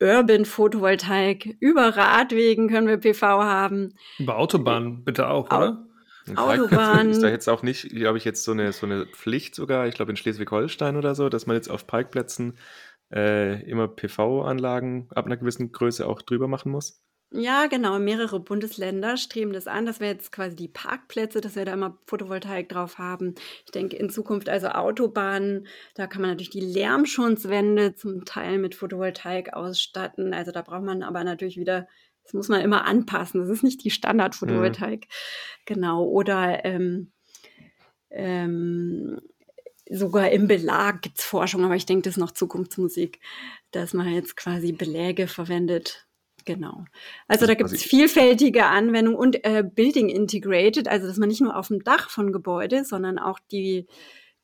Urban 0.00 0.44
Photovoltaik 0.44 1.56
über 1.60 1.96
Radwegen 1.96 2.68
können 2.68 2.88
wir 2.88 2.98
PV 2.98 3.26
haben. 3.26 3.94
Über 4.18 4.38
Autobahnen 4.38 5.04
bitte 5.04 5.28
auch, 5.28 5.46
oder? 5.46 5.86
Autobahn. 6.36 7.10
Ist 7.10 7.22
da 7.22 7.28
jetzt 7.28 7.48
auch 7.48 7.62
nicht, 7.62 7.90
glaube 7.90 8.16
ich, 8.16 8.24
jetzt 8.24 8.44
so 8.44 8.52
eine, 8.52 8.72
so 8.72 8.86
eine 8.86 9.06
Pflicht 9.06 9.54
sogar, 9.54 9.86
ich 9.86 9.94
glaube 9.94 10.10
in 10.10 10.16
Schleswig-Holstein 10.16 10.96
oder 10.96 11.14
so, 11.14 11.28
dass 11.28 11.46
man 11.46 11.56
jetzt 11.56 11.70
auf 11.70 11.86
Parkplätzen 11.86 12.56
äh, 13.14 13.62
immer 13.68 13.88
PV-Anlagen 13.88 15.08
ab 15.14 15.26
einer 15.26 15.36
gewissen 15.36 15.72
Größe 15.72 16.06
auch 16.06 16.22
drüber 16.22 16.48
machen 16.48 16.72
muss? 16.72 17.02
Ja, 17.30 17.66
genau. 17.66 17.98
Mehrere 17.98 18.38
Bundesländer 18.38 19.16
streben 19.16 19.52
das 19.52 19.66
an. 19.66 19.86
Das 19.86 19.98
wäre 19.98 20.12
jetzt 20.12 20.30
quasi 20.30 20.54
die 20.54 20.68
Parkplätze, 20.68 21.40
dass 21.40 21.56
wir 21.56 21.64
da 21.64 21.72
immer 21.72 21.98
Photovoltaik 22.06 22.68
drauf 22.68 22.98
haben. 22.98 23.34
Ich 23.64 23.72
denke 23.72 23.96
in 23.96 24.08
Zukunft 24.08 24.48
also 24.48 24.68
Autobahnen, 24.68 25.66
da 25.94 26.06
kann 26.06 26.20
man 26.20 26.30
natürlich 26.30 26.50
die 26.50 26.60
Lärmschutzwände 26.60 27.96
zum 27.96 28.24
Teil 28.24 28.58
mit 28.58 28.76
Photovoltaik 28.76 29.52
ausstatten. 29.52 30.32
Also 30.32 30.52
da 30.52 30.62
braucht 30.62 30.84
man 30.84 31.02
aber 31.02 31.24
natürlich 31.24 31.56
wieder 31.56 31.88
das 32.24 32.32
muss 32.32 32.48
man 32.48 32.62
immer 32.62 32.86
anpassen. 32.86 33.40
Das 33.40 33.50
ist 33.50 33.62
nicht 33.62 33.84
die 33.84 33.90
Standard-Photovoltaik. 33.90 35.02
Mhm. 35.02 35.62
Genau. 35.66 36.04
Oder 36.04 36.64
ähm, 36.64 37.12
ähm, 38.10 39.20
sogar 39.90 40.30
im 40.30 40.48
Belag 40.48 41.02
gibt 41.02 41.18
es 41.18 41.24
Forschung, 41.24 41.64
aber 41.64 41.76
ich 41.76 41.86
denke, 41.86 42.02
das 42.02 42.14
ist 42.14 42.20
noch 42.20 42.32
Zukunftsmusik, 42.32 43.20
dass 43.70 43.92
man 43.94 44.12
jetzt 44.12 44.36
quasi 44.36 44.72
Beläge 44.72 45.26
verwendet. 45.26 46.06
Genau. 46.44 46.84
Also 47.26 47.46
da 47.46 47.54
gibt 47.54 47.72
es 47.72 47.82
vielfältige 47.82 48.66
Anwendungen 48.66 49.18
und 49.18 49.44
äh, 49.44 49.64
Building 49.64 50.10
Integrated, 50.10 50.88
also 50.88 51.06
dass 51.06 51.16
man 51.16 51.28
nicht 51.28 51.40
nur 51.40 51.56
auf 51.56 51.68
dem 51.68 51.82
Dach 51.82 52.10
von 52.10 52.32
Gebäude, 52.32 52.84
sondern 52.84 53.18
auch 53.18 53.38
die, 53.50 53.86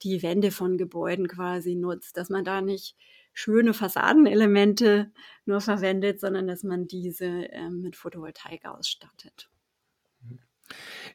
die 0.02 0.22
Wände 0.22 0.50
von 0.50 0.78
Gebäuden 0.78 1.28
quasi 1.28 1.74
nutzt, 1.74 2.16
dass 2.16 2.30
man 2.30 2.44
da 2.44 2.62
nicht 2.62 2.96
schöne 3.34 3.74
Fassadenelemente 3.74 5.12
nur 5.44 5.60
verwendet, 5.60 6.20
sondern 6.20 6.46
dass 6.46 6.62
man 6.62 6.86
diese 6.86 7.26
ähm, 7.26 7.82
mit 7.82 7.96
Photovoltaik 7.96 8.64
ausstattet. 8.64 9.50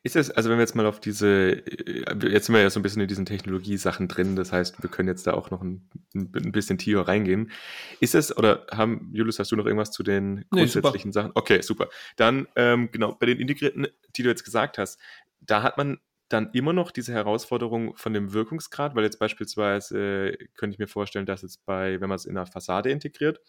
Ist 0.03 0.15
es, 0.15 0.29
also 0.29 0.49
wenn 0.49 0.57
wir 0.57 0.63
jetzt 0.63 0.75
mal 0.75 0.85
auf 0.85 0.99
diese, 0.99 1.51
äh, 1.51 2.29
jetzt 2.29 2.45
sind 2.45 2.55
wir 2.55 2.61
ja 2.61 2.69
so 2.69 2.79
ein 2.79 2.83
bisschen 2.83 3.01
in 3.01 3.07
diesen 3.07 3.25
Technologiesachen 3.25 4.07
drin, 4.07 4.35
das 4.35 4.51
heißt, 4.51 4.81
wir 4.83 4.89
können 4.89 5.09
jetzt 5.09 5.25
da 5.25 5.33
auch 5.33 5.49
noch 5.49 5.61
ein, 5.61 5.89
ein 6.13 6.51
bisschen 6.51 6.77
tiefer 6.77 7.07
reingehen. 7.07 7.51
Ist 7.99 8.15
es, 8.15 8.35
oder 8.35 8.67
haben, 8.71 9.09
Julius, 9.13 9.39
hast 9.39 9.51
du 9.51 9.55
noch 9.55 9.65
irgendwas 9.65 9.91
zu 9.91 10.03
den 10.03 10.45
grundsätzlichen 10.51 11.09
nee, 11.09 11.13
Sachen? 11.13 11.31
Okay, 11.33 11.61
super. 11.61 11.89
Dann, 12.17 12.47
ähm, 12.55 12.89
genau, 12.91 13.13
bei 13.13 13.25
den 13.25 13.39
integrierten, 13.39 13.87
die 14.15 14.23
du 14.23 14.29
jetzt 14.29 14.43
gesagt 14.43 14.77
hast, 14.77 14.99
da 15.41 15.63
hat 15.63 15.77
man 15.77 15.99
dann 16.29 16.49
immer 16.53 16.73
noch 16.73 16.91
diese 16.91 17.13
Herausforderung 17.13 17.95
von 17.95 18.13
dem 18.13 18.33
Wirkungsgrad, 18.33 18.95
weil 18.95 19.03
jetzt 19.03 19.19
beispielsweise 19.19 20.31
äh, 20.31 20.47
könnte 20.55 20.73
ich 20.73 20.79
mir 20.79 20.87
vorstellen, 20.87 21.25
dass 21.25 21.43
jetzt 21.43 21.65
bei, 21.65 22.01
wenn 22.01 22.09
man 22.09 22.15
es 22.15 22.25
in 22.25 22.35
einer 22.35 22.47
Fassade 22.47 22.89
integriert, 22.89 23.39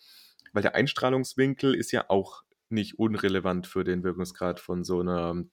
weil 0.53 0.63
der 0.63 0.75
Einstrahlungswinkel 0.75 1.75
ist 1.75 1.93
ja 1.93 2.05
auch 2.09 2.43
nicht 2.69 2.99
unrelevant 2.99 3.67
für 3.67 3.85
den 3.85 4.03
Wirkungsgrad 4.03 4.61
von 4.61 4.85
so 4.85 5.01
einer 5.01 5.45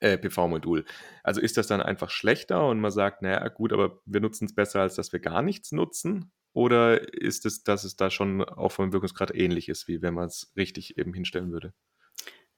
äh, 0.00 0.18
PV-Modul. 0.18 0.84
Also 1.22 1.40
ist 1.40 1.56
das 1.56 1.66
dann 1.66 1.80
einfach 1.80 2.10
schlechter 2.10 2.66
und 2.68 2.80
man 2.80 2.90
sagt, 2.90 3.22
naja, 3.22 3.46
gut, 3.48 3.72
aber 3.72 4.00
wir 4.04 4.20
nutzen 4.20 4.46
es 4.46 4.54
besser, 4.54 4.80
als 4.80 4.94
dass 4.94 5.12
wir 5.12 5.20
gar 5.20 5.42
nichts 5.42 5.72
nutzen? 5.72 6.32
Oder 6.52 7.12
ist 7.12 7.44
es, 7.44 7.64
dass 7.64 7.84
es 7.84 7.96
da 7.96 8.10
schon 8.10 8.42
auch 8.42 8.72
vom 8.72 8.92
Wirkungsgrad 8.92 9.34
ähnlich 9.34 9.68
ist, 9.68 9.88
wie 9.88 10.00
wenn 10.00 10.14
man 10.14 10.26
es 10.26 10.52
richtig 10.56 10.96
eben 10.96 11.12
hinstellen 11.12 11.52
würde? 11.52 11.74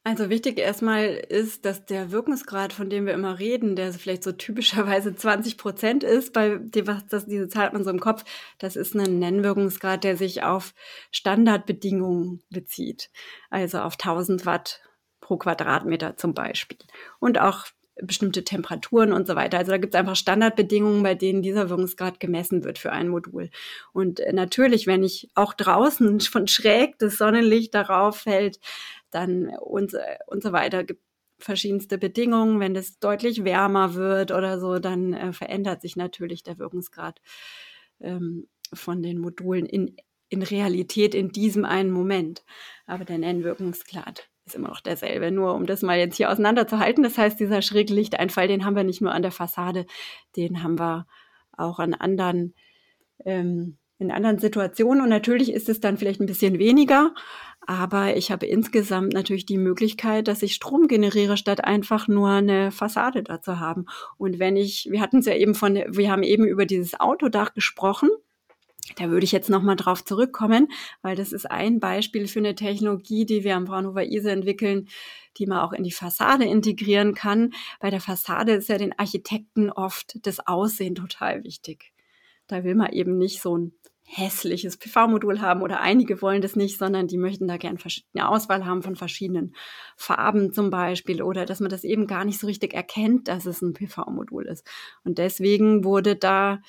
Also 0.05 0.31
wichtig 0.31 0.59
erstmal 0.59 1.09
ist, 1.09 1.65
dass 1.65 1.85
der 1.85 2.11
Wirkungsgrad, 2.11 2.73
von 2.73 2.89
dem 2.89 3.05
wir 3.05 3.13
immer 3.13 3.39
reden, 3.39 3.77
der 3.77 3.93
vielleicht 3.93 4.23
so 4.23 4.33
typischerweise 4.33 5.15
20 5.15 5.59
Prozent 5.59 6.05
ist, 6.05 6.33
bei 6.33 6.57
dem, 6.57 6.87
was 6.87 7.07
das, 7.09 7.27
diese 7.27 7.49
Zahl 7.49 7.67
hat 7.67 7.73
man 7.75 7.85
so 7.85 7.91
im 7.91 8.01
Kopf, 8.01 8.25
das 8.59 8.77
ist 8.77 8.95
ein 8.95 9.19
Nennwirkungsgrad, 9.19 10.05
der 10.05 10.17
sich 10.17 10.45
auf 10.45 10.73
Standardbedingungen 11.11 12.41
bezieht. 12.51 13.11
Also 13.51 13.81
auf 13.81 13.95
1000 13.95 14.47
Watt 14.47 14.81
pro 15.21 15.37
Quadratmeter 15.37 16.17
zum 16.17 16.35
Beispiel. 16.35 16.79
Und 17.19 17.41
auch 17.41 17.67
bestimmte 18.01 18.45
Temperaturen 18.45 19.13
und 19.13 19.27
so 19.27 19.35
weiter. 19.35 19.59
Also 19.59 19.73
da 19.73 19.79
gibt 19.79 19.95
es 19.95 19.99
einfach 19.99 20.17
Standardbedingungen, 20.17 21.03
bei 21.03 21.15
denen 21.15 21.43
dieser 21.43 21.69
Wirkungsgrad 21.69 22.21
gemessen 22.21 22.65
wird 22.65 22.79
für 22.79 22.93
ein 22.93 23.09
Modul. 23.09 23.51
Und 23.93 24.21
äh, 24.21 24.33
natürlich, 24.33 24.87
wenn 24.87 25.03
ich 25.03 25.29
auch 25.35 25.53
draußen 25.55 26.21
von 26.21 26.47
schräg 26.47 26.99
das 26.99 27.19
Sonnenlicht 27.19 27.75
darauf 27.75 28.19
fällt, 28.19 28.61
dann 29.11 29.49
und, 29.49 29.95
und 30.27 30.43
so 30.43 30.53
weiter 30.53 30.85
gibt 30.85 31.03
verschiedenste 31.39 31.99
Bedingungen. 31.99 32.61
Wenn 32.61 32.77
es 32.77 32.99
deutlich 32.99 33.45
wärmer 33.45 33.95
wird 33.95 34.33
oder 34.33 34.61
so, 34.61 34.79
dann 34.79 35.13
äh, 35.15 35.33
verändert 35.33 35.83
sich 35.83 35.97
natürlich 35.97 36.43
der 36.43 36.59
Wirkungsgrad 36.59 37.21
ähm, 38.01 38.49
von 38.73 39.03
den 39.03 39.19
Modulen 39.19 39.67
in, 39.67 39.97
in 40.29 40.43
Realität 40.43 41.15
in 41.15 41.31
diesem 41.31 41.65
einen 41.65 41.91
Moment. 41.91 42.45
Aber 42.87 43.05
der 43.05 43.19
Nennwirkungsgrad 43.19 44.29
ist 44.49 44.55
immer 44.55 44.69
noch 44.69 44.81
derselbe. 44.81 45.31
Nur 45.31 45.55
um 45.55 45.67
das 45.67 45.83
mal 45.83 45.99
jetzt 45.99 46.17
hier 46.17 46.31
auseinanderzuhalten. 46.31 47.03
Das 47.03 47.19
heißt, 47.19 47.39
dieser 47.39 47.63
schräge 47.63 47.95
Lichteinfall, 47.95 48.49
den 48.49 48.65
haben 48.65 48.77
wir 48.77 48.85
nicht 48.85 49.01
nur 49.01 49.13
an 49.13 49.23
der 49.23 49.33
Fassade, 49.33 49.87
den 50.37 50.63
haben 50.63 50.79
wir 50.79 51.07
auch 51.57 51.79
an 51.79 51.95
anderen, 51.95 52.55
ähm, 53.25 53.79
in 53.99 54.11
anderen 54.11 54.39
Situationen. 54.39 55.03
Und 55.03 55.09
natürlich 55.09 55.53
ist 55.53 55.69
es 55.69 55.81
dann 55.81 55.99
vielleicht 55.99 56.21
ein 56.21 56.27
bisschen 56.27 56.59
weniger. 56.59 57.15
Aber 57.67 58.17
ich 58.17 58.31
habe 58.31 58.47
insgesamt 58.47 59.13
natürlich 59.13 59.45
die 59.45 59.59
Möglichkeit, 59.59 60.29
dass 60.29 60.43
ich 60.43 60.55
Strom 60.55 60.89
generiere, 60.89 61.37
statt 61.37 61.65
einfach 61.65 62.09
nur 62.09 62.31
eine 62.31 62.71
Fassade 62.71 63.23
dazu 63.23 63.61
haben. 63.61 63.87
Und 64.17 64.39
wenn 64.39 64.57
ich, 64.57 64.89
wir 64.91 65.01
hatten 65.01 65.19
es 65.19 65.27
ja 65.27 65.35
eben 65.35 65.55
von, 65.55 65.75
wir 65.75 66.11
haben 66.11 66.23
eben 66.23 66.47
über 66.47 66.65
dieses 66.65 66.99
Autodach 66.99 67.53
gesprochen. 67.53 68.09
Da 68.97 69.11
würde 69.11 69.25
ich 69.25 69.33
jetzt 69.33 69.51
nochmal 69.51 69.77
drauf 69.77 70.05
zurückkommen, 70.05 70.69
weil 71.03 71.17
das 71.17 71.33
ist 71.33 71.51
ein 71.51 71.81
Beispiel 71.81 72.27
für 72.27 72.39
eine 72.39 72.55
Technologie, 72.55 73.27
die 73.27 73.45
wir 73.45 73.57
am 73.57 73.67
Fraunhofer 73.67 74.05
ISE 74.05 74.31
entwickeln, 74.31 74.89
die 75.37 75.47
man 75.47 75.59
auch 75.59 75.73
in 75.73 75.85
die 75.85 75.93
Fassade 75.93 76.45
integrieren 76.45 77.15
kann. 77.15 77.53
Bei 77.81 77.91
der 77.91 78.01
Fassade 78.01 78.53
ist 78.53 78.69
ja 78.69 78.79
den 78.79 78.99
Architekten 78.99 79.71
oft 79.71 80.19
das 80.27 80.47
Aussehen 80.47 80.95
total 80.95 81.45
wichtig. 81.45 81.93
Da 82.47 82.65
will 82.65 82.75
man 82.75 82.93
eben 82.93 83.19
nicht 83.19 83.43
so 83.43 83.57
ein 83.57 83.73
hässliches 84.11 84.79
PV-Modul 84.79 85.43
haben 85.43 85.61
oder 85.61 85.81
einige 85.81 86.23
wollen 86.23 86.41
das 86.41 86.57
nicht, 86.57 86.79
sondern 86.79 87.09
die 87.09 87.19
möchten 87.19 87.47
da 87.47 87.59
gern 87.59 87.79
eine 88.15 88.29
Auswahl 88.29 88.65
haben 88.65 88.83
von 88.83 88.97
verschiedenen 88.97 89.55
Farben 89.97 90.53
zum 90.55 90.71
Beispiel 90.71 91.21
oder 91.21 91.45
dass 91.45 91.61
man 91.61 91.69
das 91.69 91.85
eben 91.85 92.07
gar 92.07 92.25
nicht 92.25 92.41
so 92.41 92.47
richtig 92.47 92.73
erkennt, 92.73 93.29
dass 93.29 93.45
es 93.45 93.61
ein 93.61 93.75
PV-Modul 93.75 94.47
ist. 94.47 94.67
Und 95.05 95.19
deswegen 95.19 95.85
wurde 95.85 96.17
da 96.17 96.63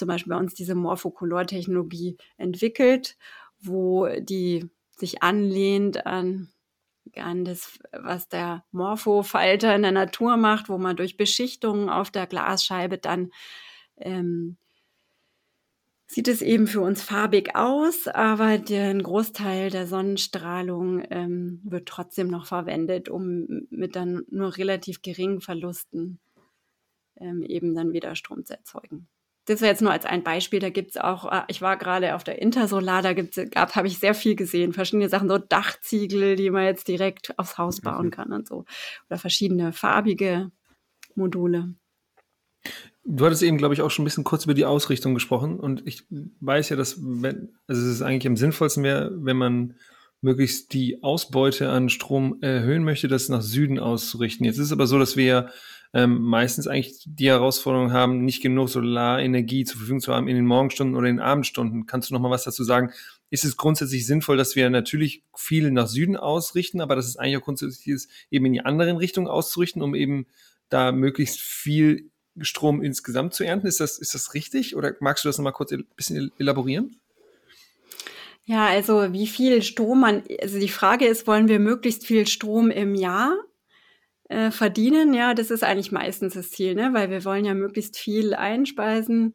zum 0.00 0.08
Beispiel 0.08 0.32
bei 0.32 0.38
uns 0.38 0.54
diese 0.54 0.74
Morphocolor-Technologie 0.74 2.16
entwickelt, 2.36 3.16
wo 3.60 4.08
die 4.18 4.68
sich 4.96 5.22
anlehnt 5.22 6.06
an 6.06 6.48
an 7.16 7.44
das, 7.44 7.78
was 7.92 8.28
der 8.28 8.64
Morphofalter 8.70 9.74
in 9.74 9.82
der 9.82 9.92
Natur 9.92 10.36
macht, 10.36 10.68
wo 10.68 10.78
man 10.78 10.96
durch 10.96 11.16
Beschichtungen 11.16 11.88
auf 11.88 12.10
der 12.10 12.26
Glasscheibe 12.26 12.98
dann 12.98 13.32
ähm, 13.96 14.56
sieht 16.06 16.26
es 16.26 16.42
eben 16.42 16.66
für 16.66 16.80
uns 16.80 17.02
farbig 17.02 17.54
aus, 17.54 18.08
aber 18.08 18.58
der 18.58 18.92
Großteil 18.94 19.70
der 19.70 19.86
Sonnenstrahlung 19.86 21.04
ähm, 21.08 21.60
wird 21.62 21.88
trotzdem 21.88 22.26
noch 22.26 22.46
verwendet, 22.46 23.08
um 23.08 23.46
mit 23.70 23.94
dann 23.94 24.24
nur 24.28 24.56
relativ 24.56 25.02
geringen 25.02 25.40
Verlusten 25.40 26.18
ähm, 27.16 27.42
eben 27.42 27.76
dann 27.76 27.92
wieder 27.92 28.16
Strom 28.16 28.44
zu 28.44 28.54
erzeugen. 28.54 29.08
Das 29.50 29.60
wäre 29.60 29.72
jetzt 29.72 29.82
nur 29.82 29.90
als 29.90 30.06
ein 30.06 30.22
Beispiel. 30.22 30.60
Da 30.60 30.70
gibt's 30.70 30.96
auch, 30.96 31.30
äh, 31.30 31.42
ich 31.48 31.60
war 31.60 31.76
gerade 31.76 32.14
auf 32.14 32.22
der 32.22 32.40
Intersolar, 32.40 33.02
da 33.02 33.14
gibt's, 33.14 33.40
gab, 33.50 33.74
habe 33.74 33.88
ich 33.88 33.98
sehr 33.98 34.14
viel 34.14 34.36
gesehen. 34.36 34.72
Verschiedene 34.72 35.08
Sachen, 35.08 35.28
so 35.28 35.38
Dachziegel, 35.38 36.36
die 36.36 36.50
man 36.50 36.64
jetzt 36.64 36.86
direkt 36.86 37.36
aufs 37.36 37.58
Haus 37.58 37.80
bauen 37.80 38.06
mhm. 38.06 38.10
kann 38.12 38.32
und 38.32 38.46
so. 38.46 38.64
Oder 39.08 39.18
verschiedene 39.18 39.72
farbige 39.72 40.52
Module. 41.16 41.74
Du 43.04 43.24
hattest 43.24 43.42
eben, 43.42 43.58
glaube 43.58 43.74
ich, 43.74 43.82
auch 43.82 43.90
schon 43.90 44.04
ein 44.04 44.04
bisschen 44.04 44.22
kurz 44.22 44.44
über 44.44 44.54
die 44.54 44.66
Ausrichtung 44.66 45.14
gesprochen. 45.14 45.58
Und 45.58 45.84
ich 45.84 46.04
weiß 46.08 46.68
ja, 46.68 46.76
dass, 46.76 46.98
wenn, 47.00 47.52
also 47.66 47.82
es 47.82 47.88
ist 47.88 48.02
eigentlich 48.02 48.28
am 48.28 48.36
sinnvollsten 48.36 48.84
wäre, 48.84 49.10
wenn 49.16 49.36
man 49.36 49.74
möglichst 50.20 50.74
die 50.74 51.02
Ausbeute 51.02 51.70
an 51.70 51.88
Strom 51.88 52.38
erhöhen 52.40 52.84
möchte, 52.84 53.08
das 53.08 53.28
nach 53.28 53.42
Süden 53.42 53.80
auszurichten. 53.80 54.46
Jetzt 54.46 54.58
ist 54.58 54.66
es 54.66 54.72
aber 54.72 54.86
so, 54.86 54.98
dass 54.98 55.16
wir 55.16 55.24
ja 55.24 55.48
ähm, 55.92 56.22
meistens 56.22 56.68
eigentlich 56.68 57.02
die 57.04 57.28
Herausforderung 57.28 57.92
haben, 57.92 58.24
nicht 58.24 58.42
genug 58.42 58.68
Solarenergie 58.68 59.64
zur 59.64 59.78
Verfügung 59.78 60.00
zu 60.00 60.14
haben 60.14 60.28
in 60.28 60.36
den 60.36 60.46
Morgenstunden 60.46 60.96
oder 60.96 61.08
in 61.08 61.16
den 61.16 61.24
Abendstunden. 61.24 61.86
Kannst 61.86 62.10
du 62.10 62.14
noch 62.14 62.20
mal 62.20 62.30
was 62.30 62.44
dazu 62.44 62.62
sagen? 62.62 62.92
Ist 63.30 63.44
es 63.44 63.56
grundsätzlich 63.56 64.06
sinnvoll, 64.06 64.36
dass 64.36 64.54
wir 64.54 64.70
natürlich 64.70 65.24
viel 65.34 65.70
nach 65.70 65.88
Süden 65.88 66.16
ausrichten, 66.16 66.80
aber 66.80 66.96
dass 66.96 67.06
es 67.06 67.16
eigentlich 67.16 67.38
auch 67.38 67.44
grundsätzlich 67.44 67.88
ist, 67.88 68.10
eben 68.30 68.46
in 68.46 68.52
die 68.52 68.64
anderen 68.64 68.96
Richtungen 68.96 69.28
auszurichten, 69.28 69.82
um 69.82 69.94
eben 69.94 70.26
da 70.68 70.92
möglichst 70.92 71.40
viel 71.40 72.10
Strom 72.40 72.82
insgesamt 72.82 73.34
zu 73.34 73.44
ernten? 73.44 73.66
Ist 73.66 73.80
das, 73.80 73.98
ist 73.98 74.14
das 74.14 74.34
richtig? 74.34 74.76
Oder 74.76 74.94
magst 75.00 75.24
du 75.24 75.28
das 75.28 75.38
noch 75.38 75.44
mal 75.44 75.52
kurz 75.52 75.72
ein 75.72 75.84
bisschen 75.96 76.30
elaborieren? 76.38 76.96
Ja, 78.44 78.66
also 78.66 79.12
wie 79.12 79.26
viel 79.26 79.62
Strom 79.62 80.00
man, 80.00 80.22
also 80.40 80.58
die 80.58 80.68
Frage 80.68 81.06
ist, 81.06 81.26
wollen 81.26 81.48
wir 81.48 81.58
möglichst 81.58 82.06
viel 82.06 82.26
Strom 82.26 82.70
im 82.70 82.94
Jahr 82.94 83.36
äh, 84.30 84.50
verdienen? 84.50 85.14
Ja, 85.14 85.34
das 85.34 85.50
ist 85.50 85.62
eigentlich 85.62 85.92
meistens 85.92 86.34
das 86.34 86.50
Ziel, 86.50 86.74
ne? 86.74 86.90
weil 86.92 87.10
wir 87.10 87.24
wollen 87.24 87.44
ja 87.44 87.54
möglichst 87.54 87.98
viel 87.98 88.34
einspeisen 88.34 89.34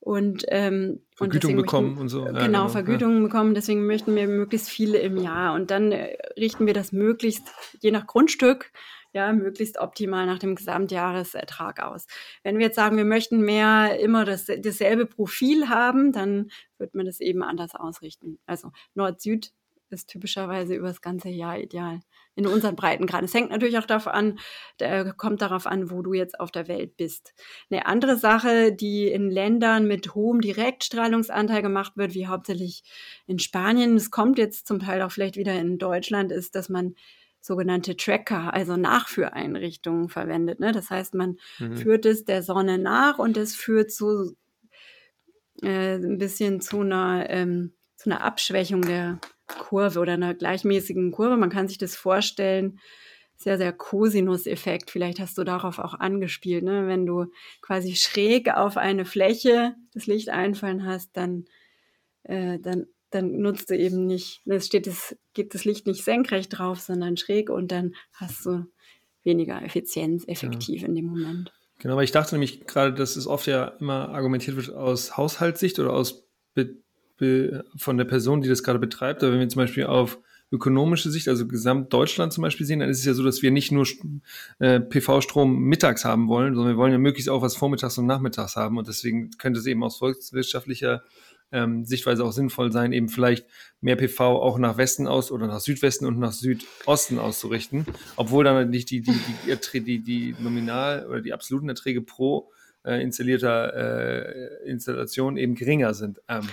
und 0.00 0.44
ähm, 0.48 1.00
Vergütung 1.14 1.52
und 1.52 1.56
bekommen 1.58 1.86
möchten, 1.88 2.00
und 2.02 2.08
so. 2.08 2.20
Ja, 2.20 2.32
genau, 2.32 2.44
genau, 2.44 2.68
Vergütung 2.68 3.16
ja. 3.16 3.22
bekommen. 3.22 3.54
Deswegen 3.54 3.86
möchten 3.86 4.14
wir 4.14 4.26
möglichst 4.26 4.68
viele 4.68 4.98
im 4.98 5.16
Jahr 5.16 5.54
und 5.54 5.70
dann 5.70 5.92
äh, 5.92 6.16
richten 6.36 6.66
wir 6.66 6.74
das 6.74 6.92
möglichst 6.92 7.52
je 7.80 7.90
nach 7.90 8.06
Grundstück 8.06 8.72
ja, 9.12 9.32
möglichst 9.32 9.78
optimal 9.78 10.26
nach 10.26 10.38
dem 10.38 10.54
Gesamtjahresertrag 10.54 11.80
aus. 11.80 12.06
Wenn 12.42 12.58
wir 12.58 12.66
jetzt 12.66 12.76
sagen, 12.76 12.96
wir 12.96 13.04
möchten 13.04 13.40
mehr 13.40 13.98
immer 14.00 14.24
das, 14.24 14.46
dasselbe 14.46 15.06
Profil 15.06 15.68
haben, 15.68 16.12
dann 16.12 16.50
wird 16.78 16.94
man 16.94 17.06
das 17.06 17.20
eben 17.20 17.42
anders 17.42 17.74
ausrichten. 17.74 18.38
Also 18.46 18.72
Nord-Süd 18.94 19.52
ist 19.90 20.08
typischerweise 20.08 20.74
über 20.74 20.88
das 20.88 21.02
ganze 21.02 21.28
Jahr 21.28 21.58
ideal. 21.58 22.00
In 22.34 22.46
unseren 22.46 22.76
Breitengraden. 22.76 23.26
Es 23.26 23.34
hängt 23.34 23.50
natürlich 23.50 23.76
auch 23.76 23.84
darauf 23.84 24.06
an, 24.08 24.38
der, 24.80 25.12
kommt 25.12 25.42
darauf 25.42 25.66
an, 25.66 25.90
wo 25.90 26.00
du 26.00 26.14
jetzt 26.14 26.40
auf 26.40 26.50
der 26.50 26.66
Welt 26.66 26.96
bist. 26.96 27.34
Eine 27.70 27.84
andere 27.84 28.16
Sache, 28.16 28.72
die 28.72 29.08
in 29.08 29.30
Ländern 29.30 29.86
mit 29.86 30.14
hohem 30.14 30.40
Direktstrahlungsanteil 30.40 31.60
gemacht 31.60 31.92
wird, 31.96 32.14
wie 32.14 32.26
hauptsächlich 32.26 32.84
in 33.26 33.38
Spanien, 33.38 33.96
es 33.96 34.10
kommt 34.10 34.38
jetzt 34.38 34.66
zum 34.66 34.78
Teil 34.78 35.02
auch 35.02 35.12
vielleicht 35.12 35.36
wieder 35.36 35.52
in 35.52 35.76
Deutschland, 35.76 36.32
ist, 36.32 36.54
dass 36.54 36.70
man 36.70 36.94
sogenannte 37.42 37.96
Tracker, 37.96 38.54
also 38.54 38.76
Nachführeinrichtungen 38.76 40.08
verwendet. 40.08 40.60
Ne? 40.60 40.72
Das 40.72 40.90
heißt, 40.90 41.14
man 41.14 41.38
mhm. 41.58 41.76
führt 41.76 42.06
es 42.06 42.24
der 42.24 42.42
Sonne 42.42 42.78
nach 42.78 43.18
und 43.18 43.36
es 43.36 43.54
führt 43.54 43.90
zu 43.90 44.36
äh, 45.60 45.96
ein 45.96 46.18
bisschen 46.18 46.60
zu 46.60 46.80
einer, 46.80 47.28
ähm, 47.28 47.74
zu 47.96 48.10
einer 48.10 48.22
Abschwächung 48.22 48.82
der 48.82 49.18
Kurve 49.58 50.00
oder 50.00 50.12
einer 50.14 50.34
gleichmäßigen 50.34 51.12
Kurve. 51.12 51.36
Man 51.36 51.50
kann 51.50 51.68
sich 51.68 51.78
das 51.78 51.96
vorstellen, 51.96 52.78
sehr, 53.36 53.58
sehr 53.58 53.72
Cosinus-Effekt. 53.72 54.90
Vielleicht 54.90 55.18
hast 55.18 55.36
du 55.36 55.44
darauf 55.44 55.78
auch 55.78 55.94
angespielt. 55.94 56.62
Ne? 56.62 56.86
Wenn 56.86 57.06
du 57.06 57.26
quasi 57.60 57.96
schräg 57.96 58.50
auf 58.50 58.76
eine 58.76 59.04
Fläche 59.04 59.74
das 59.94 60.06
Licht 60.06 60.28
einfallen 60.28 60.86
hast, 60.86 61.16
dann, 61.16 61.46
äh, 62.24 62.58
dann 62.60 62.86
dann 63.12 63.40
nutzt 63.40 63.70
du 63.70 63.76
eben 63.76 64.06
nicht, 64.06 64.40
es 64.46 64.66
steht 64.66 64.86
es, 64.86 65.16
geht 65.34 65.54
das 65.54 65.64
Licht 65.64 65.86
nicht 65.86 66.02
senkrecht 66.02 66.58
drauf, 66.58 66.80
sondern 66.80 67.16
schräg 67.16 67.50
und 67.50 67.70
dann 67.70 67.94
hast 68.14 68.44
du 68.46 68.64
weniger 69.22 69.62
Effizienz 69.62 70.24
effektiv 70.26 70.82
ja. 70.82 70.88
in 70.88 70.94
dem 70.94 71.06
Moment. 71.06 71.52
Genau, 71.78 71.96
weil 71.96 72.04
ich 72.04 72.12
dachte 72.12 72.34
nämlich 72.34 72.66
gerade, 72.66 72.94
dass 72.94 73.16
es 73.16 73.26
oft 73.26 73.46
ja 73.46 73.66
immer 73.80 74.08
argumentiert 74.10 74.56
wird 74.56 74.70
aus 74.70 75.16
Haushaltssicht 75.16 75.78
oder 75.78 75.92
aus 75.92 76.26
be, 76.54 76.81
von 77.76 77.96
der 77.96 78.04
Person, 78.04 78.40
die 78.40 78.48
das 78.48 78.62
gerade 78.62 78.78
betreibt. 78.78 79.22
Aber 79.22 79.32
wenn 79.32 79.40
wir 79.40 79.48
zum 79.48 79.60
Beispiel 79.60 79.84
auf 79.84 80.18
ökonomische 80.52 81.10
Sicht, 81.10 81.28
also 81.28 81.46
Gesamtdeutschland 81.46 82.32
zum 82.32 82.42
Beispiel 82.42 82.66
sehen, 82.66 82.80
dann 82.80 82.90
ist 82.90 82.98
es 82.98 83.04
ja 83.06 83.14
so, 83.14 83.24
dass 83.24 83.42
wir 83.42 83.50
nicht 83.50 83.72
nur 83.72 83.86
äh, 84.58 84.80
PV-Strom 84.80 85.60
mittags 85.60 86.04
haben 86.04 86.28
wollen, 86.28 86.54
sondern 86.54 86.74
wir 86.74 86.78
wollen 86.78 86.92
ja 86.92 86.98
möglichst 86.98 87.30
auch 87.30 87.40
was 87.40 87.56
vormittags 87.56 87.96
und 87.96 88.06
nachmittags 88.06 88.56
haben. 88.56 88.76
Und 88.76 88.86
deswegen 88.86 89.30
könnte 89.38 89.60
es 89.60 89.66
eben 89.66 89.82
aus 89.82 89.96
volkswirtschaftlicher 89.96 91.02
ähm, 91.52 91.84
Sichtweise 91.84 92.24
auch 92.24 92.32
sinnvoll 92.32 92.70
sein, 92.70 92.92
eben 92.92 93.08
vielleicht 93.08 93.46
mehr 93.80 93.96
PV 93.96 94.20
auch 94.20 94.58
nach 94.58 94.76
Westen 94.76 95.06
aus 95.06 95.30
oder 95.30 95.46
nach 95.46 95.60
Südwesten 95.60 96.06
und 96.06 96.18
nach 96.18 96.32
Südosten 96.32 97.18
auszurichten, 97.18 97.86
obwohl 98.16 98.44
dann 98.44 98.70
nicht 98.70 98.90
die, 98.90 99.02
die, 99.02 99.14
die, 99.46 99.80
die, 99.80 99.98
die 100.00 100.36
Nominal- 100.38 101.06
oder 101.06 101.20
die 101.20 101.32
absoluten 101.32 101.68
Erträge 101.68 102.02
pro 102.02 102.50
äh, 102.84 103.02
installierter 103.02 104.64
äh, 104.64 104.68
Installation 104.68 105.36
eben 105.36 105.54
geringer 105.54 105.94
sind. 105.94 106.20
Ähm, 106.28 106.48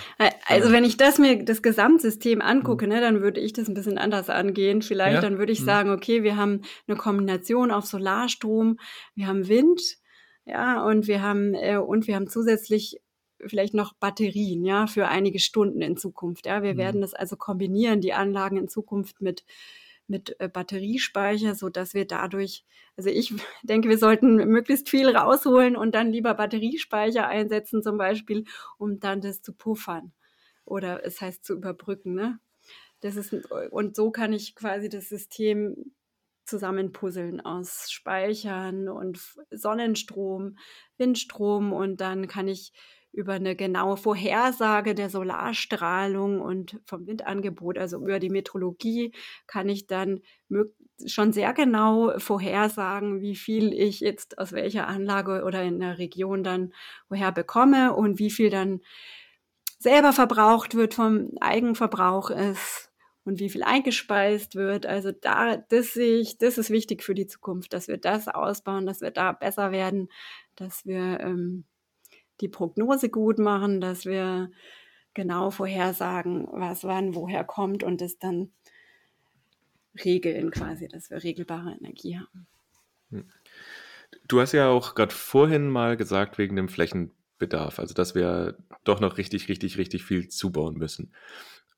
also 0.47 0.71
wenn 0.71 0.83
ich 0.83 0.97
das 0.97 1.17
mir 1.17 1.43
das 1.43 1.61
Gesamtsystem 1.61 2.41
angucke, 2.41 2.85
mhm. 2.85 2.93
ne, 2.93 3.01
dann 3.01 3.21
würde 3.21 3.39
ich 3.39 3.53
das 3.53 3.67
ein 3.67 3.73
bisschen 3.73 3.97
anders 3.97 4.29
angehen. 4.29 4.81
Vielleicht 4.81 5.15
ja? 5.15 5.21
dann 5.21 5.37
würde 5.37 5.51
ich 5.51 5.61
mhm. 5.61 5.65
sagen, 5.65 5.89
okay, 5.89 6.23
wir 6.23 6.37
haben 6.37 6.61
eine 6.87 6.97
Kombination 6.97 7.71
auf 7.71 7.85
Solarstrom, 7.85 8.79
wir 9.15 9.27
haben 9.27 9.47
Wind, 9.47 9.81
ja, 10.45 10.83
und 10.85 11.07
wir 11.07 11.21
haben 11.21 11.53
äh, 11.53 11.77
und 11.77 12.07
wir 12.07 12.15
haben 12.15 12.27
zusätzlich 12.27 13.01
vielleicht 13.45 13.73
noch 13.73 13.93
Batterien, 13.93 14.65
ja, 14.65 14.87
für 14.87 15.07
einige 15.07 15.39
Stunden 15.39 15.81
in 15.81 15.97
Zukunft. 15.97 16.45
Ja, 16.45 16.61
wir 16.61 16.73
mhm. 16.73 16.77
werden 16.77 17.01
das 17.01 17.13
also 17.13 17.37
kombinieren, 17.37 18.01
die 18.01 18.13
Anlagen 18.13 18.57
in 18.57 18.67
Zukunft 18.67 19.21
mit 19.21 19.45
mit 20.09 20.35
äh, 20.39 20.49
Batteriespeicher, 20.49 21.55
so 21.55 21.69
dass 21.69 21.93
wir 21.93 22.05
dadurch, 22.05 22.65
also 22.97 23.09
ich 23.09 23.33
denke, 23.63 23.89
wir 23.89 23.97
sollten 23.97 24.35
möglichst 24.35 24.89
viel 24.89 25.15
rausholen 25.15 25.75
und 25.75 25.95
dann 25.95 26.11
lieber 26.11 26.33
Batteriespeicher 26.33 27.27
einsetzen 27.27 27.83
zum 27.83 27.97
Beispiel, 27.97 28.45
um 28.77 28.99
dann 28.99 29.21
das 29.21 29.41
zu 29.41 29.53
puffern 29.53 30.13
oder 30.65 31.05
es 31.05 31.21
heißt 31.21 31.43
zu 31.45 31.53
überbrücken. 31.53 32.13
Ne? 32.13 32.39
Das 33.01 33.15
ist 33.15 33.33
und 33.71 33.95
so 33.95 34.11
kann 34.11 34.33
ich 34.33 34.55
quasi 34.55 34.89
das 34.89 35.09
System 35.09 35.93
zusammenpuzzeln 36.45 37.41
aus 37.41 37.91
Speichern 37.91 38.89
und 38.89 39.19
Sonnenstrom, 39.51 40.57
Windstrom 40.97 41.71
und 41.71 42.01
dann 42.01 42.27
kann 42.27 42.47
ich 42.47 42.73
über 43.11 43.33
eine 43.33 43.55
genaue 43.55 43.97
Vorhersage 43.97 44.95
der 44.95 45.09
Solarstrahlung 45.09 46.41
und 46.41 46.79
vom 46.85 47.07
Windangebot, 47.07 47.77
also 47.77 47.97
über 47.97 48.19
die 48.19 48.29
Metrologie, 48.29 49.13
kann 49.47 49.67
ich 49.69 49.87
dann 49.87 50.21
schon 51.05 51.31
sehr 51.33 51.53
genau 51.53 52.17
vorhersagen, 52.19 53.21
wie 53.21 53.35
viel 53.35 53.73
ich 53.73 53.99
jetzt 54.01 54.37
aus 54.37 54.51
welcher 54.51 54.87
Anlage 54.87 55.43
oder 55.43 55.63
in 55.63 55.79
der 55.79 55.97
Region 55.97 56.43
dann 56.43 56.73
woher 57.07 57.31
bekomme 57.31 57.95
und 57.95 58.19
wie 58.19 58.31
viel 58.31 58.49
dann 58.49 58.81
selber 59.79 60.11
verbraucht 60.13 60.75
wird 60.75 60.93
vom 60.93 61.31
Eigenverbrauch 61.39 62.29
ist 62.31 62.91
und 63.23 63.39
wie 63.39 63.49
viel 63.49 63.63
eingespeist 63.63 64.55
wird. 64.55 64.85
Also 64.85 65.11
da, 65.11 65.57
das 65.57 65.93
sehe 65.93 66.19
ich, 66.19 66.37
das 66.37 66.57
ist 66.57 66.69
wichtig 66.69 67.03
für 67.03 67.15
die 67.15 67.27
Zukunft, 67.27 67.73
dass 67.73 67.87
wir 67.87 67.97
das 67.97 68.27
ausbauen, 68.27 68.85
dass 68.85 69.01
wir 69.01 69.11
da 69.11 69.31
besser 69.31 69.71
werden, 69.71 70.09
dass 70.55 70.85
wir 70.85 71.19
ähm, 71.21 71.65
die 72.41 72.47
Prognose 72.47 73.09
gut 73.09 73.39
machen, 73.39 73.81
dass 73.81 74.05
wir 74.05 74.51
genau 75.13 75.51
vorhersagen, 75.51 76.47
was 76.51 76.83
wann 76.83 77.15
woher 77.15 77.43
kommt 77.43 77.83
und 77.83 78.01
es 78.01 78.19
dann 78.19 78.51
regeln 80.05 80.51
quasi, 80.51 80.87
dass 80.87 81.09
wir 81.09 81.23
regelbare 81.23 81.75
Energie 81.79 82.17
haben. 82.17 82.47
Hm. 83.11 83.29
Du 84.27 84.39
hast 84.39 84.53
ja 84.53 84.69
auch 84.69 84.95
gerade 84.95 85.13
vorhin 85.13 85.69
mal 85.69 85.97
gesagt, 85.97 86.37
wegen 86.37 86.55
dem 86.55 86.69
Flächenbedarf, 86.69 87.79
also 87.79 87.93
dass 87.93 88.15
wir 88.15 88.57
doch 88.83 88.99
noch 88.99 89.17
richtig, 89.17 89.49
richtig, 89.49 89.77
richtig 89.77 90.03
viel 90.03 90.29
zubauen 90.29 90.77
müssen. 90.77 91.13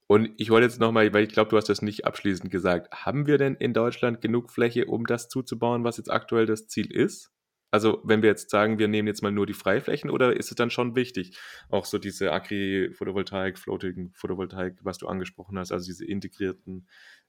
Und 0.07 0.31
ich 0.37 0.49
wollte 0.49 0.65
jetzt 0.65 0.79
nochmal, 0.79 1.13
weil 1.13 1.23
ich 1.23 1.31
glaube, 1.31 1.49
du 1.49 1.57
hast 1.57 1.69
das 1.69 1.81
nicht 1.81 2.05
abschließend 2.05 2.51
gesagt, 2.51 2.93
haben 2.93 3.27
wir 3.27 3.37
denn 3.37 3.55
in 3.55 3.73
Deutschland 3.73 4.19
genug 4.19 4.51
Fläche, 4.51 4.85
um 4.85 5.05
das 5.05 5.29
zuzubauen, 5.29 5.85
was 5.85 5.97
jetzt 5.97 6.11
aktuell 6.11 6.45
das 6.45 6.67
Ziel 6.67 6.91
ist? 6.91 7.31
Also, 7.71 8.01
wenn 8.03 8.21
wir 8.21 8.29
jetzt 8.29 8.49
sagen, 8.49 8.79
wir 8.79 8.87
nehmen 8.89 9.07
jetzt 9.07 9.21
mal 9.23 9.31
nur 9.31 9.45
die 9.45 9.53
Freiflächen 9.53 10.09
oder 10.09 10.35
ist 10.35 10.51
es 10.51 10.55
dann 10.55 10.69
schon 10.69 10.95
wichtig, 10.95 11.37
auch 11.69 11.85
so 11.85 11.97
diese 11.99 12.31
Agri-Photovoltaik, 12.31 13.57
Floating 13.57 14.11
Photovoltaik, 14.13 14.79
was 14.83 14.97
du 14.97 15.07
angesprochen 15.07 15.57
hast, 15.57 15.71
also 15.71 15.85
diese 15.85 16.05
integrierten 16.05 16.87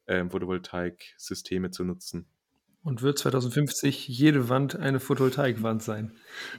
ähm, 0.09 0.31
Photovoltaik-Systeme 0.31 1.71
zu 1.71 1.85
nutzen? 1.85 2.29
Und 2.85 3.01
wird 3.03 3.17
2050 3.17 4.09
jede 4.09 4.49
Wand 4.49 4.75
eine 4.75 4.99
Photovoltaikwand 4.99 5.85
sein? 5.85 6.13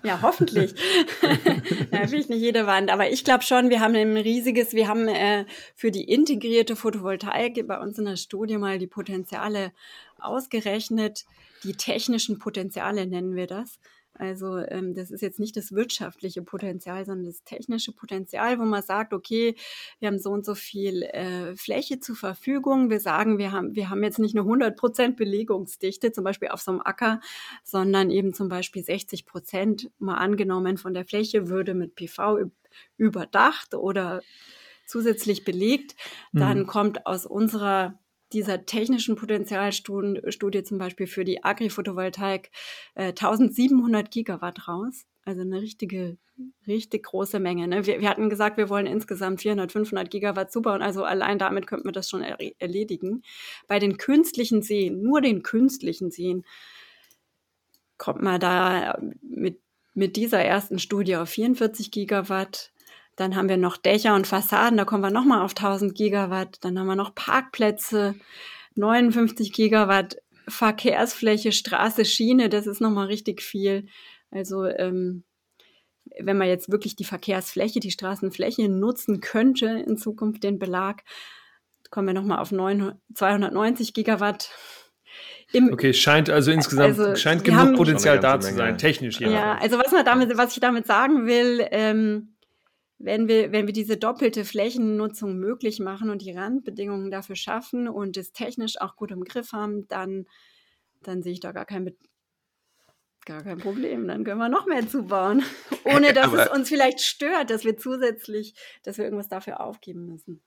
Ja, 0.04 0.22
hoffentlich. 0.22 0.74
Natürlich 1.92 2.30
nicht 2.30 2.40
jede 2.40 2.66
Wand, 2.66 2.90
aber 2.90 3.10
ich 3.10 3.26
glaube 3.26 3.44
schon, 3.44 3.70
wir 3.70 3.82
haben 3.82 3.94
ein 3.94 4.16
riesiges, 4.16 4.72
wir 4.72 4.88
haben 4.88 5.10
äh, 5.10 5.46
für 5.76 5.92
die 5.92 6.10
integrierte 6.10 6.78
Photovoltaik 6.78 7.68
bei 7.68 7.78
uns 7.78 8.00
in 8.00 8.06
der 8.06 8.16
Studie 8.16 8.58
mal 8.58 8.80
die 8.80 8.88
Potenziale 8.88 9.74
ausgerechnet. 10.18 11.26
Die 11.66 11.74
technischen 11.74 12.40
Potenziale 12.40 13.06
nennen 13.06 13.36
wir 13.36 13.48
das. 13.48 13.80
Also 14.16 14.58
ähm, 14.58 14.94
das 14.94 15.10
ist 15.10 15.22
jetzt 15.22 15.40
nicht 15.40 15.58
das 15.58 15.72
wirtschaftliche 15.72 16.44
Potenzial, 16.44 17.04
sondern 17.06 17.26
das 17.26 17.44
technische 17.44 17.92
Potenzial, 17.92 18.60
wo 18.60 18.64
man 18.64 18.84
sagt, 18.84 19.14
okay, 19.14 19.56
wir 20.00 20.08
haben 20.08 20.20
so 20.20 20.30
und 20.30 20.46
so 20.46 20.54
viel 20.54 21.04
äh, 21.04 21.56
Fläche 21.56 22.00
zur 22.00 22.16
Verfügung. 22.16 22.90
Wir 22.90 23.00
sagen, 23.00 23.40
wir 23.40 23.52
haben, 23.52 23.76
wir 23.76 23.90
haben 23.90 24.04
jetzt 24.04 24.20
nicht 24.20 24.38
eine 24.38 24.48
100% 24.48 25.16
Belegungsdichte, 25.16 26.12
zum 26.12 26.24
Beispiel 26.24 26.50
auf 26.50 26.62
so 26.62 26.72
einem 26.72 26.82
Acker, 26.82 27.22
sondern 27.64 28.12
eben 28.12 28.34
zum 28.34 28.50
Beispiel 28.50 28.84
60 28.84 29.26
Prozent 29.26 29.90
mal 29.98 30.16
angenommen 30.16 30.78
von 30.78 30.94
der 30.94 31.06
Fläche 31.06 31.50
würde 31.50 31.74
mit 31.74 31.96
PV 31.96 32.52
überdacht 32.98 33.74
oder 33.74 34.22
zusätzlich 34.86 35.44
belegt. 35.44 35.96
Dann 36.34 36.60
mhm. 36.60 36.68
kommt 36.68 37.06
aus 37.08 37.26
unserer 37.26 38.00
dieser 38.34 38.66
technischen 38.66 39.16
Potenzialstudie 39.16 40.64
zum 40.64 40.78
Beispiel 40.78 41.08
für 41.08 41.24
die 41.24 41.44
Agri-Photovoltaik 41.44 42.52
äh, 42.96 43.08
1700 43.08 44.12
Gigawatt 44.12 44.68
raus. 44.68 45.06
Also 45.26 45.42
eine 45.42 45.62
richtige, 45.62 46.18
richtig 46.68 47.04
große 47.04 47.40
Menge. 47.40 47.68
Ne? 47.68 47.86
Wir, 47.86 48.02
wir, 48.02 48.10
hatten 48.10 48.30
gesagt, 48.30 48.58
wir 48.58 48.70
wollen 48.70 48.88
insgesamt 48.88 49.42
400, 49.42 49.72
500 49.72 50.12
Gigawatt 50.12 50.52
zubauen. 50.52 50.82
Also 50.82 51.06
allein 51.06 51.40
damit 51.40 51.66
könnten 51.66 51.88
wir 51.88 51.94
das 51.94 52.10
schon 52.10 52.24
er 52.24 52.38
erledigen. 52.60 53.24
Bei 53.68 53.80
den 53.80 53.98
künstlichen 53.98 54.62
Seen, 54.62 55.02
nur 55.02 55.22
den 55.22 55.42
künstlichen 55.44 56.12
Seen, 56.12 56.44
kommt 57.98 58.22
man 58.22 58.42
da 58.42 59.00
mit, 59.22 59.62
mit 59.94 60.18
dieser 60.18 60.44
ersten 60.44 60.78
Studie 60.78 61.16
auf 61.16 61.30
44 61.30 61.90
Gigawatt. 61.92 62.73
Dann 63.16 63.36
haben 63.36 63.50
wir 63.50 63.58
noch 63.58 63.78
Dächer 63.78 64.16
und 64.16 64.26
Fassaden, 64.28 64.78
da 64.78 64.86
kommen 64.86 65.04
wir 65.04 65.12
nochmal 65.12 65.42
auf 65.42 65.52
1000 65.52 65.94
Gigawatt. 65.96 66.58
Dann 66.62 66.80
haben 66.80 66.88
wir 66.88 66.96
noch 66.96 67.14
Parkplätze, 67.14 68.16
59 68.76 69.54
Gigawatt, 69.54 70.18
Verkehrsfläche, 70.48 71.52
Straße, 71.52 72.06
Schiene, 72.06 72.50
das 72.50 72.68
ist 72.68 72.82
nochmal 72.82 73.08
richtig 73.08 73.42
viel. 73.42 73.88
Also 74.32 74.66
ähm, 74.66 75.24
wenn 76.20 76.38
man 76.38 76.48
jetzt 76.48 76.72
wirklich 76.72 76.96
die 76.96 77.06
Verkehrsfläche, 77.06 77.80
die 77.80 77.92
Straßenfläche 77.92 78.68
nutzen 78.68 79.22
könnte 79.22 79.68
in 79.68 79.98
Zukunft 79.98 80.44
den 80.44 80.60
Belag, 80.60 81.04
kommen 81.90 82.08
wir 82.08 82.14
nochmal 82.14 82.40
auf 82.40 82.52
9, 82.52 82.94
290 83.14 83.94
Gigawatt. 83.94 84.50
Im, 85.52 85.72
okay, 85.72 85.94
scheint 85.94 86.30
also 86.30 86.52
insgesamt 86.52 87.00
also, 87.00 87.16
scheint 87.16 87.44
genug 87.44 87.60
haben, 87.60 87.76
Potenzial 87.76 88.20
da 88.20 88.40
zu 88.40 88.54
sein, 88.54 88.78
technisch. 88.80 89.20
Ja, 89.20 89.58
also 89.60 89.78
was 89.78 89.92
man 89.92 90.04
damit, 90.04 90.36
was 90.36 90.54
ich 90.54 90.60
damit 90.60 90.88
sagen 90.88 91.28
will, 91.28 91.66
ähm, 91.70 92.33
wenn 92.98 93.28
wir, 93.28 93.52
wenn 93.52 93.66
wir 93.68 93.74
diese 93.74 93.98
doppelte 93.98 94.46
Flächennutzung 94.46 95.38
möglich 95.38 95.80
machen 95.80 96.10
und 96.10 96.22
die 96.22 96.32
Randbedingungen 96.32 97.12
dafür 97.12 97.36
schaffen 97.36 97.88
und 97.88 98.18
es 98.18 98.32
technisch 98.32 98.80
auch 98.80 98.96
gut 98.96 99.12
im 99.12 99.24
Griff 99.24 99.52
haben, 99.52 99.88
dann, 99.88 100.26
dann 101.02 101.22
sehe 101.22 101.34
ich 101.34 101.40
da 101.40 101.52
gar 101.52 101.66
kein, 101.66 101.94
gar 103.26 103.44
kein 103.44 103.58
Problem. 103.58 104.08
Dann 104.08 104.24
können 104.24 104.40
wir 104.40 104.50
noch 104.50 104.66
mehr 104.68 104.88
zubauen, 104.88 105.44
ohne 105.86 106.14
dass 106.14 106.32
es 106.34 106.50
uns 106.50 106.70
vielleicht 106.70 107.02
stört, 107.02 107.50
dass 107.50 107.66
wir 107.66 107.78
zusätzlich, 107.78 108.54
dass 108.84 108.98
wir 108.98 109.06
irgendwas 109.06 109.28
dafür 109.28 109.60
aufgeben 109.60 110.06
müssen. 110.06 110.42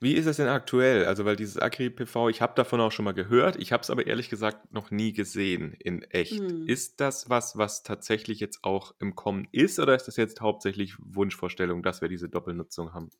Wie 0.00 0.14
ist 0.14 0.26
es 0.26 0.36
denn 0.36 0.46
aktuell? 0.46 1.06
Also, 1.06 1.24
weil 1.24 1.36
dieses 1.36 1.58
Agri-PV, 1.58 2.28
ich 2.28 2.40
habe 2.40 2.54
davon 2.54 2.80
auch 2.80 2.92
schon 2.92 3.04
mal 3.04 3.14
gehört, 3.14 3.56
ich 3.56 3.72
habe 3.72 3.82
es 3.82 3.90
aber 3.90 4.06
ehrlich 4.06 4.30
gesagt 4.30 4.72
noch 4.72 4.90
nie 4.90 5.12
gesehen 5.12 5.74
in 5.78 6.02
echt. 6.02 6.40
Mhm. 6.40 6.68
Ist 6.68 7.00
das 7.00 7.28
was, 7.28 7.58
was 7.58 7.82
tatsächlich 7.82 8.38
jetzt 8.38 8.62
auch 8.62 8.94
im 9.00 9.16
Kommen 9.16 9.48
ist 9.50 9.78
oder 9.78 9.94
ist 9.96 10.06
das 10.06 10.16
jetzt 10.16 10.40
hauptsächlich 10.40 10.94
Wunschvorstellung, 10.98 11.82
dass 11.82 12.00
wir 12.00 12.08
diese 12.08 12.28
Doppelnutzung 12.28 12.94
haben? 12.94 13.10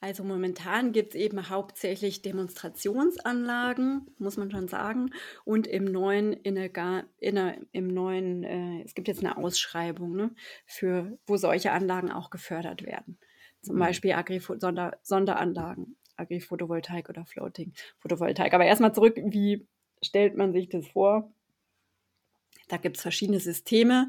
Also 0.00 0.24
momentan 0.24 0.90
gibt 0.90 1.14
es 1.14 1.20
eben 1.20 1.48
hauptsächlich 1.48 2.22
Demonstrationsanlagen, 2.22 4.08
muss 4.18 4.36
man 4.36 4.50
schon 4.50 4.66
sagen. 4.66 5.10
Und 5.44 5.68
im 5.68 5.84
neuen, 5.84 6.32
in 6.32 6.56
der, 6.56 7.04
in 7.18 7.36
der, 7.36 7.58
im 7.70 7.86
neuen, 7.86 8.42
äh, 8.42 8.82
es 8.82 8.94
gibt 8.94 9.06
jetzt 9.06 9.20
eine 9.20 9.36
Ausschreibung, 9.36 10.16
ne, 10.16 10.34
für, 10.66 11.18
wo 11.24 11.36
solche 11.36 11.70
Anlagen 11.70 12.10
auch 12.10 12.30
gefördert 12.30 12.84
werden 12.84 13.18
zum 13.62 13.76
mhm. 13.76 13.80
Beispiel 13.80 14.12
Agri 14.12 14.40
Sonder 14.40 14.98
Sonderanlagen, 15.02 15.96
Agri-Photovoltaik 16.16 17.08
oder 17.08 17.24
Floating 17.24 17.72
Photovoltaik. 17.98 18.52
Aber 18.54 18.64
erstmal 18.64 18.94
zurück, 18.94 19.16
wie 19.16 19.66
stellt 20.02 20.36
man 20.36 20.52
sich 20.52 20.68
das 20.68 20.86
vor? 20.88 21.32
Da 22.68 22.76
gibt 22.76 22.96
es 22.96 23.02
verschiedene 23.02 23.40
Systeme. 23.40 24.08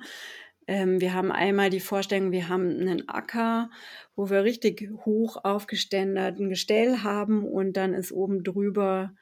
Ähm, 0.68 1.02
wir 1.02 1.14
haben 1.14 1.32
einmal 1.32 1.70
die 1.70 1.80
Vorstellung, 1.80 2.32
wir 2.32 2.48
haben 2.50 2.70
einen 2.70 3.10
Acker, 3.10 3.70
wo 4.16 4.30
wir 4.30 4.44
richtig 4.44 4.90
hoch 5.06 5.38
aufgeständert 5.44 6.40
ein 6.40 6.50
Gestell 6.50 7.00
haben 7.00 7.44
und 7.44 7.74
dann 7.74 7.94
ist 7.94 8.12
oben 8.12 8.44
drüber 8.44 9.14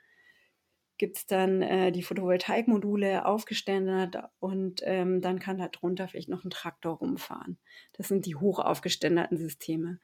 gibt 1.02 1.18
es 1.18 1.26
dann 1.26 1.64
äh, 1.64 1.92
die 1.92 2.04
Photovoltaikmodule 2.04 3.26
aufgeständert 3.26 4.18
und 4.40 4.84
ähm, 4.86 5.20
dann 5.20 5.40
kann 5.40 5.58
da 5.58 5.68
drunter 5.68 6.08
vielleicht 6.08 6.30
noch 6.30 6.44
ein 6.44 6.52
Traktor 6.52 6.98
rumfahren. 6.98 7.58
Das 7.94 8.08
sind 8.08 8.28
die 8.28 8.36
hoch 8.36 8.60
aufgeständerten 8.60 9.36
Systeme. 9.36 9.98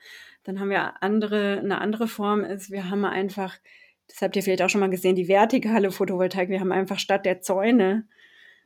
Dann 0.43 0.59
haben 0.59 0.71
wir 0.71 1.03
andere, 1.03 1.59
eine 1.59 1.79
andere 1.79 2.07
Form 2.07 2.43
ist, 2.43 2.71
wir 2.71 2.89
haben 2.89 3.05
einfach, 3.05 3.59
das 4.07 4.23
habt 4.23 4.35
ihr 4.35 4.41
vielleicht 4.41 4.63
auch 4.63 4.69
schon 4.69 4.81
mal 4.81 4.89
gesehen, 4.89 5.15
die 5.15 5.27
vertikale 5.27 5.91
Photovoltaik. 5.91 6.49
Wir 6.49 6.61
haben 6.61 6.71
einfach 6.71 6.97
statt 6.97 7.27
der 7.27 7.41
Zäune 7.41 8.07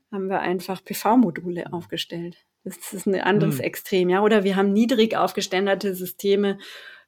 haben 0.09 0.29
wir 0.29 0.39
einfach 0.39 0.81
PV-Module 0.85 1.73
aufgestellt. 1.73 2.37
Das 2.63 2.93
ist 2.93 3.07
ein 3.07 3.19
anderes 3.19 3.57
mhm. 3.57 3.63
Extrem, 3.65 4.09
ja. 4.09 4.21
Oder 4.21 4.45
wir 4.45 4.55
haben 4.55 4.71
niedrig 4.71 5.17
aufgeständerte 5.17 5.95
Systeme, 5.95 6.59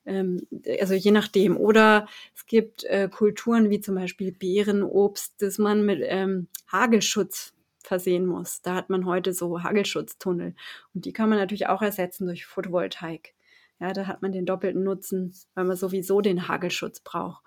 also 0.06 0.94
je 0.94 1.12
nachdem. 1.12 1.58
Oder 1.58 2.08
es 2.36 2.46
gibt 2.46 2.84
äh, 2.86 3.10
Kulturen 3.10 3.70
wie 3.70 3.80
zum 3.80 3.96
Beispiel 3.96 4.32
Beerenobst, 4.32 5.42
das 5.42 5.58
man 5.58 5.86
mit 5.86 6.02
ähm, 6.04 6.48
Hagelschutz 6.72 7.54
versehen 7.84 8.26
muss. 8.26 8.62
Da 8.62 8.76
hat 8.76 8.90
man 8.90 9.06
heute 9.06 9.34
so 9.34 9.64
Hagelschutztunnel. 9.64 10.56
Und 10.94 11.06
die 11.06 11.14
kann 11.14 11.30
man 11.30 11.38
natürlich 11.38 11.68
auch 11.68 11.82
ersetzen 11.82 12.26
durch 12.26 12.46
Photovoltaik. 12.46 13.34
Ja, 13.80 13.92
da 13.94 14.08
hat 14.08 14.22
man 14.22 14.32
den 14.32 14.46
doppelten 14.46 14.84
Nutzen, 14.84 15.34
weil 15.56 15.66
man 15.66 15.76
sowieso 15.76 16.22
den 16.22 16.48
Hagelschutz 16.48 17.02
braucht. 17.02 17.44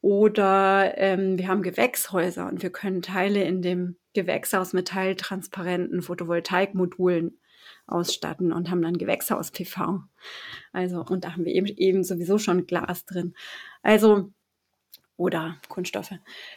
Oder 0.00 0.98
ähm, 0.98 1.38
wir 1.38 1.48
haben 1.48 1.62
Gewächshäuser 1.62 2.46
und 2.46 2.62
wir 2.62 2.70
können 2.70 3.00
Teile 3.00 3.42
in 3.42 3.62
dem 3.62 3.96
Gewächshaus 4.12 4.74
mit 4.74 4.88
teiltransparenten 4.88 6.02
Photovoltaikmodulen 6.02 7.40
ausstatten 7.86 8.52
und 8.52 8.70
haben 8.70 8.82
dann 8.82 8.98
Gewächshaus-PV. 8.98 10.02
Also, 10.72 11.04
und 11.04 11.24
da 11.24 11.32
haben 11.32 11.44
wir 11.44 11.54
eben, 11.54 11.66
eben 11.66 12.04
sowieso 12.04 12.38
schon 12.38 12.66
Glas 12.66 13.04
drin. 13.04 13.34
Also, 13.82 14.30
oder 15.16 15.58
Kunststoffe. 15.68 16.14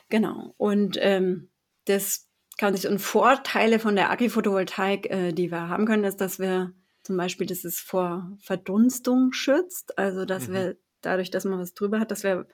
Genau. 0.10 0.54
Und 0.58 0.98
ähm, 1.00 1.50
das 1.86 2.28
kann 2.58 2.76
sich 2.76 2.88
und 2.88 3.00
Vorteile 3.00 3.80
von 3.80 3.96
der 3.96 4.10
Agri-Photovoltaik, 4.10 5.10
äh, 5.10 5.32
die 5.32 5.52
wir 5.52 5.70
haben 5.70 5.86
können, 5.86 6.04
ist, 6.04 6.22
dass 6.22 6.40
wir 6.40 6.74
zum 7.04 7.18
Beispiel, 7.18 7.48
dass 7.48 7.64
es 7.64 7.80
vor 7.80 8.32
Verdunstung 8.40 9.32
schützt. 9.32 9.98
Also, 9.98 10.26
dass 10.26 10.48
mhm. 10.48 10.54
wir 10.54 10.78
dadurch, 11.02 11.32
dass 11.32 11.46
man 11.46 11.60
was 11.60 11.74
drüber 11.74 12.00
hat, 12.00 12.12
dass 12.12 12.24
wir 12.24 12.48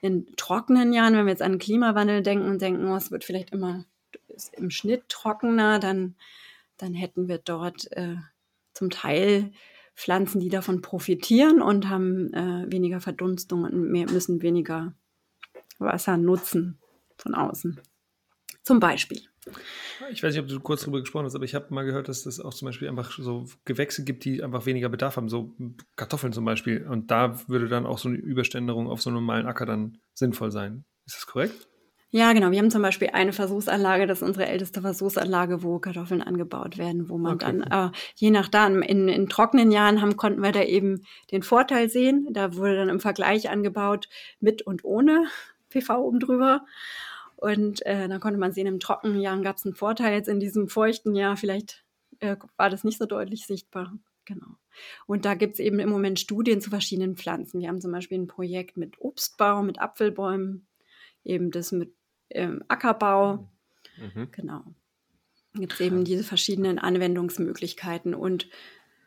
in 0.00 0.26
trockenen 0.36 0.92
Jahren, 0.92 1.14
wenn 1.14 1.26
wir 1.26 1.32
jetzt 1.32 1.42
an 1.42 1.52
den 1.52 1.58
Klimawandel 1.58 2.22
denken 2.22 2.48
und 2.48 2.60
denken, 2.60 2.86
oh, 2.88 2.96
es 2.96 3.10
wird 3.10 3.24
vielleicht 3.24 3.50
immer 3.50 3.84
im 4.52 4.70
Schnitt 4.70 5.08
trockener, 5.08 5.78
dann 5.78 6.16
dann 6.82 6.94
hätten 6.94 7.28
wir 7.28 7.38
dort 7.38 7.90
äh, 7.92 8.16
zum 8.74 8.90
Teil 8.90 9.52
Pflanzen, 9.94 10.40
die 10.40 10.48
davon 10.48 10.80
profitieren 10.80 11.62
und 11.62 11.88
haben 11.88 12.32
äh, 12.34 12.66
weniger 12.72 13.00
Verdunstung 13.00 13.64
und 13.64 13.90
mehr, 13.90 14.10
müssen 14.10 14.42
weniger 14.42 14.94
Wasser 15.78 16.16
nutzen 16.16 16.80
von 17.16 17.34
außen. 17.34 17.80
Zum 18.64 18.80
Beispiel. 18.80 19.22
Ich 20.10 20.22
weiß 20.22 20.34
nicht, 20.34 20.42
ob 20.42 20.48
du 20.48 20.60
kurz 20.60 20.82
darüber 20.82 21.00
gesprochen 21.00 21.26
hast, 21.26 21.34
aber 21.34 21.44
ich 21.44 21.54
habe 21.54 21.72
mal 21.74 21.84
gehört, 21.84 22.08
dass 22.08 22.26
es 22.26 22.40
auch 22.40 22.54
zum 22.54 22.66
Beispiel 22.66 22.88
einfach 22.88 23.12
so 23.12 23.46
Gewächse 23.64 24.04
gibt, 24.04 24.24
die 24.24 24.42
einfach 24.42 24.66
weniger 24.66 24.88
Bedarf 24.88 25.16
haben, 25.16 25.28
so 25.28 25.54
Kartoffeln 25.96 26.32
zum 26.32 26.44
Beispiel. 26.44 26.86
Und 26.86 27.10
da 27.10 27.48
würde 27.48 27.68
dann 27.68 27.86
auch 27.86 27.98
so 27.98 28.08
eine 28.08 28.18
Überständerung 28.18 28.88
auf 28.88 29.02
so 29.02 29.10
einem 29.10 29.16
normalen 29.16 29.46
Acker 29.46 29.66
dann 29.66 29.98
sinnvoll 30.14 30.50
sein. 30.50 30.84
Ist 31.06 31.16
das 31.16 31.26
korrekt? 31.26 31.68
Ja, 32.14 32.34
genau. 32.34 32.50
Wir 32.50 32.58
haben 32.58 32.70
zum 32.70 32.82
Beispiel 32.82 33.08
eine 33.14 33.32
Versuchsanlage, 33.32 34.06
das 34.06 34.18
ist 34.18 34.28
unsere 34.28 34.46
älteste 34.46 34.82
Versuchsanlage, 34.82 35.62
wo 35.62 35.78
Kartoffeln 35.78 36.20
angebaut 36.20 36.76
werden, 36.76 37.08
wo 37.08 37.16
man 37.16 37.34
okay. 37.36 37.58
dann, 37.58 37.88
äh, 37.88 37.90
je 38.16 38.30
nach 38.30 38.48
da, 38.48 38.66
in, 38.66 39.08
in 39.08 39.28
trockenen 39.30 39.72
Jahren 39.72 40.02
haben, 40.02 40.18
konnten 40.18 40.42
wir 40.42 40.52
da 40.52 40.62
eben 40.62 41.04
den 41.30 41.42
Vorteil 41.42 41.88
sehen. 41.88 42.28
Da 42.30 42.54
wurde 42.54 42.76
dann 42.76 42.90
im 42.90 43.00
Vergleich 43.00 43.48
angebaut 43.48 44.10
mit 44.40 44.60
und 44.60 44.84
ohne 44.84 45.24
PV 45.70 46.00
oben 46.00 46.20
drüber. 46.20 46.66
Und 47.36 47.84
äh, 47.86 48.06
dann 48.08 48.20
konnte 48.20 48.38
man 48.38 48.52
sehen, 48.52 48.66
im 48.66 48.78
trockenen 48.78 49.18
Jahr 49.18 49.40
gab 49.40 49.56
es 49.56 49.64
einen 49.64 49.74
Vorteil. 49.74 50.12
Jetzt 50.12 50.28
in 50.28 50.38
diesem 50.38 50.68
feuchten 50.68 51.14
Jahr 51.14 51.38
vielleicht 51.38 51.82
äh, 52.20 52.36
war 52.58 52.68
das 52.68 52.84
nicht 52.84 52.98
so 52.98 53.06
deutlich 53.06 53.46
sichtbar. 53.46 53.90
Genau. 54.26 54.58
Und 55.06 55.24
da 55.24 55.32
gibt 55.32 55.54
es 55.54 55.60
eben 55.60 55.78
im 55.78 55.88
Moment 55.88 56.20
Studien 56.20 56.60
zu 56.60 56.68
verschiedenen 56.68 57.16
Pflanzen. 57.16 57.60
Wir 57.60 57.68
haben 57.68 57.80
zum 57.80 57.90
Beispiel 57.90 58.18
ein 58.18 58.26
Projekt 58.26 58.76
mit 58.76 59.00
Obstbau, 59.00 59.62
mit 59.62 59.80
Apfelbäumen, 59.80 60.66
eben 61.24 61.50
das 61.50 61.72
mit 61.72 61.94
ähm, 62.34 62.62
Ackerbau. 62.68 63.48
Mhm. 63.96 64.28
Genau. 64.32 64.64
Gibt 65.54 65.74
es 65.74 65.80
eben 65.80 66.04
diese 66.04 66.24
verschiedenen 66.24 66.78
Anwendungsmöglichkeiten. 66.78 68.14
Und 68.14 68.48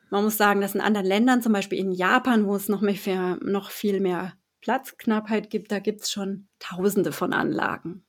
man 0.10 0.24
muss 0.24 0.38
sagen, 0.38 0.62
dass 0.62 0.76
in 0.76 0.82
anderen 0.82 1.08
Ländern, 1.08 1.42
zum 1.42 1.54
Beispiel 1.54 1.80
in 1.80 1.92
Japan, 1.92 2.46
wo 2.46 2.56
es 2.56 2.70
noch, 2.70 2.82
mehr, 2.82 3.38
noch 3.42 3.72
viel 3.72 4.00
mehr 4.00 4.34
Platzknappheit 4.62 5.50
gibt, 5.50 5.72
da 5.72 5.80
gibt 5.80 6.02
es 6.02 6.12
schon 6.12 6.48
Tausende 6.60 7.12
von 7.12 7.34
Anlagen. 7.34 8.06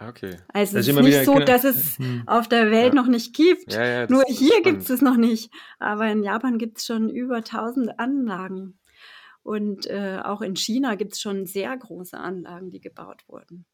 Okay. 0.00 0.36
Also 0.48 0.78
es 0.78 0.86
ist 0.86 1.00
nicht 1.00 1.24
so, 1.24 1.40
dass 1.40 1.64
es 1.64 1.98
hm. 1.98 2.22
auf 2.26 2.48
der 2.48 2.70
Welt 2.70 2.94
ja. 2.94 3.00
noch 3.00 3.08
nicht 3.08 3.34
gibt. 3.34 3.72
Ja, 3.72 3.84
ja, 3.84 4.06
Nur 4.08 4.22
hier 4.28 4.62
gibt 4.62 4.88
es 4.88 5.02
noch 5.02 5.16
nicht. 5.16 5.52
Aber 5.80 6.06
in 6.06 6.22
Japan 6.22 6.58
gibt 6.58 6.78
es 6.78 6.86
schon 6.86 7.10
über 7.10 7.36
1000 7.36 7.98
Anlagen. 7.98 8.78
Und 9.42 9.86
äh, 9.86 10.20
auch 10.22 10.40
in 10.40 10.56
China 10.56 10.94
gibt 10.94 11.14
es 11.14 11.20
schon 11.20 11.46
sehr 11.46 11.76
große 11.76 12.16
Anlagen, 12.16 12.70
die 12.70 12.80
gebaut 12.80 13.24
wurden. 13.26 13.64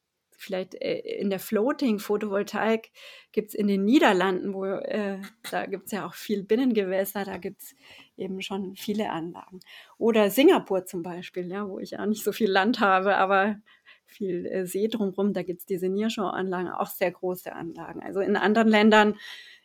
Vielleicht 0.44 0.74
äh, 0.74 0.98
in 0.98 1.30
der 1.30 1.38
Floating 1.38 1.98
Photovoltaik 1.98 2.90
gibt 3.32 3.48
es 3.48 3.54
in 3.54 3.66
den 3.66 3.84
Niederlanden, 3.84 4.52
wo 4.52 4.64
äh, 4.64 5.20
da 5.50 5.66
gibt 5.66 5.86
es 5.86 5.92
ja 5.92 6.06
auch 6.06 6.14
viel 6.14 6.42
Binnengewässer, 6.42 7.24
da 7.24 7.38
gibt 7.38 7.62
es 7.62 7.74
eben 8.16 8.42
schon 8.42 8.76
viele 8.76 9.10
Anlagen. 9.10 9.60
Oder 9.98 10.30
Singapur 10.30 10.84
zum 10.84 11.02
Beispiel, 11.02 11.50
ja, 11.50 11.68
wo 11.68 11.78
ich 11.78 11.98
auch 11.98 12.06
nicht 12.06 12.22
so 12.22 12.32
viel 12.32 12.50
Land 12.50 12.80
habe, 12.80 13.16
aber 13.16 13.56
viel 14.04 14.46
äh, 14.46 14.66
See 14.66 14.88
drumherum. 14.88 15.32
Da 15.32 15.42
gibt 15.42 15.60
es 15.60 15.66
diese 15.66 15.88
Nearshore-Anlagen, 15.88 16.68
auch 16.68 16.88
sehr 16.88 17.10
große 17.10 17.52
Anlagen. 17.52 18.02
Also 18.02 18.20
in 18.20 18.36
anderen 18.36 18.68
Ländern 18.68 19.16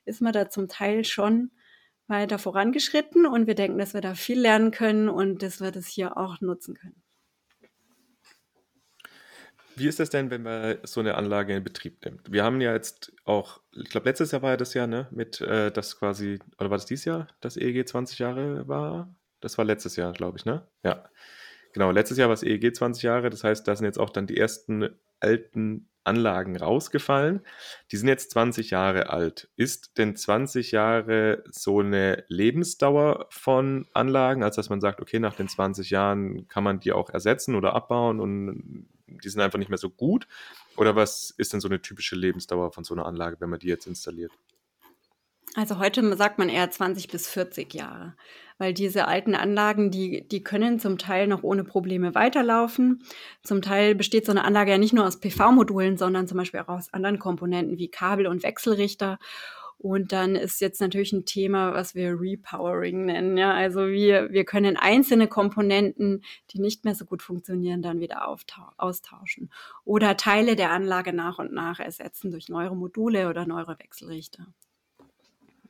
ist 0.05 0.21
man 0.21 0.33
da 0.33 0.49
zum 0.49 0.67
Teil 0.67 1.03
schon 1.05 1.51
weiter 2.07 2.39
vorangeschritten 2.39 3.25
und 3.27 3.45
wir 3.45 3.55
denken, 3.55 3.77
dass 3.77 3.93
wir 3.93 4.01
da 4.01 4.15
viel 4.15 4.39
lernen 4.39 4.71
können 4.71 5.09
und 5.09 5.43
dass 5.43 5.61
wir 5.61 5.71
das 5.71 5.87
hier 5.87 6.17
auch 6.17 6.41
nutzen 6.41 6.73
können. 6.73 7.03
Wie 9.79 9.87
ist 9.87 9.99
das 9.99 10.09
denn, 10.09 10.29
wenn 10.29 10.43
man 10.43 10.77
so 10.83 10.99
eine 10.99 11.15
Anlage 11.15 11.55
in 11.55 11.63
Betrieb 11.63 12.03
nimmt? 12.05 12.31
Wir 12.31 12.43
haben 12.43 12.61
ja 12.61 12.73
jetzt 12.73 13.13
auch, 13.25 13.61
ich 13.75 13.89
glaube, 13.89 14.09
letztes 14.09 14.31
Jahr 14.31 14.41
war 14.41 14.51
ja 14.51 14.57
das 14.57 14.73
Jahr, 14.73 14.87
ne, 14.87 15.07
mit 15.11 15.41
äh, 15.41 15.71
das 15.71 15.97
quasi, 15.97 16.39
oder 16.57 16.69
war 16.69 16.77
das 16.77 16.85
dieses 16.85 17.05
Jahr, 17.05 17.27
das 17.41 17.57
EEG 17.57 17.87
20 17.87 18.19
Jahre 18.19 18.67
war? 18.67 19.13
Das 19.39 19.57
war 19.57 19.65
letztes 19.65 19.95
Jahr, 19.95 20.13
glaube 20.13 20.37
ich, 20.37 20.45
ne? 20.45 20.67
Ja. 20.83 21.09
Genau, 21.73 21.91
letztes 21.91 22.17
Jahr 22.17 22.29
war 22.29 22.33
es 22.33 22.43
EEG 22.43 22.75
20 22.75 23.03
Jahre, 23.03 23.29
das 23.29 23.43
heißt, 23.43 23.67
da 23.67 23.75
sind 23.75 23.85
jetzt 23.85 23.99
auch 23.99 24.09
dann 24.09 24.27
die 24.27 24.37
ersten 24.37 24.89
alten 25.19 25.89
Anlagen 26.03 26.57
rausgefallen. 26.57 27.41
Die 27.91 27.97
sind 27.97 28.07
jetzt 28.07 28.31
20 28.31 28.71
Jahre 28.71 29.09
alt. 29.09 29.49
Ist 29.55 29.97
denn 29.97 30.15
20 30.15 30.71
Jahre 30.71 31.43
so 31.51 31.79
eine 31.79 32.23
Lebensdauer 32.27 33.27
von 33.29 33.87
Anlagen, 33.93 34.43
als 34.43 34.55
dass 34.55 34.69
man 34.69 34.81
sagt, 34.81 35.01
okay, 35.01 35.19
nach 35.19 35.35
den 35.35 35.47
20 35.47 35.89
Jahren 35.89 36.47
kann 36.47 36.63
man 36.63 36.79
die 36.79 36.91
auch 36.91 37.09
ersetzen 37.09 37.55
oder 37.55 37.75
abbauen 37.75 38.19
und 38.19 38.87
die 39.23 39.29
sind 39.29 39.41
einfach 39.41 39.59
nicht 39.59 39.69
mehr 39.69 39.77
so 39.77 39.89
gut? 39.89 40.27
Oder 40.77 40.95
was 40.95 41.33
ist 41.37 41.53
denn 41.53 41.59
so 41.59 41.67
eine 41.67 41.81
typische 41.81 42.15
Lebensdauer 42.15 42.71
von 42.71 42.83
so 42.83 42.93
einer 42.93 43.05
Anlage, 43.05 43.37
wenn 43.39 43.49
man 43.49 43.59
die 43.59 43.67
jetzt 43.67 43.87
installiert? 43.87 44.31
Also 45.55 45.79
heute 45.79 46.15
sagt 46.15 46.37
man 46.37 46.47
eher 46.47 46.69
20 46.69 47.07
bis 47.07 47.27
40 47.27 47.73
Jahre, 47.73 48.15
weil 48.59 48.73
diese 48.73 49.07
alten 49.07 49.33
Anlagen, 49.33 49.89
die, 49.89 50.27
die 50.27 50.43
können 50.43 50.79
zum 50.79 50.99
Teil 50.99 51.25
noch 51.25 51.41
ohne 51.41 51.63
Probleme 51.63 52.13
weiterlaufen. 52.13 53.03
Zum 53.43 53.61
Teil 53.61 53.95
besteht 53.95 54.25
so 54.25 54.31
eine 54.31 54.43
Anlage 54.43 54.71
ja 54.71 54.77
nicht 54.77 54.93
nur 54.93 55.07
aus 55.07 55.19
PV-Modulen, 55.19 55.97
sondern 55.97 56.27
zum 56.27 56.37
Beispiel 56.37 56.59
auch 56.59 56.69
aus 56.69 56.93
anderen 56.93 57.17
Komponenten 57.17 57.79
wie 57.79 57.89
Kabel 57.89 58.27
und 58.27 58.43
Wechselrichter. 58.43 59.17
Und 59.79 60.11
dann 60.11 60.35
ist 60.35 60.59
jetzt 60.59 60.81
natürlich 60.81 61.13
ein 61.13 61.25
Thema, 61.25 61.73
was 61.73 61.95
wir 61.95 62.19
Repowering 62.19 63.05
nennen. 63.05 63.37
Ja, 63.37 63.53
also 63.53 63.87
wir, 63.87 64.29
wir 64.29 64.43
können 64.43 64.75
einzelne 64.75 65.27
Komponenten, 65.27 66.21
die 66.51 66.59
nicht 66.59 66.83
mehr 66.83 66.95
so 66.95 67.05
gut 67.05 67.21
funktionieren, 67.21 67.81
dann 67.81 68.01
wieder 68.01 68.27
austauschen. 68.77 69.49
Oder 69.85 70.17
Teile 70.17 70.57
der 70.57 70.71
Anlage 70.71 71.13
nach 71.13 71.39
und 71.39 71.53
nach 71.53 71.79
ersetzen 71.79 72.29
durch 72.29 72.49
neuere 72.49 72.75
Module 72.75 73.29
oder 73.29 73.45
neuere 73.45 73.79
Wechselrichter. 73.79 74.47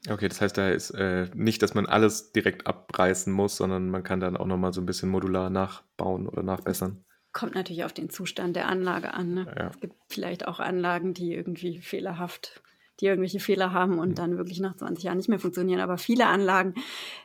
Okay, 0.09 0.27
das 0.27 0.41
heißt, 0.41 0.57
da 0.57 0.69
ist 0.69 0.89
äh, 0.91 1.27
nicht, 1.35 1.61
dass 1.61 1.75
man 1.75 1.85
alles 1.85 2.31
direkt 2.31 2.65
abreißen 2.65 3.31
muss, 3.31 3.57
sondern 3.57 3.91
man 3.91 4.03
kann 4.03 4.19
dann 4.19 4.37
auch 4.37 4.47
nochmal 4.47 4.73
so 4.73 4.81
ein 4.81 4.87
bisschen 4.87 5.09
modular 5.09 5.51
nachbauen 5.51 6.27
oder 6.27 6.41
nachbessern. 6.41 7.03
Kommt 7.31 7.53
natürlich 7.53 7.83
auf 7.83 7.93
den 7.93 8.09
Zustand 8.09 8.55
der 8.55 8.69
Anlage 8.69 9.13
an. 9.13 9.33
Ne? 9.35 9.53
Ja. 9.55 9.67
Es 9.67 9.79
gibt 9.79 9.93
vielleicht 10.07 10.47
auch 10.47 10.59
Anlagen, 10.59 11.13
die 11.13 11.35
irgendwie 11.35 11.79
fehlerhaft, 11.79 12.63
die 12.99 13.05
irgendwelche 13.05 13.39
Fehler 13.39 13.73
haben 13.73 13.99
und 13.99 14.09
mhm. 14.09 14.15
dann 14.15 14.37
wirklich 14.37 14.59
nach 14.59 14.75
20 14.75 15.03
Jahren 15.03 15.17
nicht 15.17 15.29
mehr 15.29 15.39
funktionieren. 15.39 15.79
Aber 15.79 15.97
viele 15.97 16.27
Anlagen, 16.27 16.73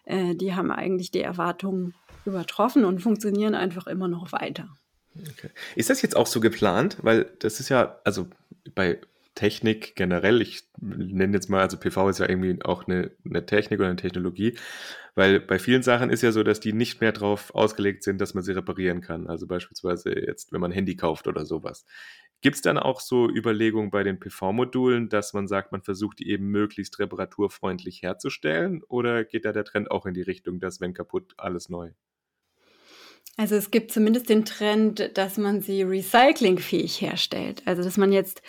äh, 0.04 0.34
die 0.34 0.54
haben 0.54 0.70
eigentlich 0.70 1.10
die 1.10 1.22
Erwartungen 1.22 1.94
übertroffen 2.24 2.84
und 2.84 3.00
funktionieren 3.00 3.54
einfach 3.54 3.86
immer 3.86 4.08
noch 4.08 4.32
weiter. 4.32 4.68
Okay. 5.16 5.50
Ist 5.76 5.90
das 5.90 6.02
jetzt 6.02 6.16
auch 6.16 6.26
so 6.26 6.40
geplant? 6.40 6.98
Weil 7.02 7.30
das 7.38 7.60
ist 7.60 7.68
ja, 7.68 7.98
also 8.04 8.26
bei 8.74 8.98
Technik 9.34 9.96
generell, 9.96 10.40
ich 10.40 10.62
nenne 10.80 11.34
jetzt 11.34 11.50
mal, 11.50 11.60
also 11.60 11.76
PV 11.76 12.08
ist 12.08 12.18
ja 12.18 12.28
irgendwie 12.28 12.62
auch 12.64 12.86
eine, 12.86 13.10
eine 13.24 13.44
Technik 13.44 13.80
oder 13.80 13.88
eine 13.88 13.96
Technologie, 13.96 14.56
weil 15.16 15.40
bei 15.40 15.58
vielen 15.58 15.82
Sachen 15.82 16.10
ist 16.10 16.22
ja 16.22 16.30
so, 16.30 16.42
dass 16.42 16.60
die 16.60 16.72
nicht 16.72 17.00
mehr 17.00 17.12
darauf 17.12 17.54
ausgelegt 17.54 18.04
sind, 18.04 18.20
dass 18.20 18.34
man 18.34 18.44
sie 18.44 18.52
reparieren 18.52 19.00
kann. 19.00 19.26
Also 19.26 19.46
beispielsweise 19.46 20.16
jetzt, 20.16 20.52
wenn 20.52 20.60
man 20.60 20.70
ein 20.70 20.74
Handy 20.74 20.96
kauft 20.96 21.26
oder 21.26 21.44
sowas. 21.44 21.84
Gibt 22.44 22.56
es 22.56 22.60
dann 22.60 22.76
auch 22.76 23.00
so 23.00 23.26
Überlegungen 23.26 23.90
bei 23.90 24.02
den 24.02 24.20
PV-Modulen, 24.20 25.08
dass 25.08 25.32
man 25.32 25.48
sagt, 25.48 25.72
man 25.72 25.80
versucht 25.80 26.18
die 26.18 26.28
eben 26.28 26.48
möglichst 26.48 26.98
reparaturfreundlich 26.98 28.02
herzustellen? 28.02 28.82
Oder 28.86 29.24
geht 29.24 29.46
da 29.46 29.52
der 29.52 29.64
Trend 29.64 29.90
auch 29.90 30.04
in 30.04 30.12
die 30.12 30.20
Richtung, 30.20 30.60
dass 30.60 30.78
wenn 30.78 30.92
kaputt, 30.92 31.32
alles 31.38 31.70
neu? 31.70 31.92
Also 33.38 33.54
es 33.54 33.70
gibt 33.70 33.92
zumindest 33.92 34.28
den 34.28 34.44
Trend, 34.44 35.16
dass 35.16 35.38
man 35.38 35.62
sie 35.62 35.84
recyclingfähig 35.84 37.00
herstellt. 37.00 37.62
Also 37.64 37.82
dass 37.82 37.96
man 37.96 38.12
jetzt 38.12 38.42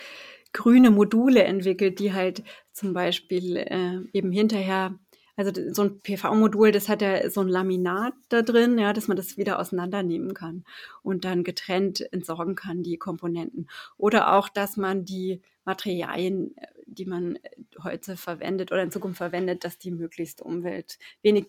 grüne 0.52 0.90
Module 0.90 1.44
entwickelt, 1.44 1.98
die 1.98 2.12
halt 2.12 2.42
zum 2.72 2.92
Beispiel 2.92 3.56
äh, 3.56 4.00
eben 4.12 4.30
hinterher, 4.30 4.98
also 5.36 5.52
so 5.72 5.82
ein 5.82 6.00
PV-Modul, 6.00 6.72
das 6.72 6.88
hat 6.88 7.02
ja 7.02 7.28
so 7.30 7.42
ein 7.42 7.48
Laminat 7.48 8.14
da 8.30 8.42
drin, 8.42 8.78
ja, 8.78 8.92
dass 8.92 9.06
man 9.06 9.16
das 9.16 9.36
wieder 9.36 9.58
auseinandernehmen 9.58 10.34
kann 10.34 10.64
und 11.02 11.24
dann 11.24 11.44
getrennt 11.44 12.00
entsorgen 12.12 12.54
kann, 12.54 12.82
die 12.82 12.96
Komponenten. 12.96 13.68
Oder 13.98 14.34
auch, 14.34 14.48
dass 14.48 14.76
man 14.76 15.04
die 15.04 15.42
Materialien, 15.64 16.54
die 16.86 17.04
man 17.04 17.38
heute 17.82 18.16
verwendet 18.16 18.72
oder 18.72 18.82
in 18.82 18.90
Zukunft 18.90 19.18
verwendet, 19.18 19.64
dass 19.64 19.78
die 19.78 19.90
möglichst 19.90 20.40
umwelt 20.40 20.98
wenig 21.22 21.48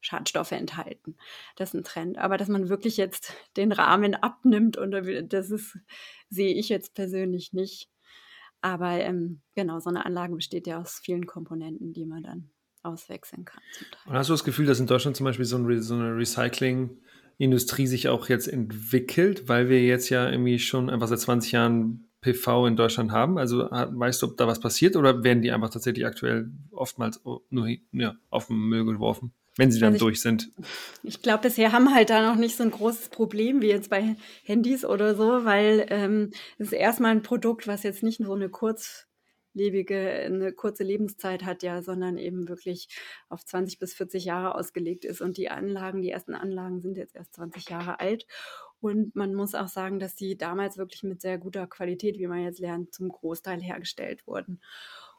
Schadstoffe 0.00 0.52
enthalten. 0.52 1.16
Das 1.56 1.70
ist 1.70 1.74
ein 1.74 1.84
Trend. 1.84 2.18
Aber 2.18 2.36
dass 2.36 2.48
man 2.48 2.68
wirklich 2.68 2.96
jetzt 2.96 3.34
den 3.56 3.72
Rahmen 3.72 4.14
abnimmt 4.14 4.76
und 4.76 4.92
das 5.32 5.50
ist, 5.50 5.78
sehe 6.28 6.54
ich 6.54 6.68
jetzt 6.68 6.94
persönlich 6.94 7.52
nicht. 7.52 7.88
Aber 8.60 8.92
ähm, 9.00 9.40
genau, 9.54 9.80
so 9.80 9.90
eine 9.90 10.06
Anlage 10.06 10.34
besteht 10.34 10.66
ja 10.66 10.80
aus 10.80 11.00
vielen 11.02 11.26
Komponenten, 11.26 11.92
die 11.92 12.04
man 12.04 12.22
dann 12.22 12.50
auswechseln 12.82 13.44
kann. 13.44 13.62
Und 14.06 14.14
hast 14.14 14.28
du 14.28 14.34
das 14.34 14.44
Gefühl, 14.44 14.66
dass 14.66 14.80
in 14.80 14.86
Deutschland 14.86 15.16
zum 15.16 15.24
Beispiel 15.24 15.44
so, 15.44 15.56
ein, 15.56 15.82
so 15.82 15.94
eine 15.94 16.16
Recycling-Industrie 16.16 17.86
sich 17.86 18.08
auch 18.08 18.28
jetzt 18.28 18.48
entwickelt, 18.48 19.48
weil 19.48 19.68
wir 19.68 19.82
jetzt 19.82 20.08
ja 20.08 20.30
irgendwie 20.30 20.58
schon 20.58 20.90
einfach 20.90 21.08
seit 21.08 21.20
20 21.20 21.52
Jahren 21.52 22.08
PV 22.20 22.66
in 22.68 22.76
Deutschland 22.76 23.12
haben? 23.12 23.36
Also 23.38 23.68
weißt 23.70 24.22
du, 24.22 24.26
ob 24.26 24.36
da 24.36 24.46
was 24.46 24.60
passiert 24.60 24.96
oder 24.96 25.24
werden 25.24 25.42
die 25.42 25.52
einfach 25.52 25.70
tatsächlich 25.70 26.06
aktuell 26.06 26.50
oftmals 26.70 27.20
nur 27.50 27.68
ja, 27.92 28.16
auf 28.30 28.46
den 28.46 28.56
Müll 28.56 28.84
geworfen? 28.84 29.32
wenn 29.56 29.70
sie 29.70 29.80
dann 29.80 29.92
also 29.92 30.08
ich, 30.08 30.14
durch 30.14 30.22
sind. 30.22 30.50
Ich 31.02 31.20
glaube, 31.22 31.42
bisher 31.42 31.72
haben 31.72 31.94
halt 31.94 32.10
da 32.10 32.26
noch 32.26 32.40
nicht 32.40 32.56
so 32.56 32.62
ein 32.62 32.70
großes 32.70 33.10
Problem 33.10 33.60
wie 33.60 33.68
jetzt 33.68 33.90
bei 33.90 34.16
Handys 34.44 34.84
oder 34.84 35.14
so, 35.14 35.44
weil 35.44 35.86
ähm, 35.90 36.30
es 36.58 36.68
ist 36.68 36.72
erstmal 36.72 37.10
ein 37.10 37.22
Produkt, 37.22 37.66
was 37.66 37.82
jetzt 37.82 38.02
nicht 38.02 38.18
so 38.18 38.32
eine 38.32 38.48
kurzlebige, 39.52 39.98
eine 39.98 40.52
kurze 40.52 40.82
Lebenszeit 40.82 41.44
hat, 41.44 41.62
ja, 41.62 41.82
sondern 41.82 42.16
eben 42.16 42.48
wirklich 42.48 42.88
auf 43.28 43.44
20 43.44 43.78
bis 43.78 43.94
40 43.94 44.24
Jahre 44.24 44.54
ausgelegt 44.54 45.04
ist. 45.04 45.20
Und 45.20 45.36
die 45.36 45.50
Anlagen, 45.50 46.02
die 46.02 46.10
ersten 46.10 46.34
Anlagen 46.34 46.80
sind 46.80 46.96
jetzt 46.96 47.14
erst 47.14 47.34
20 47.34 47.68
Jahre 47.68 48.00
alt. 48.00 48.26
Und 48.80 49.14
man 49.14 49.34
muss 49.34 49.54
auch 49.54 49.68
sagen, 49.68 50.00
dass 50.00 50.14
die 50.14 50.36
damals 50.36 50.76
wirklich 50.78 51.02
mit 51.02 51.20
sehr 51.20 51.38
guter 51.38 51.66
Qualität, 51.66 52.18
wie 52.18 52.26
man 52.26 52.42
jetzt 52.42 52.58
lernt, 52.58 52.92
zum 52.94 53.10
Großteil 53.10 53.60
hergestellt 53.60 54.26
wurden. 54.26 54.60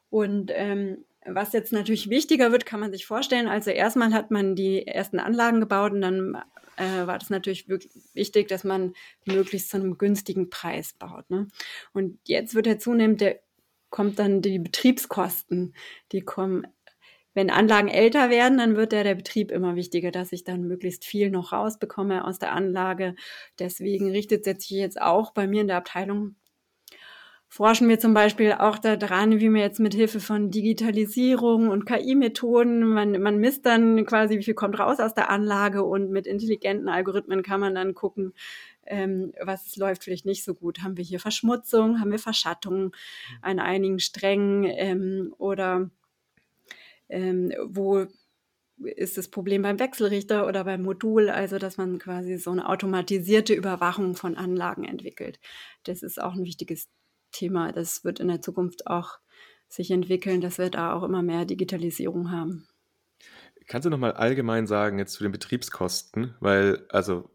Und 0.10 0.52
ähm, 0.54 1.06
was 1.26 1.54
jetzt 1.54 1.72
natürlich 1.72 2.10
wichtiger 2.10 2.52
wird, 2.52 2.66
kann 2.66 2.80
man 2.80 2.92
sich 2.92 3.06
vorstellen. 3.06 3.48
Also 3.48 3.72
erstmal 3.72 4.14
hat 4.14 4.32
man 4.32 4.56
die 4.56 4.86
ersten 4.86 5.20
Anlagen 5.20 5.60
gebaut 5.60 5.94
und 5.94 6.02
dann 6.02 6.38
äh, 6.76 7.08
war 7.08 7.18
das 7.18 7.30
natürlich 7.30 7.70
wirklich 7.70 7.94
wichtig, 8.14 8.48
dass 8.48 8.64
man 8.64 8.94
möglichst 9.26 9.70
zu 9.70 9.78
einem 9.78 9.98
günstigen 9.98 10.50
Preis 10.50 10.94
baut. 10.94 11.30
Ne? 11.30 11.48
Und 11.94 12.20
jetzt 12.28 12.56
wird 12.56 12.68
ja 12.68 12.78
zunehmend, 12.78 13.22
der, 13.22 13.40
kommt 13.94 14.18
dann 14.18 14.42
die 14.42 14.58
Betriebskosten, 14.58 15.76
die 16.12 16.22
kommen 16.22 16.66
wenn 17.36 17.50
Anlagen 17.50 17.88
älter 17.88 18.30
werden, 18.30 18.58
dann 18.60 18.76
wird 18.76 18.94
ja 18.94 19.04
der 19.04 19.16
Betrieb 19.16 19.52
immer 19.52 19.76
wichtiger, 19.76 20.12
dass 20.12 20.32
ich 20.32 20.44
dann 20.44 20.68
möglichst 20.68 21.04
viel 21.06 21.32
noch 21.32 21.52
rausbekomme 21.52 22.26
aus 22.26 22.38
der 22.38 22.54
Anlage. 22.54 23.16
Deswegen 23.58 24.12
richtet 24.12 24.46
sich 24.46 24.70
jetzt 24.70 25.02
auch 25.02 25.32
bei 25.32 25.48
mir 25.48 25.62
in 25.62 25.68
der 25.68 25.78
Abteilung 25.78 26.36
forschen 27.54 27.88
wir 27.88 28.00
zum 28.00 28.16
Beispiel 28.16 28.54
auch 28.54 28.80
daran, 28.80 29.40
wie 29.40 29.48
man 29.48 29.62
jetzt 29.62 29.80
mit 29.80 29.94
Hilfe 29.94 30.20
von 30.20 30.50
Digitalisierung 30.50 31.70
und 31.70 31.86
KI-Methoden, 31.86 32.84
man, 32.84 33.22
man 33.22 33.38
misst 33.38 33.68
dann 33.68 34.08
quasi, 34.08 34.40
wie 34.40 34.44
viel 34.44 34.56
kommt 34.56 34.80
raus 34.80 35.00
aus 35.00 35.14
der 35.14 35.30
Anlage 35.30 35.84
und 35.84 36.10
mit 36.10 36.26
intelligenten 36.26 36.90
Algorithmen 36.90 37.44
kann 37.44 37.60
man 37.60 37.76
dann 37.76 37.94
gucken, 37.94 38.34
ähm, 38.86 39.34
was 39.42 39.76
läuft 39.76 40.04
vielleicht 40.04 40.26
nicht 40.26 40.44
so 40.44 40.54
gut. 40.54 40.82
Haben 40.82 40.98
wir 40.98 41.04
hier 41.04 41.20
Verschmutzung, 41.20 42.00
haben 42.00 42.12
wir 42.12 42.20
Verschattung 42.20 42.96
an 43.42 43.60
einigen 43.60 44.00
Strängen 44.00 44.66
ähm, 44.66 45.34
oder 45.38 45.90
ähm, 47.10 47.54
wo 47.66 48.08
ist 48.84 49.18
das 49.18 49.30
Problem 49.30 49.62
beim 49.62 49.80
Wechselrichter 49.80 50.48
oder 50.48 50.64
beim 50.64 50.82
Modul, 50.82 51.30
also 51.30 51.58
dass 51.58 51.78
man 51.78 52.00
quasi 52.00 52.38
so 52.38 52.52
eine 52.52 52.68
automatisierte 52.68 53.54
Überwachung 53.54 54.16
von 54.16 54.36
Anlagen 54.36 54.84
entwickelt. 54.84 55.40
Das 55.84 56.04
ist 56.04 56.22
auch 56.22 56.34
ein 56.34 56.44
wichtiges 56.44 56.90
Thema. 57.32 57.72
Das 57.72 58.04
wird 58.04 58.20
in 58.20 58.28
der 58.28 58.42
Zukunft 58.42 58.88
auch 58.88 59.20
sich 59.68 59.92
entwickeln, 59.92 60.42
dass 60.42 60.58
wir 60.58 60.70
da 60.70 60.94
auch 60.94 61.04
immer 61.04 61.22
mehr 61.22 61.46
Digitalisierung 61.46 62.32
haben. 62.32 62.68
Kannst 63.68 63.86
du 63.86 63.90
noch 63.90 63.98
mal 63.98 64.12
allgemein 64.12 64.68
sagen 64.68 65.00
jetzt 65.00 65.14
zu 65.14 65.24
den 65.24 65.32
Betriebskosten, 65.32 66.36
weil 66.40 66.86
also 66.90 67.30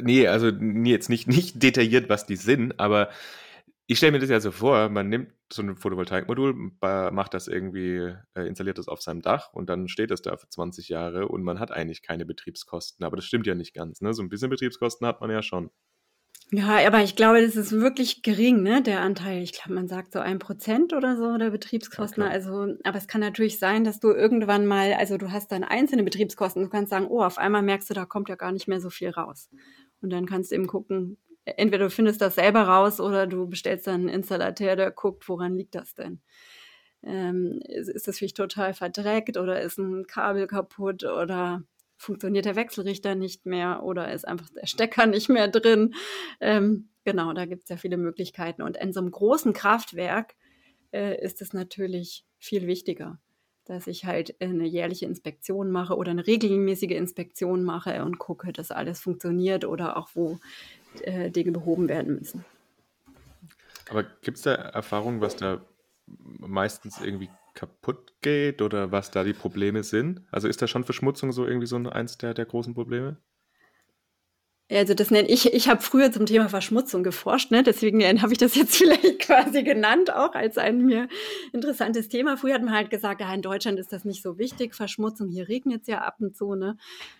nee, 0.00 0.26
also 0.26 0.50
nee, 0.50 0.90
jetzt 0.90 1.08
nicht 1.08 1.28
nicht 1.28 1.62
detailliert, 1.62 2.08
was 2.08 2.26
die 2.26 2.36
sind, 2.36 2.78
aber 2.80 3.10
ich 3.90 3.96
stelle 3.98 4.12
mir 4.12 4.18
das 4.18 4.28
ja 4.28 4.38
so 4.38 4.50
vor, 4.50 4.90
man 4.90 5.08
nimmt 5.08 5.32
so 5.50 5.62
ein 5.62 5.76
Photovoltaikmodul, 5.76 6.54
macht 6.82 7.32
das 7.32 7.48
irgendwie, 7.48 8.14
äh, 8.34 8.46
installiert 8.46 8.76
das 8.76 8.86
auf 8.86 9.00
seinem 9.00 9.22
Dach 9.22 9.52
und 9.54 9.70
dann 9.70 9.88
steht 9.88 10.10
das 10.10 10.20
da 10.20 10.36
für 10.36 10.48
20 10.48 10.90
Jahre 10.90 11.26
und 11.28 11.42
man 11.42 11.58
hat 11.58 11.70
eigentlich 11.72 12.02
keine 12.02 12.26
Betriebskosten. 12.26 13.04
Aber 13.06 13.16
das 13.16 13.24
stimmt 13.24 13.46
ja 13.46 13.54
nicht 13.54 13.72
ganz. 13.74 14.02
Ne? 14.02 14.12
So 14.12 14.22
ein 14.22 14.28
bisschen 14.28 14.50
Betriebskosten 14.50 15.06
hat 15.06 15.22
man 15.22 15.30
ja 15.30 15.42
schon. 15.42 15.70
Ja, 16.50 16.86
aber 16.86 17.02
ich 17.02 17.14
glaube, 17.14 17.42
das 17.42 17.56
ist 17.56 17.72
wirklich 17.72 18.22
gering, 18.22 18.62
ne, 18.62 18.82
der 18.82 19.00
Anteil. 19.00 19.42
Ich 19.42 19.52
glaube, 19.52 19.74
man 19.74 19.86
sagt 19.86 20.12
so 20.12 20.18
ein 20.18 20.38
Prozent 20.38 20.94
oder 20.94 21.16
so 21.16 21.36
der 21.36 21.50
Betriebskosten. 21.50 22.22
Okay. 22.22 22.32
Also, 22.32 22.74
aber 22.84 22.96
es 22.96 23.06
kann 23.06 23.20
natürlich 23.20 23.58
sein, 23.58 23.84
dass 23.84 24.00
du 24.00 24.12
irgendwann 24.12 24.66
mal, 24.66 24.94
also 24.94 25.18
du 25.18 25.30
hast 25.30 25.52
dann 25.52 25.62
einzelne 25.62 26.04
Betriebskosten. 26.04 26.62
Du 26.62 26.70
kannst 26.70 26.88
sagen, 26.90 27.06
oh, 27.08 27.22
auf 27.22 27.36
einmal 27.36 27.62
merkst 27.62 27.90
du, 27.90 27.94
da 27.94 28.06
kommt 28.06 28.30
ja 28.30 28.36
gar 28.36 28.52
nicht 28.52 28.66
mehr 28.66 28.80
so 28.80 28.88
viel 28.88 29.10
raus. 29.10 29.50
Und 30.00 30.10
dann 30.10 30.24
kannst 30.24 30.50
du 30.50 30.54
eben 30.54 30.66
gucken, 30.66 31.18
entweder 31.44 31.84
du 31.84 31.90
findest 31.90 32.22
das 32.22 32.36
selber 32.36 32.62
raus 32.62 32.98
oder 32.98 33.26
du 33.26 33.46
bestellst 33.46 33.86
dann 33.86 34.02
einen 34.02 34.08
Installateur, 34.08 34.74
der 34.74 34.90
guckt, 34.90 35.28
woran 35.28 35.54
liegt 35.54 35.74
das 35.74 35.94
denn? 35.94 36.20
Ähm, 37.02 37.60
ist, 37.68 37.88
ist 37.88 38.08
das 38.08 38.16
vielleicht 38.16 38.38
total 38.38 38.72
verdreckt 38.72 39.36
oder 39.36 39.60
ist 39.60 39.78
ein 39.78 40.06
Kabel 40.06 40.46
kaputt 40.46 41.04
oder 41.04 41.62
funktioniert 41.98 42.46
der 42.46 42.56
Wechselrichter 42.56 43.14
nicht 43.14 43.44
mehr 43.44 43.82
oder 43.82 44.12
ist 44.12 44.26
einfach 44.26 44.48
der 44.50 44.66
Stecker 44.66 45.06
nicht 45.06 45.28
mehr 45.28 45.48
drin? 45.48 45.94
Ähm, 46.40 46.88
genau, 47.04 47.32
da 47.34 47.44
gibt 47.44 47.64
es 47.64 47.68
ja 47.68 47.76
viele 47.76 47.98
Möglichkeiten. 47.98 48.62
Und 48.62 48.76
in 48.76 48.92
so 48.92 49.00
einem 49.00 49.10
großen 49.10 49.52
Kraftwerk 49.52 50.34
äh, 50.92 51.22
ist 51.22 51.42
es 51.42 51.52
natürlich 51.52 52.24
viel 52.38 52.66
wichtiger 52.66 53.18
dass 53.68 53.86
ich 53.86 54.06
halt 54.06 54.34
eine 54.40 54.66
jährliche 54.66 55.04
Inspektion 55.04 55.70
mache 55.70 55.94
oder 55.96 56.10
eine 56.10 56.26
regelmäßige 56.26 56.92
Inspektion 56.92 57.64
mache 57.64 58.02
und 58.02 58.18
gucke, 58.18 58.50
dass 58.52 58.70
alles 58.70 58.98
funktioniert 58.98 59.66
oder 59.66 59.98
auch 59.98 60.08
wo 60.14 60.38
äh, 61.02 61.30
Dinge 61.30 61.52
behoben 61.52 61.88
werden 61.88 62.14
müssen. 62.14 62.44
Aber 63.90 64.04
gibt 64.22 64.38
es 64.38 64.44
da 64.44 64.54
Erfahrungen, 64.54 65.20
was 65.20 65.36
da 65.36 65.60
meistens 66.06 67.00
irgendwie 67.00 67.28
kaputt 67.58 68.14
geht 68.22 68.62
oder 68.62 68.92
was 68.92 69.10
da 69.10 69.24
die 69.24 69.32
Probleme 69.32 69.82
sind? 69.82 70.22
Also 70.30 70.46
ist 70.46 70.62
da 70.62 70.68
schon 70.68 70.84
Verschmutzung 70.84 71.32
so 71.32 71.44
irgendwie 71.44 71.66
so 71.66 71.76
eins 71.76 72.16
der, 72.16 72.32
der 72.32 72.46
großen 72.46 72.72
Probleme? 72.72 73.16
Also 74.70 74.92
das 74.92 75.10
nenne 75.10 75.28
ich, 75.28 75.54
ich 75.54 75.66
habe 75.68 75.80
früher 75.80 76.12
zum 76.12 76.26
Thema 76.26 76.50
Verschmutzung 76.50 77.02
geforscht, 77.02 77.50
ne? 77.50 77.62
deswegen 77.62 78.02
habe 78.20 78.32
ich 78.32 78.38
das 78.38 78.54
jetzt 78.54 78.76
vielleicht 78.78 79.20
quasi 79.20 79.62
genannt, 79.62 80.12
auch 80.12 80.34
als 80.34 80.58
ein 80.58 80.84
mir 80.84 81.08
interessantes 81.54 82.10
Thema. 82.10 82.36
Früher 82.36 82.54
hat 82.54 82.62
man 82.62 82.74
halt 82.74 82.90
gesagt, 82.90 83.22
ja, 83.22 83.32
in 83.32 83.40
Deutschland 83.40 83.78
ist 83.78 83.94
das 83.94 84.04
nicht 84.04 84.22
so 84.22 84.36
wichtig, 84.36 84.74
Verschmutzung, 84.74 85.30
hier 85.30 85.48
regnet 85.48 85.82
es 85.82 85.86
ja 85.86 86.02
ab 86.02 86.16
und 86.20 86.36
zu, 86.36 86.54
ne? 86.54 86.76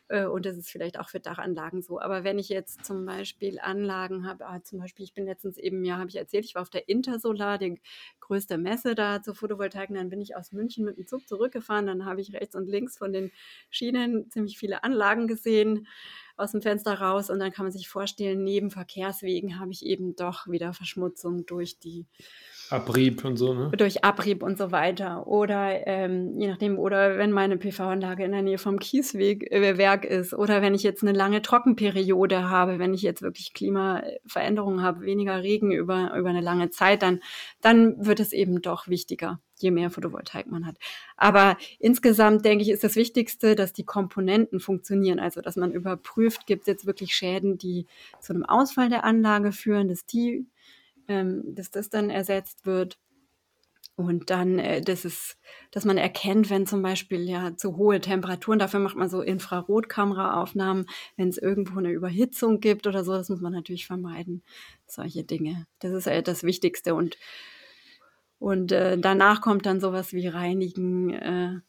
Äh, 0.08 0.26
und 0.26 0.44
das 0.44 0.58
ist 0.58 0.68
vielleicht 0.68 0.98
auch 0.98 1.08
für 1.08 1.20
Dachanlagen 1.20 1.80
so. 1.80 1.98
Aber 2.00 2.22
wenn 2.22 2.38
ich 2.38 2.50
jetzt 2.50 2.84
zum 2.84 3.06
Beispiel 3.06 3.58
Anlagen 3.60 4.26
habe, 4.26 4.46
ah, 4.46 4.62
zum 4.62 4.80
Beispiel, 4.80 5.06
ich 5.06 5.14
bin 5.14 5.24
letztens 5.24 5.56
eben, 5.56 5.84
ja, 5.84 5.96
habe 5.96 6.10
ich 6.10 6.16
erzählt, 6.16 6.44
ich 6.44 6.54
war 6.54 6.62
auf 6.62 6.70
der 6.70 6.88
Intersolar, 6.90 7.56
die 7.56 7.80
größte 8.20 8.58
Messe 8.58 8.94
da 8.94 9.22
zur 9.22 9.34
Photovoltaik, 9.34 9.88
dann 9.94 10.10
bin 10.10 10.20
ich 10.20 10.36
aus 10.36 10.52
München 10.52 10.84
mit 10.84 10.98
dem 10.98 11.06
Zug 11.06 11.26
zurückgefahren, 11.26 11.86
dann 11.86 12.04
habe 12.04 12.20
ich 12.20 12.34
rechts 12.34 12.54
und 12.54 12.68
links 12.68 12.98
von 12.98 13.14
den 13.14 13.30
Schienen 13.70 14.30
ziemlich 14.30 14.58
viele 14.58 14.84
Anlagen 14.84 15.28
gesehen 15.28 15.86
aus 16.38 16.52
dem 16.52 16.62
Fenster 16.62 16.94
raus 16.94 17.30
und 17.30 17.38
dann 17.38 17.52
kann 17.52 17.64
man 17.64 17.72
sich 17.72 17.88
vorstellen, 17.88 18.44
neben 18.44 18.70
Verkehrswegen 18.70 19.58
habe 19.58 19.72
ich 19.72 19.84
eben 19.84 20.16
doch 20.16 20.46
wieder 20.46 20.72
Verschmutzung 20.72 21.46
durch 21.46 21.78
die 21.78 22.06
Abrieb 22.70 23.24
und 23.24 23.36
so, 23.36 23.54
ne? 23.54 23.70
Durch 23.76 24.04
Abrieb 24.04 24.42
und 24.42 24.58
so 24.58 24.70
weiter. 24.70 25.26
Oder 25.26 25.86
ähm, 25.86 26.38
je 26.38 26.48
nachdem, 26.48 26.78
oder 26.78 27.16
wenn 27.16 27.32
meine 27.32 27.56
PV-Anlage 27.56 28.24
in 28.24 28.32
der 28.32 28.42
Nähe 28.42 28.58
vom 28.58 28.78
Kiesweg 28.78 29.50
äh, 29.50 29.78
Werk 29.78 30.04
ist, 30.04 30.34
oder 30.34 30.60
wenn 30.60 30.74
ich 30.74 30.82
jetzt 30.82 31.02
eine 31.02 31.12
lange 31.12 31.40
Trockenperiode 31.40 32.50
habe, 32.50 32.78
wenn 32.78 32.92
ich 32.92 33.02
jetzt 33.02 33.22
wirklich 33.22 33.54
Klimaveränderungen 33.54 34.82
habe, 34.82 35.02
weniger 35.02 35.42
Regen 35.42 35.72
über, 35.72 36.14
über 36.14 36.28
eine 36.28 36.42
lange 36.42 36.68
Zeit, 36.68 37.02
dann, 37.02 37.20
dann 37.62 38.04
wird 38.04 38.20
es 38.20 38.32
eben 38.32 38.60
doch 38.60 38.86
wichtiger, 38.86 39.40
je 39.62 39.70
mehr 39.70 39.90
Photovoltaik 39.90 40.46
man 40.46 40.66
hat. 40.66 40.76
Aber 41.16 41.56
insgesamt 41.78 42.44
denke 42.44 42.62
ich, 42.62 42.70
ist 42.70 42.84
das 42.84 42.96
Wichtigste, 42.96 43.54
dass 43.54 43.72
die 43.72 43.84
Komponenten 43.84 44.60
funktionieren. 44.60 45.20
Also, 45.20 45.40
dass 45.40 45.56
man 45.56 45.72
überprüft, 45.72 46.46
gibt 46.46 46.62
es 46.62 46.66
jetzt 46.66 46.86
wirklich 46.86 47.14
Schäden, 47.14 47.58
die 47.58 47.86
zu 48.20 48.32
einem 48.32 48.44
Ausfall 48.44 48.88
der 48.88 49.04
Anlage 49.04 49.52
führen, 49.52 49.88
dass 49.88 50.06
die 50.06 50.46
ähm, 51.08 51.54
dass 51.54 51.70
das 51.70 51.90
dann 51.90 52.10
ersetzt 52.10 52.66
wird. 52.66 52.98
Und 53.96 54.30
dann, 54.30 54.60
äh, 54.60 54.80
das 54.80 55.04
ist, 55.04 55.38
dass 55.72 55.84
man 55.84 55.98
erkennt, 55.98 56.50
wenn 56.50 56.66
zum 56.66 56.82
Beispiel 56.82 57.28
ja 57.28 57.56
zu 57.56 57.76
hohe 57.76 58.00
Temperaturen, 58.00 58.60
dafür 58.60 58.78
macht 58.78 58.94
man 58.94 59.08
so 59.08 59.22
Infrarotkameraaufnahmen, 59.22 60.86
wenn 61.16 61.28
es 61.28 61.38
irgendwo 61.38 61.80
eine 61.80 61.90
Überhitzung 61.90 62.60
gibt 62.60 62.86
oder 62.86 63.02
so, 63.02 63.12
das 63.14 63.28
muss 63.28 63.40
man 63.40 63.52
natürlich 63.52 63.86
vermeiden, 63.86 64.44
solche 64.86 65.24
Dinge. 65.24 65.66
Das 65.80 65.92
ist 65.92 66.06
äh, 66.06 66.22
das 66.22 66.44
Wichtigste. 66.44 66.94
Und, 66.94 67.16
und 68.38 68.72
äh, 68.72 68.98
danach 68.98 69.40
kommt 69.40 69.66
dann 69.66 69.80
sowas 69.80 70.12
wie 70.12 70.28
Reinigen 70.28 71.12
äh, 71.12 71.60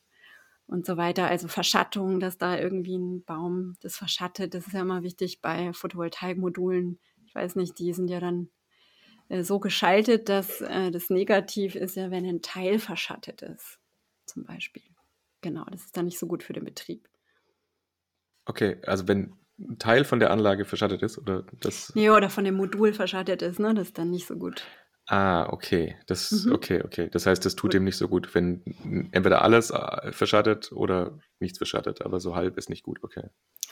und 0.68 0.86
so 0.86 0.98
weiter, 0.98 1.28
also 1.28 1.48
Verschattung, 1.48 2.20
dass 2.20 2.38
da 2.38 2.58
irgendwie 2.58 2.98
ein 2.98 3.24
Baum 3.24 3.76
das 3.82 3.98
verschattet. 3.98 4.54
Das 4.54 4.68
ist 4.68 4.74
ja 4.74 4.82
immer 4.82 5.02
wichtig 5.02 5.42
bei 5.42 5.74
Photovoltaikmodulen. 5.74 7.00
Ich 7.26 7.34
weiß 7.34 7.56
nicht, 7.56 7.80
die 7.80 7.92
sind 7.94 8.10
ja 8.10 8.20
dann 8.20 8.50
äh, 9.30 9.44
so 9.44 9.60
geschaltet, 9.60 10.30
dass 10.30 10.62
äh, 10.62 10.92
das 10.92 11.10
Negativ 11.10 11.76
ist 11.76 11.96
ja, 11.96 12.12
wenn 12.12 12.26
ein 12.26 12.42
Teil 12.42 12.78
verschattet 12.78 13.42
ist, 13.42 13.80
zum 14.26 14.44
Beispiel. 14.44 14.84
Genau, 15.42 15.66
das 15.72 15.86
ist 15.86 15.98
dann 15.98 16.06
nicht 16.06 16.20
so 16.20 16.28
gut 16.28 16.44
für 16.44 16.54
den 16.54 16.66
Betrieb. 16.66 17.08
Okay, 18.46 18.78
also 18.86 19.08
wenn 19.08 19.34
ein 19.60 19.78
Teil 19.80 20.06
von 20.06 20.20
der 20.20 20.32
Anlage 20.32 20.66
verschattet 20.66 21.02
ist 21.02 21.18
oder 21.18 21.44
das. 21.60 21.94
Nee, 21.96 22.10
oder 22.10 22.30
von 22.30 22.44
dem 22.44 22.56
Modul 22.56 22.94
verschattet 22.94 23.42
ist, 23.42 23.60
ne? 23.60 23.74
Das 23.74 23.88
ist 23.88 23.98
dann 23.98 24.12
nicht 24.12 24.28
so 24.28 24.36
gut. 24.36 24.66
Ah, 25.12 25.48
okay. 25.52 25.96
Das, 26.06 26.32
mhm. 26.32 26.54
okay, 26.54 26.84
okay. 26.86 27.10
Das 27.12 27.26
heißt, 27.26 27.44
das 27.44 27.56
tut 27.56 27.74
dem 27.74 27.84
nicht 27.84 27.98
so 27.98 28.08
gut, 28.08 28.36
wenn 28.36 28.62
entweder 29.12 29.42
alles 29.42 29.72
äh, 29.72 30.12
verschattet 30.12 30.72
oder 30.72 31.18
nichts 31.40 31.58
verschattet, 31.58 32.04
aber 32.04 32.20
so 32.20 32.36
halb 32.36 32.60
ist 32.60 32.70
nicht 32.70 32.84
gut, 32.84 33.00
okay. 33.02 33.24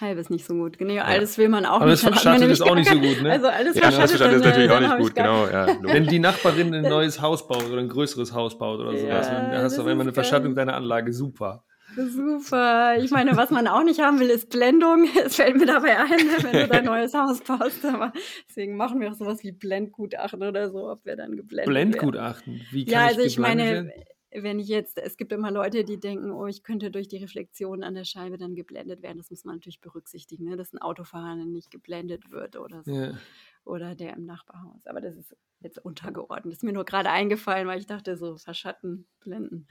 Halb 0.02 0.18
ist 0.18 0.32
nicht 0.32 0.46
so 0.46 0.56
gut. 0.56 0.80
Genau, 0.80 0.94
ja. 0.94 1.04
alles 1.04 1.38
will 1.38 1.50
man 1.50 1.68
auch 1.68 1.82
aber 1.82 1.92
nicht. 1.92 2.04
Aber 2.04 2.16
das 2.16 2.24
verschattet 2.24 2.50
ist 2.50 2.62
auch 2.62 2.74
nicht 2.74 2.90
so 2.90 3.00
gut, 3.00 3.22
ne? 3.22 3.34
Also 3.34 3.50
alles 3.50 3.76
ja, 3.76 3.84
verschattet, 3.84 4.10
verschattet 4.10 4.38
ist 4.38 4.46
natürlich 4.46 4.72
auch 4.72 4.80
nicht 4.80 4.98
gut, 4.98 5.14
genau. 5.14 5.48
Ja, 5.48 5.68
wenn 5.84 6.08
die 6.08 6.18
Nachbarin 6.18 6.74
ein 6.74 6.82
neues 6.82 7.22
Haus 7.22 7.48
baut 7.48 7.70
oder 7.70 7.82
ein 7.82 7.90
größeres 7.90 8.34
Haus 8.34 8.58
baut 8.58 8.80
oder 8.80 8.98
sowas, 8.98 9.28
dann 9.28 9.52
hast 9.52 9.78
du 9.78 9.82
auf 9.82 9.88
einmal 9.88 10.06
eine 10.06 10.14
Verschattung 10.14 10.56
deiner 10.56 10.74
Anlage, 10.74 11.14
super. 11.14 11.66
Super. 11.98 12.98
Ich 13.00 13.12
meine, 13.12 13.36
was 13.36 13.50
man 13.50 13.68
auch 13.68 13.84
nicht 13.84 14.00
haben 14.00 14.20
will, 14.20 14.30
ist 14.30 14.50
Blendung. 14.50 15.08
Es 15.26 15.36
fällt 15.36 15.58
mir 15.58 15.66
dabei 15.66 15.98
ein, 15.98 16.10
ne, 16.10 16.38
wenn 16.42 16.54
du 16.54 16.68
dein 16.68 16.86
neues 16.86 17.14
Haus 17.14 17.42
baust. 17.42 17.84
Aber 17.86 18.14
deswegen 18.48 18.78
machen 18.78 19.00
wir 19.00 19.10
auch 19.10 19.16
sowas 19.16 19.44
wie 19.44 19.52
Blendgutachten 19.52 20.44
oder 20.44 20.70
so, 20.70 20.90
ob 20.90 21.06
wir 21.06 21.16
dann 21.16 21.36
geblendet 21.36 21.70
Blendgutachten? 21.70 22.54
Werden. 22.54 22.68
Wie 22.72 22.86
kann 22.86 22.94
ja, 22.94 23.08
also 23.08 23.22
ich, 23.22 23.28
ich 23.28 23.40
meine, 23.40 23.92
wenn 24.32 24.60
ich 24.60 24.68
jetzt, 24.68 24.98
es 24.98 25.18
gibt 25.18 25.32
immer 25.32 25.52
Leute, 25.52 25.84
die 25.84 26.00
denken, 26.00 26.32
oh, 26.32 26.48
ich 26.48 26.64
könnte 26.64 26.92
durch 26.92 27.08
die 27.08 27.18
Reflexion 27.18 27.84
an 27.84 27.96
der 27.96 28.06
Scheibe 28.06 28.38
dann 28.38 28.56
geblendet 28.56 29.02
werden. 29.02 29.18
Das 29.18 29.30
muss 29.30 29.46
man 29.46 29.56
natürlich 29.56 29.82
berücksichtigen, 29.82 30.46
ne? 30.46 30.58
dass 30.58 30.74
ein 30.74 30.80
Autofahrer 30.80 31.36
nicht 31.36 31.72
geblendet 31.72 32.30
wird 32.32 32.58
oder 32.58 32.84
so. 32.84 32.92
Ja. 32.92 33.18
Oder 33.66 33.96
der 33.96 34.16
im 34.16 34.26
Nachbarhaus. 34.26 34.86
Aber 34.86 35.02
das 35.02 35.16
ist 35.16 35.36
jetzt 35.60 35.78
untergeordnet. 35.84 36.54
Das 36.54 36.60
ist 36.60 36.64
mir 36.64 36.74
nur 36.74 36.86
gerade 36.86 37.10
eingefallen, 37.10 37.68
weil 37.68 37.80
ich 37.80 37.88
dachte, 37.88 38.18
so 38.18 38.38
verschatten, 38.38 39.08
blenden. 39.20 39.68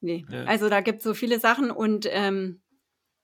Nee. 0.00 0.24
Ja. 0.30 0.44
Also 0.44 0.68
da 0.68 0.80
gibt 0.80 0.98
es 0.98 1.04
so 1.04 1.14
viele 1.14 1.38
Sachen 1.40 1.70
und 1.70 2.06
ähm, 2.10 2.62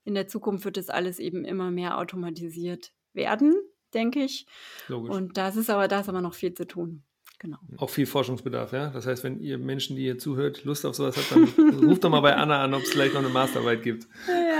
in 0.04 0.14
der 0.14 0.26
Zukunft 0.26 0.64
wird 0.64 0.76
das 0.76 0.88
alles 0.88 1.18
eben 1.18 1.44
immer 1.44 1.70
mehr 1.70 1.98
automatisiert 1.98 2.92
werden, 3.12 3.54
denke 3.94 4.24
ich. 4.24 4.46
Logisch. 4.88 5.14
Und 5.14 5.36
das 5.36 5.56
ist 5.56 5.70
aber, 5.70 5.88
da 5.88 6.00
ist 6.00 6.08
aber 6.08 6.22
noch 6.22 6.34
viel 6.34 6.54
zu 6.54 6.66
tun. 6.66 7.04
Genau. 7.38 7.58
Auch 7.78 7.90
viel 7.90 8.06
Forschungsbedarf, 8.06 8.72
ja. 8.72 8.90
Das 8.90 9.04
heißt, 9.04 9.24
wenn 9.24 9.40
ihr 9.40 9.58
Menschen, 9.58 9.96
die 9.96 10.02
hier 10.02 10.16
zuhört, 10.16 10.62
Lust 10.62 10.86
auf 10.86 10.94
sowas 10.94 11.16
habt, 11.16 11.32
dann 11.32 11.44
ruft 11.88 12.04
doch 12.04 12.10
mal 12.10 12.20
bei 12.20 12.36
Anna 12.36 12.62
an, 12.62 12.72
ob 12.72 12.82
es 12.82 12.90
vielleicht 12.90 13.14
noch 13.14 13.20
eine 13.20 13.30
Masterarbeit 13.30 13.82
gibt. 13.82 14.06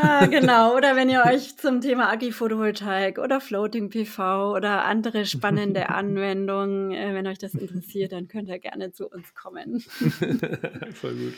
Ja, 0.02 0.26
genau. 0.30 0.76
Oder 0.76 0.96
wenn 0.96 1.08
ihr 1.08 1.22
euch 1.26 1.56
zum 1.56 1.80
Thema 1.80 2.10
Agri-Photovoltaik 2.10 3.18
oder 3.18 3.40
Floating 3.40 3.90
PV 3.90 4.52
oder 4.54 4.84
andere 4.84 5.26
spannende 5.26 5.88
Anwendungen, 5.90 6.92
äh, 6.92 7.14
wenn 7.14 7.26
euch 7.26 7.38
das 7.38 7.54
interessiert, 7.54 8.12
dann 8.12 8.28
könnt 8.28 8.48
ihr 8.48 8.58
gerne 8.58 8.92
zu 8.92 9.08
uns 9.08 9.34
kommen. 9.34 9.80
Voll 10.94 11.14
gut. 11.14 11.34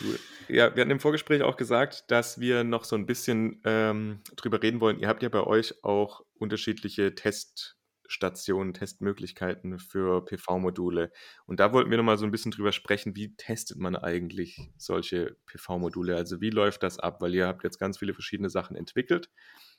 Cool. 0.00 0.18
Ja, 0.48 0.74
wir 0.74 0.80
hatten 0.82 0.90
im 0.90 1.00
Vorgespräch 1.00 1.42
auch 1.42 1.56
gesagt, 1.56 2.10
dass 2.10 2.38
wir 2.40 2.64
noch 2.64 2.84
so 2.84 2.96
ein 2.96 3.06
bisschen 3.06 3.60
ähm, 3.64 4.20
drüber 4.36 4.62
reden 4.62 4.80
wollen. 4.80 4.98
Ihr 5.00 5.08
habt 5.08 5.22
ja 5.22 5.28
bei 5.28 5.42
euch 5.42 5.82
auch 5.84 6.24
unterschiedliche 6.38 7.14
Test- 7.14 7.76
Stationen, 8.06 8.74
Testmöglichkeiten 8.74 9.78
für 9.78 10.24
PV-Module. 10.24 11.10
Und 11.46 11.60
da 11.60 11.72
wollten 11.72 11.90
wir 11.90 11.96
nochmal 11.96 12.18
so 12.18 12.24
ein 12.24 12.30
bisschen 12.30 12.50
drüber 12.50 12.72
sprechen, 12.72 13.16
wie 13.16 13.34
testet 13.36 13.78
man 13.78 13.96
eigentlich 13.96 14.70
solche 14.76 15.36
PV-Module? 15.46 16.16
Also 16.16 16.40
wie 16.40 16.50
läuft 16.50 16.82
das 16.82 16.98
ab? 16.98 17.20
Weil 17.20 17.34
ihr 17.34 17.46
habt 17.46 17.64
jetzt 17.64 17.78
ganz 17.78 17.98
viele 17.98 18.14
verschiedene 18.14 18.50
Sachen 18.50 18.76
entwickelt. 18.76 19.30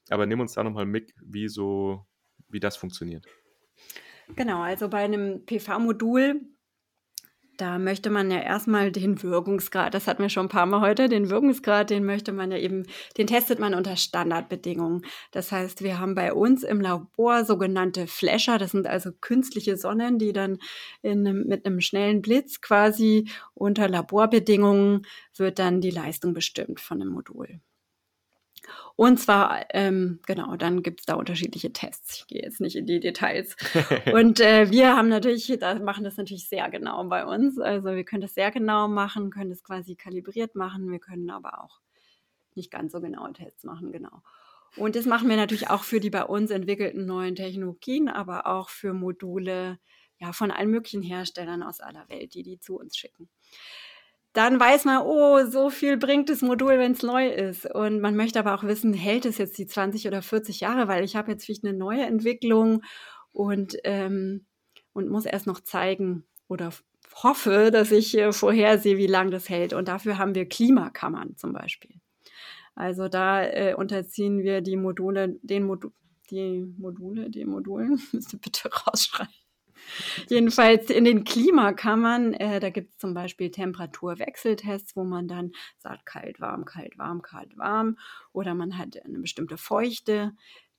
Aber 0.09 0.25
nimm 0.25 0.39
uns 0.39 0.53
da 0.53 0.63
nochmal 0.63 0.85
mit, 0.85 1.13
wie 1.21 1.47
so, 1.47 2.05
wie 2.49 2.59
das 2.59 2.77
funktioniert. 2.77 3.25
Genau, 4.35 4.61
also 4.61 4.89
bei 4.89 5.03
einem 5.03 5.45
PV-Modul 5.45 6.41
Da 7.57 7.79
möchte 7.79 8.09
man 8.09 8.31
ja 8.31 8.39
erstmal 8.39 8.91
den 8.91 9.21
Wirkungsgrad, 9.23 9.93
das 9.93 10.07
hatten 10.07 10.21
wir 10.21 10.29
schon 10.29 10.47
ein 10.47 10.49
paar 10.49 10.65
Mal 10.65 10.81
heute, 10.81 11.07
den 11.07 11.29
Wirkungsgrad, 11.29 11.89
den 11.89 12.03
möchte 12.03 12.33
man 12.33 12.51
ja 12.51 12.57
eben, 12.57 12.83
den 13.17 13.27
testet 13.27 13.59
man 13.59 13.73
unter 13.73 13.95
Standardbedingungen. 13.95 15.05
Das 15.31 15.51
heißt, 15.51 15.81
wir 15.81 15.99
haben 15.99 16.15
bei 16.15 16.33
uns 16.33 16.63
im 16.63 16.81
Labor 16.81 17.45
sogenannte 17.45 18.07
Flasher, 18.07 18.57
das 18.57 18.71
sind 18.71 18.87
also 18.87 19.11
künstliche 19.21 19.77
Sonnen, 19.77 20.19
die 20.19 20.33
dann 20.33 20.57
in, 21.01 21.45
mit 21.47 21.65
einem 21.65 21.79
schnellen 21.79 22.21
Blitz 22.21 22.59
quasi 22.59 23.29
unter 23.53 23.87
Laborbedingungen 23.87 25.05
wird 25.37 25.59
dann 25.59 25.79
die 25.79 25.91
Leistung 25.91 26.33
bestimmt 26.33 26.81
von 26.81 27.01
einem 27.01 27.11
Modul. 27.11 27.61
Und 28.95 29.19
zwar, 29.19 29.65
ähm, 29.73 30.19
genau, 30.25 30.55
dann 30.55 30.83
gibt 30.83 31.01
es 31.01 31.05
da 31.05 31.15
unterschiedliche 31.15 31.73
Tests. 31.73 32.17
Ich 32.19 32.27
gehe 32.27 32.41
jetzt 32.41 32.61
nicht 32.61 32.75
in 32.75 32.85
die 32.85 32.99
Details. 32.99 33.55
und 34.13 34.39
äh, 34.39 34.69
wir 34.71 34.95
haben 34.95 35.09
natürlich, 35.09 35.51
da 35.59 35.75
machen 35.75 36.03
das 36.03 36.17
natürlich 36.17 36.47
sehr 36.47 36.69
genau 36.69 37.03
bei 37.05 37.25
uns. 37.25 37.59
Also 37.59 37.89
wir 37.89 38.03
können 38.03 38.21
das 38.21 38.33
sehr 38.33 38.51
genau 38.51 38.87
machen, 38.87 39.31
können 39.31 39.49
das 39.49 39.63
quasi 39.63 39.95
kalibriert 39.95 40.55
machen. 40.55 40.91
Wir 40.91 40.99
können 40.99 41.29
aber 41.29 41.63
auch 41.63 41.79
nicht 42.55 42.71
ganz 42.71 42.93
so 42.93 43.01
genaue 43.01 43.33
Tests 43.33 43.63
machen, 43.63 43.91
genau. 43.91 44.21
Und 44.77 44.95
das 44.95 45.05
machen 45.05 45.29
wir 45.29 45.37
natürlich 45.37 45.69
auch 45.69 45.83
für 45.83 45.99
die 45.99 46.09
bei 46.09 46.23
uns 46.23 46.51
entwickelten 46.51 47.05
neuen 47.05 47.35
Technologien, 47.35 48.09
aber 48.09 48.45
auch 48.45 48.69
für 48.69 48.93
Module 48.93 49.79
ja, 50.19 50.33
von 50.33 50.51
allen 50.51 50.69
möglichen 50.69 51.01
Herstellern 51.01 51.63
aus 51.63 51.81
aller 51.81 52.07
Welt, 52.09 52.33
die 52.33 52.43
die 52.43 52.59
zu 52.59 52.77
uns 52.77 52.97
schicken 52.97 53.29
dann 54.35 54.59
weiß 54.59 54.83
man, 54.83 55.01
oh, 55.03 55.45
so 55.49 55.69
viel 55.69 55.95
bringt 55.95 56.29
das 56.29 56.41
Modul, 56.41 56.77
wenn 56.77 56.91
es 56.91 57.03
neu 57.03 57.29
ist. 57.29 57.65
Und 57.73 58.01
man 58.01 58.17
möchte 58.17 58.37
aber 58.37 58.53
auch 58.53 58.63
wissen, 58.63 58.93
hält 58.93 59.25
es 59.25 59.37
jetzt 59.37 59.57
die 59.57 59.65
20 59.65 60.07
oder 60.07 60.21
40 60.21 60.59
Jahre, 60.59 60.89
weil 60.89 61.05
ich 61.05 61.15
habe 61.15 61.31
jetzt 61.31 61.45
vielleicht 61.45 61.63
eine 61.63 61.75
neue 61.75 62.03
Entwicklung 62.03 62.83
und, 63.31 63.77
ähm, 63.85 64.45
und 64.91 65.09
muss 65.09 65.25
erst 65.25 65.47
noch 65.47 65.61
zeigen 65.61 66.25
oder 66.49 66.71
hoffe, 67.23 67.69
dass 67.71 67.93
ich 67.93 68.17
äh, 68.17 68.33
vorhersehe, 68.33 68.97
wie 68.97 69.07
lange 69.07 69.31
das 69.31 69.47
hält. 69.47 69.71
Und 69.71 69.87
dafür 69.87 70.17
haben 70.17 70.35
wir 70.35 70.49
Klimakammern 70.49 71.37
zum 71.37 71.53
Beispiel. 71.53 71.95
Also 72.75 73.07
da 73.07 73.41
äh, 73.41 73.73
unterziehen 73.73 74.43
wir 74.43 74.59
die 74.59 74.75
Module, 74.75 75.39
den 75.43 75.63
Modul, 75.63 75.93
die 76.29 76.65
Module, 76.77 77.29
die 77.29 77.45
Modulen, 77.45 78.01
müsst 78.11 78.39
bitte 78.41 78.69
rausschreiben 78.69 79.44
Jedenfalls 80.29 80.89
in 80.89 81.05
den 81.05 81.23
Klimakammern, 81.23 82.33
äh, 82.33 82.59
da 82.59 82.69
gibt 82.69 82.91
es 82.91 82.97
zum 82.97 83.13
Beispiel 83.13 83.51
Temperaturwechseltests, 83.51 84.95
wo 84.95 85.03
man 85.03 85.27
dann 85.27 85.51
sagt, 85.77 86.05
kalt, 86.05 86.39
warm, 86.39 86.65
kalt, 86.65 86.97
warm, 86.97 87.21
kalt, 87.21 87.57
warm. 87.57 87.97
Oder 88.31 88.53
man 88.53 88.77
hat 88.77 89.03
eine 89.05 89.19
bestimmte 89.19 89.57
Feuchte, 89.57 90.33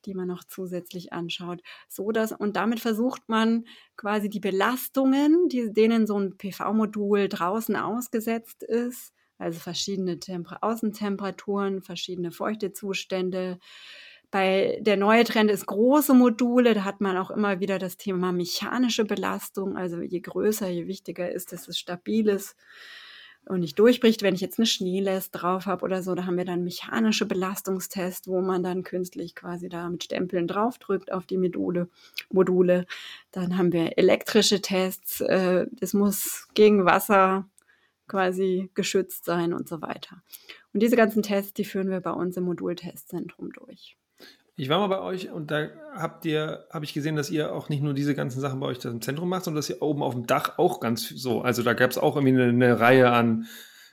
die 0.05 0.15
man 0.15 0.29
noch 0.29 0.45
zusätzlich 0.45 1.13
anschaut. 1.13 1.61
So 1.89 2.13
dass, 2.13 2.33
und 2.33 2.57
damit 2.57 2.81
versucht 2.81 3.29
man 3.29 3.65
quasi 3.97 4.29
die 4.29 4.41
Belastungen, 4.41 5.49
die, 5.49 5.73
denen 5.73 6.07
so 6.07 6.19
ein 6.19 6.37
PV-Modul 6.37 7.29
draußen 7.29 7.77
ausgesetzt 7.77 8.63
ist, 8.63 9.13
also 9.39 9.59
verschiedene 9.59 10.19
Temper 10.19 10.59
Außentemperaturen, 10.63 11.83
verschiedene 11.83 12.31
Feuchtezustände, 12.31 13.59
bei 14.31 14.79
der 14.81 14.97
neue 14.97 15.25
Trend 15.25 15.51
ist 15.51 15.67
große 15.67 16.15
Module. 16.15 16.75
Da 16.75 16.85
hat 16.85 17.01
man 17.01 17.17
auch 17.17 17.31
immer 17.31 17.61
wieder 17.61 17.79
das 17.79 17.97
Thema 17.97 18.33
mechanische 18.33 19.05
Belastung. 19.05 19.77
Also 19.77 20.01
je 20.01 20.21
größer, 20.21 20.69
je 20.69 20.87
wichtiger 20.87 21.31
ist, 21.31 21.53
dass 21.53 21.69
es 21.69 21.79
stabil 21.79 22.29
ist 22.29 22.57
und 23.47 23.61
nicht 23.61 23.79
durchbricht. 23.79 24.23
Wenn 24.23 24.35
ich 24.35 24.41
jetzt 24.41 24.59
eine 24.59 24.67
Schneelast 24.67 25.31
drauf 25.33 25.67
habe 25.67 25.85
oder 25.85 26.03
so, 26.03 26.15
da 26.15 26.27
haben 26.27 26.37
wir 26.37 26.45
dann 26.45 26.65
mechanische 26.65 27.27
Belastungstest, 27.27 28.27
wo 28.27 28.41
man 28.41 28.63
dann 28.63 28.83
künstlich 28.83 29.35
quasi 29.35 29.69
da 29.69 29.89
mit 29.89 30.05
Stempeln 30.05 30.49
draufdrückt 30.49 31.13
auf 31.13 31.27
die 31.27 31.39
Module. 31.39 31.89
Module. 32.31 32.87
Dann 33.31 33.57
haben 33.57 33.73
wir 33.73 33.97
elektrische 33.97 34.61
Tests. 34.61 35.21
Äh, 35.21 35.67
das 35.71 35.95
muss 35.95 36.49
gegen 36.55 36.85
Wasser 36.85 37.49
quasi 38.09 38.71
geschützt 38.75 39.25
sein 39.25 39.53
und 39.53 39.69
so 39.69 39.81
weiter. 39.81 40.23
Und 40.73 40.81
diese 40.83 40.97
ganzen 40.97 41.23
Tests, 41.23 41.55
die 41.55 41.65
führen 41.65 41.91
wir 41.91 42.01
bei 42.01 42.13
uns 42.13 42.37
im 42.37 42.45
Modultestzentrum 42.45 43.53
durch. 43.53 43.97
Ich 44.59 44.71
war 44.71 44.79
mal 44.79 44.87
bei 44.87 45.03
euch 45.03 45.31
und 45.31 45.51
da 45.51 45.69
habt 45.95 46.25
ihr, 46.25 46.67
habe 46.71 46.87
ich 46.87 46.95
gesehen, 46.95 47.15
dass 47.15 47.29
ihr 47.29 47.53
auch 47.53 47.69
nicht 47.69 47.83
nur 47.83 47.93
diese 47.93 48.15
ganzen 48.15 48.41
Sachen 48.41 48.59
bei 48.59 48.67
euch 48.67 48.83
im 48.87 49.03
Zentrum 49.03 49.29
macht, 49.29 49.45
sondern 49.45 49.59
dass 49.59 49.69
ihr 49.69 49.83
oben 49.83 50.03
auf 50.03 50.15
dem 50.15 50.27
Dach 50.27 50.57
auch 50.57 50.81
ganz 50.81 51.11
so, 51.11 51.43
also 51.43 51.63
da 51.63 51.75
gab 51.75 51.91
es 51.91 51.99
auch 51.99 52.17
irgendwie 52.17 52.41
eine, 52.41 52.49
eine, 52.49 52.81
Reihe 52.81 53.11
an, 53.11 53.47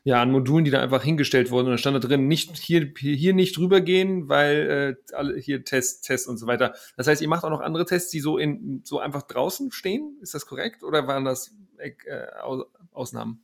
ja, 0.06 0.22
an 0.22 0.32
Modulen, 0.32 0.64
die 0.64 0.72
da 0.72 0.82
einfach 0.82 1.04
hingestellt 1.04 1.52
wurden 1.52 1.66
und 1.66 1.72
da 1.72 1.78
stand 1.78 2.02
da 2.02 2.08
drin, 2.08 2.30
nicht 2.30 2.58
hier, 2.58 2.94
hier 2.98 3.34
nicht 3.34 3.58
rübergehen, 3.58 4.30
weil 4.30 4.98
äh, 5.12 5.16
alle 5.16 5.38
hier 5.38 5.66
Tests, 5.66 6.00
Tests 6.00 6.30
und 6.30 6.38
so 6.38 6.48
weiter. 6.48 6.74
Das 6.96 7.08
heißt, 7.08 7.22
ihr 7.22 7.28
macht 7.28 7.44
auch 7.44 7.50
noch 7.50 7.62
andere 7.62 7.86
Tests, 7.86 8.10
die 8.12 8.22
so 8.22 8.38
in 8.38 8.82
so 8.86 9.00
einfach 9.00 9.24
draußen 9.24 9.70
stehen, 9.74 10.18
ist 10.22 10.34
das 10.34 10.46
korrekt? 10.46 10.82
Oder 10.84 11.08
waren 11.08 11.26
das 11.26 11.54
äh, 11.78 11.92
Ausnahmen? 12.94 13.44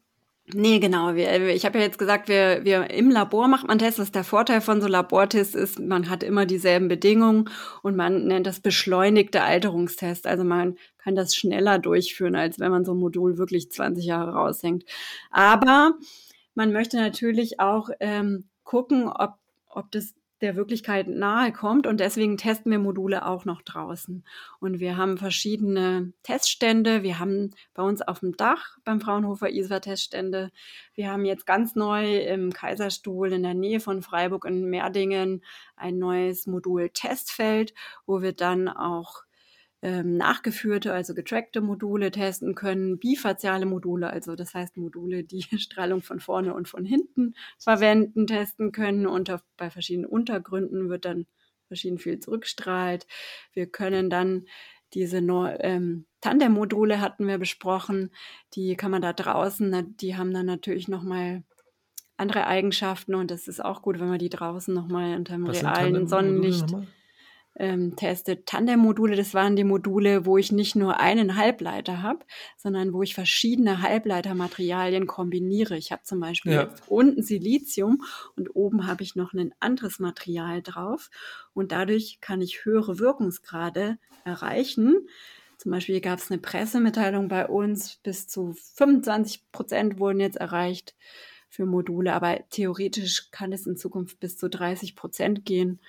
Nee, 0.54 0.80
genau. 0.80 1.14
Wir, 1.14 1.50
ich 1.50 1.64
habe 1.66 1.78
ja 1.78 1.86
jetzt 1.86 2.00
gesagt, 2.00 2.28
wir, 2.28 2.64
wir 2.64 2.89
im 2.89 3.12
Labor 3.12 3.47
macht 3.47 3.68
man 3.68 3.78
Tests. 3.78 4.00
Was 4.00 4.12
der 4.12 4.24
Vorteil 4.24 4.62
von 4.62 4.82
so 4.82 4.88
Labortests 4.88 5.54
ist, 5.54 5.80
man 5.80 6.10
hat 6.10 6.24
immer 6.24 6.47
dieselben 6.47 6.88
Bedingungen 6.88 7.50
und 7.84 7.95
man 7.95 8.26
nennt 8.26 8.47
das 8.47 8.60
beschleunigte 8.60 9.43
Alterungstest. 9.43 10.26
Also 10.26 10.43
man 10.43 10.78
kann 10.97 11.16
das 11.16 11.36
schneller 11.36 11.78
durchführen, 11.78 12.36
als 12.36 12.60
wenn 12.60 12.72
man 12.72 12.84
so 12.84 12.93
ein 12.93 13.00
Modul 13.00 13.38
wirklich 13.38 13.72
20 13.72 14.06
Jahre 14.06 14.32
raushängt. 14.32 14.86
Aber 15.30 15.93
man 16.56 16.72
möchte 16.72 16.97
natürlich 16.97 17.60
auch 17.60 17.89
ähm, 18.00 18.45
gucken, 18.64 19.08
ob, 19.08 19.36
ob 19.70 19.91
das 19.91 20.16
der 20.42 20.56
Wirklichkeit 20.56 21.08
nahe 21.08 21.52
kommt. 21.52 21.88
Und 21.88 22.00
deswegen 22.00 22.38
testen 22.38 22.72
wir 22.72 22.80
Module 22.80 23.26
auch 23.26 23.46
noch 23.46 23.62
draußen. 23.62 24.24
Und 24.60 24.80
wir 24.80 24.98
haben 24.98 25.18
verschiedene 25.18 26.14
Teststände. 26.24 27.04
Wir 27.04 27.20
haben 27.20 27.52
bei 27.74 27.84
uns 27.84 28.02
auf 28.02 28.20
dem 28.20 28.36
Dach 28.38 28.78
beim 28.84 29.02
Fraunhofer 29.02 29.50
ISWA 29.50 29.80
Teststände. 29.80 30.52
Wir 30.94 31.12
haben 31.12 31.26
jetzt 31.26 31.46
ganz 31.46 31.76
neu 31.76 32.18
im 32.18 32.54
Kaiserstuhl 32.54 33.34
in 33.34 33.44
der 33.44 33.54
Nähe 33.54 33.80
von 33.80 34.02
Freiburg 34.02 34.46
in 34.46 34.70
Merdingen 34.70 35.44
ein 35.76 35.98
neues 35.98 36.48
Modul 36.48 36.90
Testfeld, 36.90 37.74
wo 38.06 38.22
wir 38.22 38.34
dann 38.34 38.68
auch 38.68 39.24
ähm, 39.82 40.18
nachgeführte, 40.18 40.94
also 40.94 41.14
getrackte 41.14 41.62
Module 41.62 42.12
testen 42.12 42.54
können, 42.54 43.00
bifaziale 43.00 43.66
Module, 43.66 44.10
also 44.10 44.36
das 44.36 44.54
heißt 44.54 44.78
Module, 44.78 45.24
die 45.24 45.42
Strahlung 45.60 46.02
von 46.02 46.20
vorne 46.20 46.54
und 46.54 46.68
von 46.68 46.86
hinten 46.86 47.36
verwenden, 47.58 48.28
testen 48.28 48.72
können. 48.72 49.08
Und 49.08 49.30
auf, 49.32 49.42
bei 49.58 49.70
verschiedenen 49.70 50.10
Untergründen 50.10 50.90
wird 50.90 51.06
dann 51.06 51.28
verschieden 51.68 52.00
viel 52.00 52.20
zurückstrahlt. 52.20 53.08
Wir 53.54 53.68
können 53.68 54.10
dann 54.10 54.46
diese 54.94 55.18
ähm, 55.18 56.06
Tandem-Module 56.22 57.00
hatten 57.00 57.28
wir 57.28 57.38
besprochen, 57.38 58.12
die 58.56 58.76
kann 58.76 58.92
man 58.92 59.02
da 59.02 59.14
draußen, 59.14 59.96
die 59.98 60.18
haben 60.18 60.34
dann 60.34 60.48
natürlich 60.48 60.88
nochmal 60.88 61.44
andere 62.18 62.48
Eigenschaften 62.48 63.16
und 63.16 63.32
das 63.32 63.48
ist 63.48 63.64
auch 63.64 63.82
gut, 63.82 64.00
wenn 64.00 64.10
man 64.10 64.20
die 64.20 64.30
draußen 64.30 64.74
nochmal 64.74 65.16
unter 65.16 65.34
dem 65.34 65.46
realen 65.46 66.08
Sonnenlicht 66.08 66.76
ähm, 67.56 67.95
testet. 67.95 68.45
Tandem-Module, 68.45 69.16
das 69.16 69.34
waren 69.34 69.56
die 69.56 69.64
Module, 69.64 70.26
wo 70.26 70.38
ich 70.38 70.52
nicht 70.52 70.76
nur 70.76 71.00
einen 71.00 71.36
Halbleiter 71.36 72.02
habe, 72.02 72.26
sondern 72.58 72.93
wo 72.93 73.04
ich 73.04 73.14
verschiedene 73.14 73.82
Halbleitermaterialien 73.82 75.08
kombiniere. 75.08 75.78
Ich 75.78 75.91
habe 75.91 76.04
zum 76.04 76.20
Beispiel 76.20 76.54
ja. 76.54 76.70
unten 76.88 77.22
Silizium 77.22 78.04
und 78.36 78.56
oben 78.56 78.88
habe 78.88 79.04
ich 79.04 79.16
noch 79.16 79.34
ein 79.34 79.54
anderes 79.60 80.00
Material 80.00 80.62
drauf 80.62 81.10
und 81.54 81.72
dadurch 81.72 82.20
kann 82.22 82.41
ich 82.41 82.66
höhere 82.66 83.00
Wirkungsgrade 83.00 83.97
erreichen. 84.24 85.08
Zum 85.58 85.72
Beispiel 85.72 86.00
gab 86.00 86.20
es 86.20 86.32
eine 86.32 86.39
Pressemitteilung 86.39 87.28
bei 87.28 87.45
uns, 87.45 87.97
bis 87.97 88.28
zu 88.28 88.54
25 88.76 89.52
Prozent 89.52 90.00
wurden 90.00 90.22
jetzt 90.22 90.38
erreicht 90.38 90.95
für 91.50 91.66
Module, 91.66 92.14
aber 92.14 92.39
theoretisch 92.50 93.32
kann 93.32 93.52
es 93.52 93.68
in 93.68 93.76
Zukunft 93.76 94.20
bis 94.22 94.38
zu 94.38 94.50
30 94.50 94.95
Prozent 94.95 95.45
gehen 95.45 95.82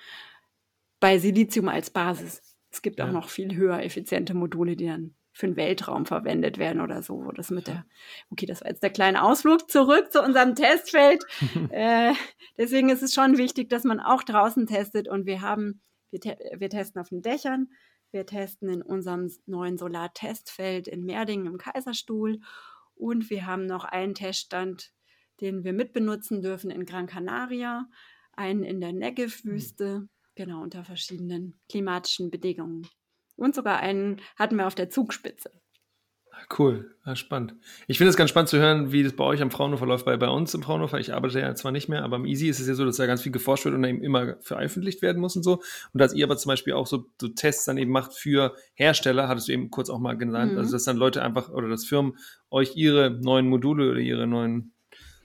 bei 1.01 1.17
Silizium 1.19 1.67
als 1.67 1.89
Basis. 1.89 2.41
Es 2.69 2.81
gibt 2.81 2.99
ja. 2.99 3.07
auch 3.07 3.11
noch 3.11 3.27
viel 3.27 3.53
höher 3.57 3.83
effiziente 3.83 4.33
Module, 4.33 4.77
die 4.77 4.85
dann 4.85 5.15
für 5.33 5.47
den 5.47 5.57
Weltraum 5.57 6.05
verwendet 6.05 6.57
werden 6.57 6.79
oder 6.79 7.01
so. 7.01 7.25
Wo 7.25 7.31
das 7.31 7.49
mit 7.49 7.67
der, 7.67 7.85
okay, 8.29 8.45
das 8.45 8.61
war 8.61 8.69
jetzt 8.69 8.83
der 8.83 8.91
kleine 8.91 9.23
Ausflug 9.23 9.69
zurück 9.69 10.11
zu 10.11 10.21
unserem 10.21 10.55
Testfeld. 10.55 11.25
äh, 11.71 12.13
deswegen 12.57 12.89
ist 12.89 13.01
es 13.01 13.13
schon 13.13 13.37
wichtig, 13.37 13.69
dass 13.69 13.83
man 13.83 13.99
auch 13.99 14.23
draußen 14.23 14.67
testet 14.67 15.09
und 15.09 15.25
wir 15.25 15.41
haben, 15.41 15.81
wir, 16.11 16.21
te 16.21 16.37
wir 16.57 16.69
testen 16.69 17.01
auf 17.01 17.09
den 17.09 17.21
Dächern, 17.21 17.69
wir 18.11 18.25
testen 18.25 18.69
in 18.69 18.81
unserem 18.81 19.29
neuen 19.45 19.77
Solartestfeld 19.77 20.87
in 20.87 21.03
Merdingen 21.03 21.47
im 21.47 21.57
Kaiserstuhl 21.57 22.39
und 22.93 23.29
wir 23.29 23.45
haben 23.45 23.65
noch 23.65 23.85
einen 23.85 24.13
Teststand, 24.13 24.91
den 25.39 25.63
wir 25.63 25.73
mitbenutzen 25.73 26.41
dürfen 26.41 26.69
in 26.69 26.85
Gran 26.85 27.07
Canaria, 27.07 27.87
einen 28.33 28.63
in 28.63 28.79
der 28.79 28.93
Negev-Wüste. 28.93 30.01
Mhm 30.01 30.09
Genau, 30.43 30.63
unter 30.63 30.83
verschiedenen 30.83 31.53
klimatischen 31.69 32.31
Bedingungen. 32.31 32.87
Und 33.35 33.53
sogar 33.53 33.77
einen 33.77 34.19
hatten 34.39 34.55
wir 34.55 34.65
auf 34.65 34.73
der 34.73 34.89
Zugspitze. 34.89 35.51
Cool, 36.57 36.95
ja, 37.05 37.15
spannend. 37.15 37.53
Ich 37.85 37.99
finde 37.99 38.09
es 38.09 38.17
ganz 38.17 38.31
spannend 38.31 38.49
zu 38.49 38.57
hören, 38.57 38.91
wie 38.91 39.03
das 39.03 39.13
bei 39.13 39.23
euch 39.23 39.43
am 39.43 39.51
Fraunhofer 39.51 39.85
läuft. 39.85 40.05
Bei, 40.05 40.17
bei 40.17 40.29
uns 40.29 40.51
im 40.55 40.63
Fraunhofer, 40.63 40.99
ich 40.99 41.13
arbeite 41.13 41.39
ja 41.39 41.53
zwar 41.53 41.71
nicht 41.71 41.89
mehr, 41.89 42.03
aber 42.03 42.15
im 42.15 42.25
Easy 42.25 42.49
ist 42.49 42.59
es 42.59 42.67
ja 42.67 42.73
so, 42.73 42.85
dass 42.85 42.97
da 42.97 43.05
ganz 43.05 43.21
viel 43.21 43.31
geforscht 43.31 43.65
wird 43.65 43.75
und 43.75 43.83
eben 43.83 44.01
immer 44.01 44.37
veröffentlicht 44.41 45.03
werden 45.03 45.21
muss 45.21 45.35
und 45.35 45.43
so. 45.43 45.61
Und 45.93 46.01
dass 46.01 46.15
ihr 46.15 46.25
aber 46.25 46.37
zum 46.37 46.49
Beispiel 46.49 46.73
auch 46.73 46.87
so, 46.87 47.05
so 47.21 47.27
Tests 47.27 47.65
dann 47.65 47.77
eben 47.77 47.91
macht 47.91 48.15
für 48.15 48.55
Hersteller, 48.73 49.27
hattest 49.27 49.47
du 49.47 49.51
eben 49.51 49.69
kurz 49.69 49.91
auch 49.91 49.99
mal 49.99 50.17
genannt, 50.17 50.53
mhm. 50.53 50.57
also 50.57 50.71
dass 50.71 50.85
dann 50.85 50.97
Leute 50.97 51.21
einfach 51.21 51.49
oder 51.49 51.69
dass 51.69 51.85
Firmen 51.85 52.17
euch 52.49 52.75
ihre 52.75 53.11
neuen 53.11 53.47
Module 53.47 53.91
oder 53.91 53.99
ihre 53.99 54.25
neuen 54.25 54.73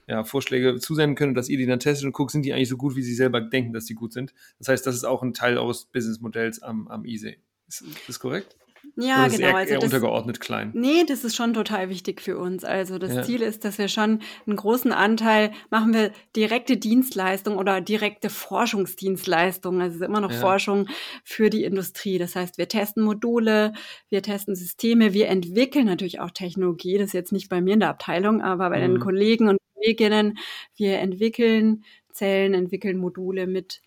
ja, 0.07 0.23
Vorschläge 0.23 0.79
zusenden 0.79 1.15
können, 1.15 1.35
dass 1.35 1.49
ihr 1.49 1.57
die 1.57 1.65
dann 1.65 1.79
testet 1.79 2.05
und 2.05 2.13
guckt, 2.13 2.31
sind 2.31 2.43
die 2.43 2.53
eigentlich 2.53 2.69
so 2.69 2.77
gut, 2.77 2.95
wie 2.95 3.03
sie 3.03 3.13
selber 3.13 3.41
denken, 3.41 3.73
dass 3.73 3.85
die 3.85 3.93
gut 3.93 4.13
sind. 4.13 4.33
Das 4.57 4.69
heißt, 4.69 4.87
das 4.87 4.95
ist 4.95 5.03
auch 5.03 5.21
ein 5.21 5.33
Teil 5.33 5.57
eures 5.57 5.85
Businessmodells 5.85 6.63
am, 6.63 6.87
am 6.87 7.05
Easy. 7.05 7.37
Ist 7.67 7.83
das 8.07 8.19
korrekt? 8.19 8.57
Ja, 8.95 9.25
Oder 9.25 9.35
genau. 9.35 9.47
Eher, 9.47 9.55
also 9.55 9.73
eher 9.73 9.79
das, 9.79 9.93
untergeordnet 9.93 10.39
klein. 10.39 10.71
Nee, 10.73 11.03
das 11.07 11.23
ist 11.23 11.35
schon 11.35 11.53
total 11.53 11.89
wichtig 11.89 12.21
für 12.21 12.37
uns. 12.37 12.63
Also 12.63 12.97
das 12.97 13.13
ja. 13.13 13.23
Ziel 13.23 13.41
ist, 13.41 13.63
dass 13.63 13.77
wir 13.77 13.87
schon 13.87 14.21
einen 14.45 14.55
großen 14.55 14.91
Anteil 14.91 15.51
machen 15.69 15.93
wir 15.93 16.11
direkte 16.35 16.77
Dienstleistung 16.77 17.57
oder 17.57 17.81
direkte 17.81 18.29
Forschungsdienstleistungen. 18.29 19.81
Also 19.81 19.95
es 19.95 20.01
ist 20.01 20.07
immer 20.07 20.21
noch 20.21 20.31
ja. 20.31 20.39
Forschung 20.39 20.87
für 21.23 21.49
die 21.49 21.63
Industrie. 21.63 22.17
Das 22.17 22.35
heißt, 22.35 22.57
wir 22.57 22.67
testen 22.67 23.03
Module, 23.03 23.73
wir 24.09 24.21
testen 24.21 24.55
Systeme, 24.55 25.13
wir 25.13 25.27
entwickeln 25.27 25.85
natürlich 25.85 26.19
auch 26.19 26.31
Technologie. 26.31 26.97
Das 26.97 27.07
ist 27.07 27.13
jetzt 27.13 27.31
nicht 27.31 27.49
bei 27.49 27.61
mir 27.61 27.75
in 27.75 27.81
der 27.81 27.89
Abteilung, 27.89 28.41
aber 28.41 28.69
bei 28.69 28.79
mhm. 28.79 28.93
den 28.93 28.99
Kollegen 28.99 29.49
und 29.49 29.57
Kolleginnen. 29.75 30.37
Wir 30.75 30.99
entwickeln 30.99 31.83
Zellen, 32.11 32.55
entwickeln 32.55 32.97
Module 32.97 33.45
mit, 33.45 33.81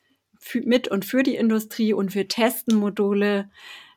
mit 0.55 0.88
und 0.88 1.05
für 1.05 1.22
die 1.22 1.34
Industrie 1.34 1.92
und 1.92 2.14
wir 2.14 2.28
testen 2.28 2.76
Module 2.76 3.51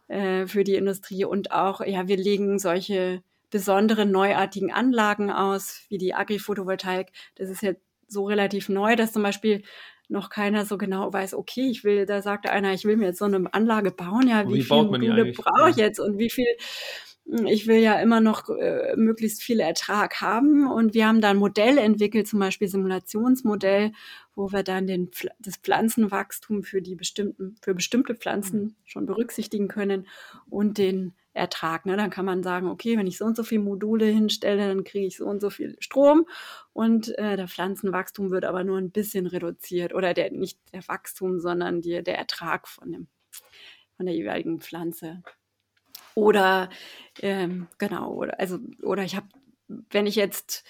äh, 0.08 0.48
für 0.48 0.64
die 0.64 0.76
Industrie. 0.76 1.26
Und 1.26 1.52
auch, 1.52 1.82
ja, 1.82 2.08
wir 2.08 2.18
legen 2.18 2.60
solche 2.60 3.24
besonderen 3.50 4.12
neuartigen 4.12 4.72
Anlagen 4.72 5.32
aus, 5.32 5.84
wie 5.90 5.98
die 5.98 6.14
Agri-Photovoltaik. 6.14 7.12
Das 7.36 7.50
ist 7.50 7.62
jetzt 7.62 7.82
so 8.08 8.26
relativ 8.26 8.70
neu, 8.70 8.96
dass 8.96 9.14
zum 9.14 9.24
Beispiel 9.24 9.64
noch 10.10 10.30
keiner 10.30 10.66
so 10.66 10.78
genau 10.78 11.12
weiß, 11.12 11.34
okay, 11.34 11.70
ich 11.70 11.84
will, 11.84 12.06
da 12.06 12.22
sagte 12.22 12.52
einer, 12.52 12.74
ich 12.74 12.86
will 12.86 12.98
mir 12.98 13.08
jetzt 13.08 13.20
so 13.20 13.26
eine 13.26 13.54
Anlage 13.54 13.92
bauen, 13.92 14.28
ja, 14.28 14.48
wie, 14.48 14.56
wie 14.56 14.64
viele 14.64 14.84
Module 14.84 15.32
brauche 15.32 15.70
ich 15.70 15.76
jetzt? 15.78 16.00
Und 16.00 16.18
wie 16.18 16.30
viel 16.30 16.48
ich 17.46 17.68
will 17.68 17.78
ja 17.78 18.00
immer 18.02 18.20
noch 18.20 18.50
äh, 18.50 18.96
möglichst 18.98 19.42
viel 19.42 19.60
Ertrag 19.60 20.20
haben. 20.20 20.70
Und 20.70 20.94
wir 20.94 21.08
haben 21.08 21.22
da 21.22 21.30
ein 21.30 21.38
Modell 21.38 21.78
entwickelt, 21.78 22.28
zum 22.28 22.40
Beispiel 22.40 22.68
Simulationsmodell, 22.68 23.94
wo 24.36 24.52
wir 24.52 24.64
dann 24.64 24.88
den, 24.88 25.12
das 25.40 25.58
Pflanzenwachstum 25.58 26.64
für 26.64 26.82
die 26.82 26.96
bestimmten, 26.96 27.56
für 27.62 27.74
bestimmte 27.74 28.16
Pflanzen 28.16 28.62
mhm. 28.62 28.76
schon 28.86 29.06
berücksichtigen 29.06 29.68
können 29.68 30.08
und 30.50 30.78
den 30.78 31.14
Ertrag. 31.34 31.86
Ne? 31.86 31.98
Dann 31.98 32.10
kann 32.10 32.26
man 32.26 32.44
sagen, 32.44 32.68
okay, 32.68 32.98
wenn 32.98 33.08
ich 33.08 33.18
so 33.18 33.26
und 33.26 33.36
so 33.36 33.44
viele 33.44 33.62
Module 33.62 34.06
hinstelle, 34.06 34.68
dann 34.68 34.84
kriege 34.84 35.08
ich 35.08 35.18
so 35.18 35.26
und 35.26 35.42
so 35.42 35.50
viel 35.50 35.76
Strom 35.80 36.28
und 36.74 37.18
äh, 37.18 37.38
der 37.38 37.48
Pflanzenwachstum 37.48 38.32
wird 38.32 38.46
aber 38.46 38.64
nur 38.64 38.78
ein 38.78 38.92
bisschen 38.92 39.26
reduziert 39.26 39.94
oder 39.94 40.14
der 40.14 40.32
nicht 40.32 40.60
der 40.74 40.88
Wachstum, 40.88 41.40
sondern 41.40 41.82
die, 41.82 42.04
der 42.04 42.18
Ertrag 42.18 42.68
von 42.68 42.92
dem 42.92 43.08
von 43.96 44.06
der 44.06 44.16
jeweiligen 44.16 44.60
Pflanze. 44.60 45.24
Oder 46.16 46.70
ähm, 47.22 47.68
genau, 47.78 48.14
oder, 48.14 48.40
also, 48.40 48.60
oder 48.82 49.04
ich 49.04 49.16
habe, 49.16 49.28
wenn 49.68 50.06
ich 50.06 50.16
jetzt 50.16 50.64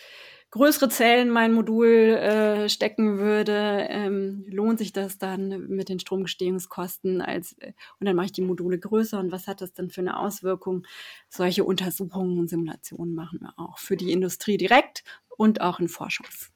größere 0.53 0.87
Zellen 0.87 1.29
in 1.29 1.33
mein 1.33 1.51
Modul 1.51 1.87
äh, 1.87 2.69
stecken 2.69 3.17
würde, 3.17 3.87
ähm, 3.89 4.45
lohnt 4.47 4.77
sich 4.77 4.93
das 4.93 5.17
dann 5.17 5.67
mit 5.67 5.89
den 5.89 5.99
Stromgestehungskosten 5.99 7.21
als 7.21 7.53
äh, 7.53 7.73
und 7.99 8.05
dann 8.05 8.15
mache 8.15 8.27
ich 8.27 8.33
die 8.33 8.43
Module 8.43 8.77
größer 8.77 9.19
und 9.19 9.31
was 9.31 9.47
hat 9.47 9.61
das 9.61 9.73
dann 9.73 9.89
für 9.89 10.01
eine 10.01 10.19
Auswirkung? 10.19 10.85
Solche 11.27 11.63
Untersuchungen 11.63 12.37
und 12.37 12.49
Simulationen 12.49 13.15
machen 13.15 13.39
wir 13.41 13.55
auch 13.57 13.79
für 13.79 13.97
die 13.97 14.11
Industrie 14.11 14.57
direkt 14.57 15.03
und 15.37 15.59
auch 15.59 15.79
in 15.79 15.87
Forschungs. 15.87 16.52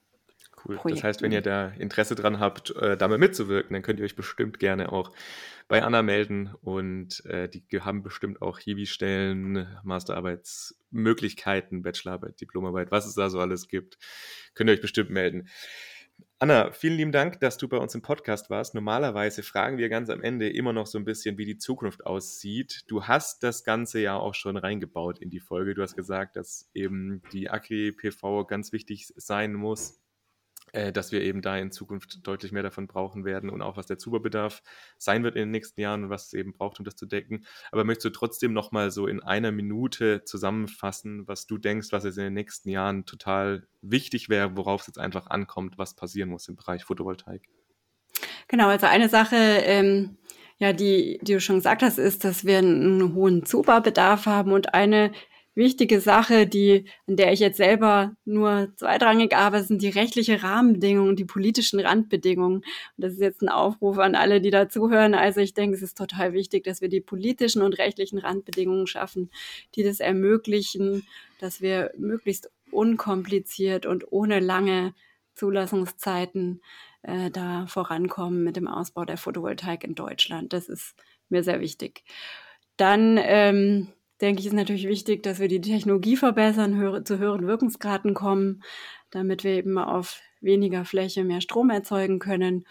Cool. 0.68 0.76
Projekten. 0.76 1.02
Das 1.02 1.04
heißt, 1.04 1.22
wenn 1.22 1.32
ihr 1.32 1.42
da 1.42 1.70
Interesse 1.70 2.16
dran 2.16 2.40
habt, 2.40 2.76
äh, 2.76 2.98
damit 2.98 3.20
mitzuwirken, 3.20 3.74
dann 3.74 3.84
könnt 3.84 4.00
ihr 4.00 4.06
euch 4.06 4.18
bestimmt 4.18 4.60
gerne 4.60 4.92
auch 4.92 5.14
bei 5.68 5.82
Anna 5.82 6.02
melden 6.02 6.54
und 6.62 7.26
äh, 7.26 7.50
die 7.50 7.64
haben 7.80 8.04
bestimmt 8.04 8.42
auch 8.42 8.60
Hiwi-Stellen, 8.60 9.68
Masterarbeitsmöglichkeiten, 9.84 11.84
Bachelorarbeit, 11.84 12.42
Diplomarbeit, 12.42 12.92
was 12.92 13.06
es 13.06 13.16
da 13.16 13.30
so 13.30 13.40
alles 13.40 13.70
gibt. 13.70 13.98
Könnt 14.56 14.70
ihr 14.70 14.74
euch 14.74 14.82
bestimmt 14.82 15.10
melden. 15.10 15.48
Anna, 16.40 16.72
vielen 16.72 16.98
lieben 16.98 17.12
Dank, 17.12 17.40
dass 17.40 17.58
du 17.58 17.68
bei 17.68 17.78
uns 17.78 17.96
im 17.96 18.02
Podcast 18.02 18.50
warst. 18.50 18.76
Normalerweise 18.76 19.42
fragen 19.42 19.78
wir 19.78 19.90
ganz 19.90 20.10
am 20.10 20.22
Ende 20.22 20.50
immer 20.50 20.74
noch 20.74 20.86
so 20.86 20.98
ein 20.98 21.06
bisschen, 21.06 21.38
wie 21.38 21.46
die 21.46 21.58
Zukunft 21.58 22.06
aussieht. 22.06 22.84
Du 22.88 23.06
hast 23.06 23.44
das 23.44 23.64
Ganze 23.64 24.02
ja 24.02 24.18
auch 24.18 24.36
schon 24.36 24.58
reingebaut 24.58 25.20
in 25.20 25.30
die 25.30 25.40
Folge. 25.40 25.74
Du 25.74 25.82
hast 25.82 25.96
gesagt, 25.96 26.36
dass 26.36 26.70
eben 26.74 27.22
die 27.32 27.50
Agri-PV 27.50 28.46
ganz 28.46 28.72
wichtig 28.72 29.14
sein 29.16 29.54
muss 29.54 30.00
äh, 30.74 30.92
dass 30.92 31.12
wir 31.12 31.22
eben 31.22 31.42
da 31.42 31.58
in 31.58 31.72
Zukunft 31.72 32.26
deutlich 32.28 32.52
mehr 32.52 32.64
davon 32.64 32.88
brauchen 32.88 33.26
werden 33.26 33.50
und 33.50 33.62
auch 33.62 33.78
was 33.78 33.88
der 33.88 33.98
Zuberbedarf 33.98 34.62
sein 34.98 35.24
wird 35.24 35.36
in 35.36 35.44
den 35.44 35.52
nächsten 35.52 35.80
Jahren 35.82 36.06
und 36.06 36.10
was 36.10 36.28
es 36.28 36.34
eben 36.34 36.54
braucht, 36.54 36.80
um 36.80 36.86
das 36.86 36.96
zu 36.96 37.06
decken. 37.06 37.46
Aber 37.72 37.84
möchtest 37.84 38.06
du 38.06 38.10
trotzdem 38.10 38.54
nochmal 38.54 38.92
so 38.92 39.08
in 39.08 39.22
einer 39.22 39.52
Minute 39.52 40.24
zusammenfassen, 40.26 41.28
was 41.28 41.48
du 41.48 41.58
denkst, 41.58 41.88
was 41.92 42.04
jetzt 42.04 42.18
in 42.18 42.26
den 42.26 42.34
nächsten 42.34 42.70
Jahren 42.70 43.06
total 43.06 43.68
wichtig 43.82 44.30
wäre, 44.30 44.58
worauf 44.58 44.82
es 44.82 44.88
jetzt 44.88 45.00
einfach 45.00 45.28
ankommt, 45.28 45.78
was 45.78 45.96
passieren 45.96 46.30
muss 46.30 46.48
im 46.48 46.56
Bereich 46.56 46.84
Photovoltaik? 46.84 47.48
Genau, 48.48 48.68
also 48.68 48.86
eine 48.86 49.10
Sache, 49.10 49.36
ähm, 49.36 50.18
ja, 50.58 50.74
die, 50.74 51.20
die 51.22 51.34
du 51.34 51.42
schon 51.42 51.58
gesagt 51.58 51.84
hast, 51.84 51.98
ist, 51.98 52.24
dass 52.24 52.46
wir 52.46 52.58
einen 52.58 53.14
hohen 53.14 53.46
Zubaubedarf 53.46 54.26
haben 54.26 54.52
und 54.52 54.74
eine 54.74 55.12
wichtige 55.58 56.00
Sache, 56.00 56.48
die, 56.48 56.86
an 57.08 57.18
der 57.18 57.34
ich 57.34 57.42
jetzt 57.42 57.58
selber 57.58 58.16
nur 58.24 58.72
zweitrangig 58.78 59.36
arbeite, 59.36 59.66
sind 59.66 59.82
die 59.82 59.90
rechtliche 59.90 60.44
Rahmenbedingungen, 60.44 61.18
die 61.18 61.26
politischen 61.26 61.80
Randbedingungen. 61.80 62.58
Und 62.58 62.66
das 62.96 63.14
ist 63.14 63.22
jetzt 63.22 63.42
ein 63.42 63.50
Aufruf 63.50 63.98
an 63.98 64.16
alle, 64.16 64.40
die 64.40 64.52
da 64.52 64.70
zuhören. 64.70 65.16
Also 65.16 65.42
ich 65.42 65.54
denke, 65.54 65.76
es 65.76 65.82
ist 65.82 65.98
total 65.98 66.32
wichtig, 66.32 66.64
dass 66.64 66.80
wir 66.80 66.88
die 66.88 67.02
politischen 67.02 67.62
und 67.62 67.78
rechtlichen 67.78 68.20
Randbedingungen 68.20 68.88
schaffen, 68.88 69.30
die 69.76 69.84
das 69.84 70.00
ermöglichen, 70.00 71.06
dass 71.40 71.60
wir 71.60 71.92
möglichst 71.98 72.50
unkompliziert 72.72 73.86
und 73.86 74.12
ohne 74.12 74.40
lange 74.40 74.94
Zulassungszeiten 75.34 76.62
äh, 77.02 77.32
da 77.32 77.66
vorankommen 77.68 78.44
mit 78.44 78.56
dem 78.56 78.68
Ausbau 78.68 79.06
der 79.06 79.18
Photovoltaik 79.18 79.84
in 79.84 79.96
Deutschland. 79.96 80.54
Das 80.54 80.70
ist 80.70 80.96
mir 81.30 81.44
sehr 81.44 81.60
wichtig. 81.60 82.04
Dann 82.78 83.20
ähm, 83.20 83.88
denke 84.22 84.40
ich, 84.40 84.48
ist 84.48 84.54
natürlich 84.54 84.88
wichtig, 84.88 85.24
dass 85.24 85.40
wir 85.40 85.48
die 85.48 85.62
Technologie 85.62 86.18
verbessern, 86.18 86.76
höhere, 86.76 87.04
zu 87.04 87.18
höheren 87.18 87.48
Wirkungsgraden 87.48 88.14
kommen, 88.14 88.64
damit 89.12 89.44
wir 89.44 89.52
eben 89.52 89.78
auf 89.78 90.20
weniger 90.42 90.86
Fläche 90.86 91.24
mehr 91.24 91.42
Strom 91.42 91.70
erzeugen 91.70 92.20
können. 92.20 92.66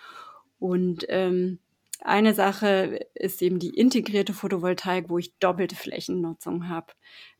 Und 0.59 1.05
ähm, 1.09 1.59
eine 2.01 2.35
Sache 2.35 3.07
ist 3.15 3.43
eben 3.43 3.59
die 3.59 3.71
integrierte 3.71 4.33
Photovoltaik, 4.33 5.09
wo 5.09 5.19
ich 5.19 5.39
doppelte 5.39 5.77
Flächennutzung 5.77 6.69
habe. 6.69 6.93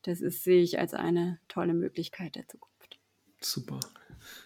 Das 0.03 0.21
ist, 0.21 0.43
sehe 0.43 0.61
ich 0.61 0.79
als 0.79 0.93
eine 0.93 1.39
tolle 1.47 1.73
Möglichkeit 1.73 2.35
der 2.35 2.47
Zukunft. 2.47 2.99
Super. 3.41 3.79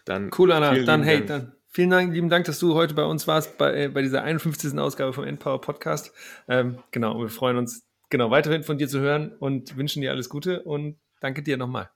Dann 0.05 0.31
cool, 0.37 0.51
Anna. 0.51 0.77
Dann, 0.83 1.03
hey, 1.03 1.25
dann 1.25 1.55
vielen 1.67 1.89
Dank, 1.89 2.13
lieben 2.13 2.29
Dank, 2.29 2.45
dass 2.45 2.59
du 2.59 2.73
heute 2.73 2.93
bei 2.93 3.05
uns 3.05 3.27
warst, 3.27 3.57
bei, 3.57 3.85
äh, 3.85 3.87
bei 3.87 4.01
dieser 4.01 4.23
51. 4.23 4.77
Ausgabe 4.77 5.13
vom 5.13 5.23
Endpower 5.23 5.61
Podcast. 5.61 6.11
Ähm, 6.47 6.79
genau, 6.91 7.19
wir 7.19 7.29
freuen 7.29 7.57
uns 7.57 7.90
genau, 8.11 8.29
weiterhin 8.29 8.61
von 8.61 8.77
dir 8.77 8.87
zu 8.87 8.99
hören 8.99 9.35
und 9.39 9.75
wünschen 9.75 10.01
dir 10.03 10.11
alles 10.11 10.29
Gute 10.29 10.61
und 10.61 10.99
danke 11.19 11.41
dir 11.41 11.57
nochmal. 11.57 11.89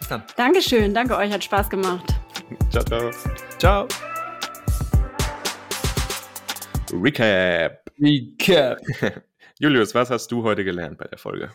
Bis 0.00 0.08
dann. 0.08 0.24
Dankeschön, 0.36 0.92
danke 0.92 1.16
euch, 1.16 1.30
hat 1.30 1.44
Spaß 1.44 1.70
gemacht. 1.70 2.04
Ciao, 2.70 2.82
ciao. 2.84 3.10
Ciao. 3.58 3.88
Recap. 6.92 7.84
Recap. 8.00 8.80
Julius, 9.60 9.94
was 9.94 10.10
hast 10.10 10.32
du 10.32 10.42
heute 10.42 10.64
gelernt 10.64 10.98
bei 10.98 11.06
der 11.06 11.18
Folge? 11.18 11.52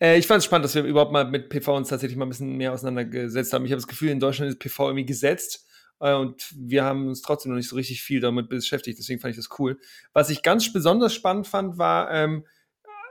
Äh, 0.00 0.18
ich 0.18 0.26
fand 0.26 0.38
es 0.38 0.44
spannend, 0.44 0.66
dass 0.66 0.74
wir 0.74 0.84
überhaupt 0.84 1.12
mal 1.12 1.24
mit 1.24 1.48
PV 1.48 1.76
uns 1.76 1.88
tatsächlich 1.88 2.16
mal 2.16 2.26
ein 2.26 2.30
bisschen 2.30 2.56
mehr 2.56 2.72
auseinandergesetzt 2.72 3.52
haben. 3.52 3.64
Ich 3.64 3.72
habe 3.72 3.80
das 3.80 3.88
Gefühl, 3.88 4.10
in 4.10 4.20
Deutschland 4.20 4.50
ist 4.50 4.58
PV 4.58 4.88
irgendwie 4.88 5.06
gesetzt 5.06 5.66
äh, 6.00 6.12
und 6.14 6.52
wir 6.54 6.84
haben 6.84 7.08
uns 7.08 7.22
trotzdem 7.22 7.50
noch 7.50 7.56
nicht 7.56 7.68
so 7.68 7.76
richtig 7.76 8.02
viel 8.02 8.20
damit 8.20 8.48
beschäftigt. 8.48 8.98
Deswegen 8.98 9.20
fand 9.20 9.30
ich 9.30 9.38
das 9.38 9.58
cool. 9.58 9.78
Was 10.12 10.28
ich 10.28 10.42
ganz 10.42 10.70
besonders 10.72 11.14
spannend 11.14 11.46
fand, 11.46 11.78
war, 11.78 12.12
ähm, 12.12 12.44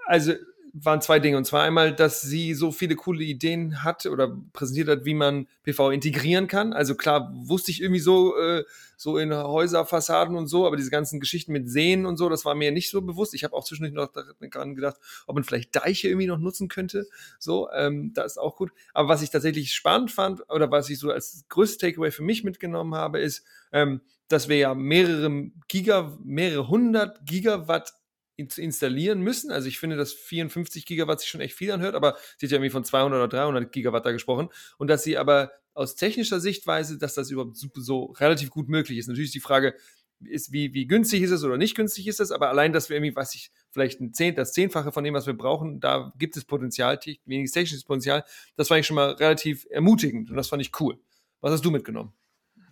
also 0.06 0.34
waren 0.78 1.02
zwei 1.02 1.20
Dinge. 1.20 1.38
Und 1.38 1.46
zwar 1.46 1.64
einmal, 1.64 1.96
dass 1.96 2.22
sie 2.22 2.54
so 2.54 2.72
viele 2.72 2.96
coole 2.96 3.24
Ideen 3.24 3.84
hat 3.84 4.06
oder 4.06 4.36
präsentiert 4.52 4.90
hat, 4.90 5.06
wie 5.06 5.14
man 5.14 5.48
PV 5.64 5.92
integrieren 5.92 6.48
kann. 6.48 6.74
Also 6.74 6.96
klar, 6.96 7.32
wusste 7.34 7.72
ich 7.72 7.82
irgendwie 7.82 8.02
so, 8.02 8.38
äh, 8.38 8.66
so 8.98 9.18
in 9.18 9.34
Häuserfassaden 9.34 10.36
und 10.36 10.48
so, 10.48 10.68
aber 10.68 10.76
diese 10.76 10.90
ganzen 10.90 11.22
Geschichten 11.22 11.54
mit 11.54 11.70
Seen 11.70 12.06
und 12.06 12.18
so, 12.18 12.28
das 12.28 12.44
war 12.44 12.56
mir 12.56 12.72
nicht 12.72 12.90
so 12.90 13.02
bewusst. 13.02 13.34
Ich 13.34 13.46
habe 13.46 13.56
auch 13.56 13.64
zwischendurch 13.64 13.94
noch 13.94 14.12
daran 14.52 14.76
gedacht, 14.76 14.98
ob 15.28 15.36
man 15.36 15.46
vielleicht 15.46 15.74
Deiche 15.76 16.10
irgendwie 16.10 16.28
noch 16.28 16.40
nutzen 16.40 16.68
könnte. 16.68 17.08
So, 17.40 17.70
ähm, 17.72 18.12
das 18.14 18.34
ist 18.34 18.38
auch 18.38 18.58
gut. 18.58 18.72
Aber 18.94 19.08
was 19.08 19.22
ich 19.22 19.30
tatsächlich 19.30 19.74
spannend 19.74 20.12
fand 20.12 20.42
oder 20.50 20.70
was 20.72 20.90
ich 20.90 21.00
so 21.00 21.10
als 21.10 21.46
größtes 21.48 21.78
Takeaway 21.78 22.12
für 22.12 22.24
mich 22.24 22.44
mitgenommen 22.44 22.96
habe, 22.96 23.20
ist, 23.20 23.46
ähm, 23.72 24.02
dass 24.28 24.50
wir 24.50 24.58
ja 24.58 24.74
mehrere 24.74 25.52
Giga, 25.70 26.18
mehrere 26.24 26.68
hundert 26.68 27.26
Gigawatt 27.26 27.94
installieren 28.38 29.22
müssen. 29.22 29.52
Also 29.52 29.68
ich 29.68 29.80
finde, 29.80 29.96
dass 29.96 30.14
54 30.14 30.86
Gigawatt 30.86 31.22
sich 31.22 31.30
schon 31.30 31.42
echt 31.42 31.56
viel 31.56 31.72
anhört, 31.72 31.96
aber 31.96 32.18
sie 32.38 32.46
hat 32.46 32.52
ja 32.52 32.58
irgendwie 32.58 32.70
von 32.70 32.84
200 32.84 33.18
oder 33.18 33.28
300 33.28 33.72
Gigawatt 33.72 34.06
da 34.06 34.12
gesprochen 34.12 34.50
und 34.78 34.88
dass 34.88 35.04
sie 35.04 35.18
aber 35.18 35.52
aus 35.74 35.96
technischer 35.96 36.40
Sichtweise, 36.40 36.98
dass 36.98 37.14
das 37.14 37.30
überhaupt 37.30 37.58
so, 37.58 37.68
so 37.76 38.06
relativ 38.18 38.50
gut 38.50 38.70
möglich 38.70 38.98
ist. 38.98 39.08
Natürlich 39.08 39.30
ist 39.30 39.36
die 39.36 39.42
Frage, 39.42 39.76
ist, 40.22 40.52
wie, 40.52 40.74
wie 40.74 40.88
günstig 40.88 41.22
ist 41.22 41.32
es 41.32 41.44
oder 41.44 41.58
nicht 41.58 41.76
günstig 41.76 42.08
ist 42.08 42.20
es, 42.20 42.32
aber 42.32 42.50
allein, 42.50 42.74
dass 42.74 42.90
wir 42.90 42.96
irgendwie, 42.96 43.16
was 43.16 43.36
ich, 43.36 43.52
vielleicht 43.72 44.00
ein 44.00 44.14
Zehnt, 44.14 44.38
das 44.38 44.54
Zehnfache 44.54 44.92
von 44.92 45.04
dem, 45.04 45.14
was 45.14 45.28
wir 45.28 45.34
brauchen, 45.34 45.80
da 45.80 46.14
gibt 46.18 46.38
es 46.38 46.46
Potenzial, 46.46 47.00
weniges 47.26 47.52
technisches 47.52 47.84
Potenzial. 47.84 48.24
Das 48.56 48.70
fand 48.70 48.80
ich 48.80 48.88
schon 48.88 48.96
mal 48.96 49.12
relativ 49.12 49.68
ermutigend 49.70 50.30
und 50.30 50.38
das 50.38 50.48
fand 50.48 50.62
ich 50.62 50.72
cool. 50.80 50.98
Was 51.42 51.52
hast 51.52 51.66
du 51.66 51.72
mitgenommen? 51.72 52.14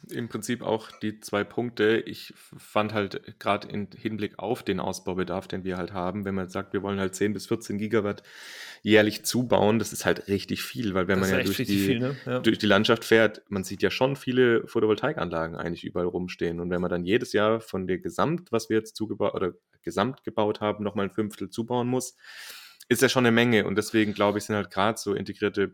Im 0.09 0.27
Prinzip 0.27 0.61
auch 0.61 0.91
die 0.91 1.19
zwei 1.19 1.43
Punkte. 1.43 2.03
Ich 2.05 2.33
fand 2.57 2.93
halt 2.93 3.39
gerade 3.39 3.67
im 3.67 3.87
Hinblick 3.95 4.39
auf 4.39 4.63
den 4.63 4.79
Ausbaubedarf, 4.79 5.47
den 5.47 5.63
wir 5.63 5.77
halt 5.77 5.93
haben, 5.93 6.25
wenn 6.25 6.35
man 6.35 6.49
sagt, 6.49 6.73
wir 6.73 6.83
wollen 6.83 6.99
halt 6.99 7.15
10 7.15 7.33
bis 7.33 7.47
14 7.47 7.77
Gigawatt 7.77 8.23
jährlich 8.81 9.23
zubauen, 9.23 9.79
das 9.79 9.93
ist 9.93 10.05
halt 10.05 10.27
richtig 10.27 10.61
viel, 10.61 10.93
weil 10.93 11.07
wenn 11.07 11.19
das 11.19 11.29
man 11.29 11.39
ja, 11.39 11.45
durch 11.45 11.57
die, 11.57 11.65
viel, 11.65 11.99
ne? 11.99 12.15
ja 12.25 12.39
durch 12.39 12.57
die 12.57 12.65
Landschaft 12.65 13.05
fährt, 13.05 13.41
man 13.47 13.63
sieht 13.63 13.81
ja 13.81 13.89
schon 13.89 14.15
viele 14.15 14.67
Photovoltaikanlagen 14.67 15.55
eigentlich 15.55 15.85
überall 15.85 16.07
rumstehen. 16.07 16.59
Und 16.59 16.69
wenn 16.69 16.81
man 16.81 16.89
dann 16.89 17.05
jedes 17.05 17.31
Jahr 17.31 17.61
von 17.61 17.87
der 17.87 17.99
Gesamt, 17.99 18.51
was 18.51 18.69
wir 18.69 18.77
jetzt 18.77 18.95
zugebaut 18.95 19.33
oder 19.35 19.53
gesamt 19.81 20.23
gebaut 20.23 20.59
haben, 20.59 20.83
nochmal 20.83 21.05
ein 21.05 21.11
Fünftel 21.11 21.49
zubauen 21.49 21.87
muss, 21.87 22.15
ist 22.89 23.01
ja 23.01 23.09
schon 23.09 23.25
eine 23.25 23.33
Menge 23.33 23.65
und 23.65 23.75
deswegen 23.77 24.13
glaube 24.13 24.37
ich, 24.37 24.45
sind 24.45 24.55
halt 24.55 24.71
gerade 24.71 24.97
so 24.97 25.13
integrierte 25.13 25.71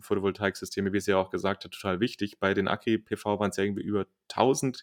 Photovoltaiksysteme, 0.00 0.92
wie 0.92 0.98
es 0.98 1.06
ja 1.06 1.16
auch 1.16 1.30
gesagt 1.30 1.64
hat, 1.64 1.72
total 1.72 2.00
wichtig. 2.00 2.38
Bei 2.38 2.54
den 2.54 2.68
Aki-PV 2.68 3.38
waren 3.38 3.50
es 3.50 3.56
ja 3.56 3.64
irgendwie 3.64 3.82
über 3.82 4.06
1000 4.30 4.82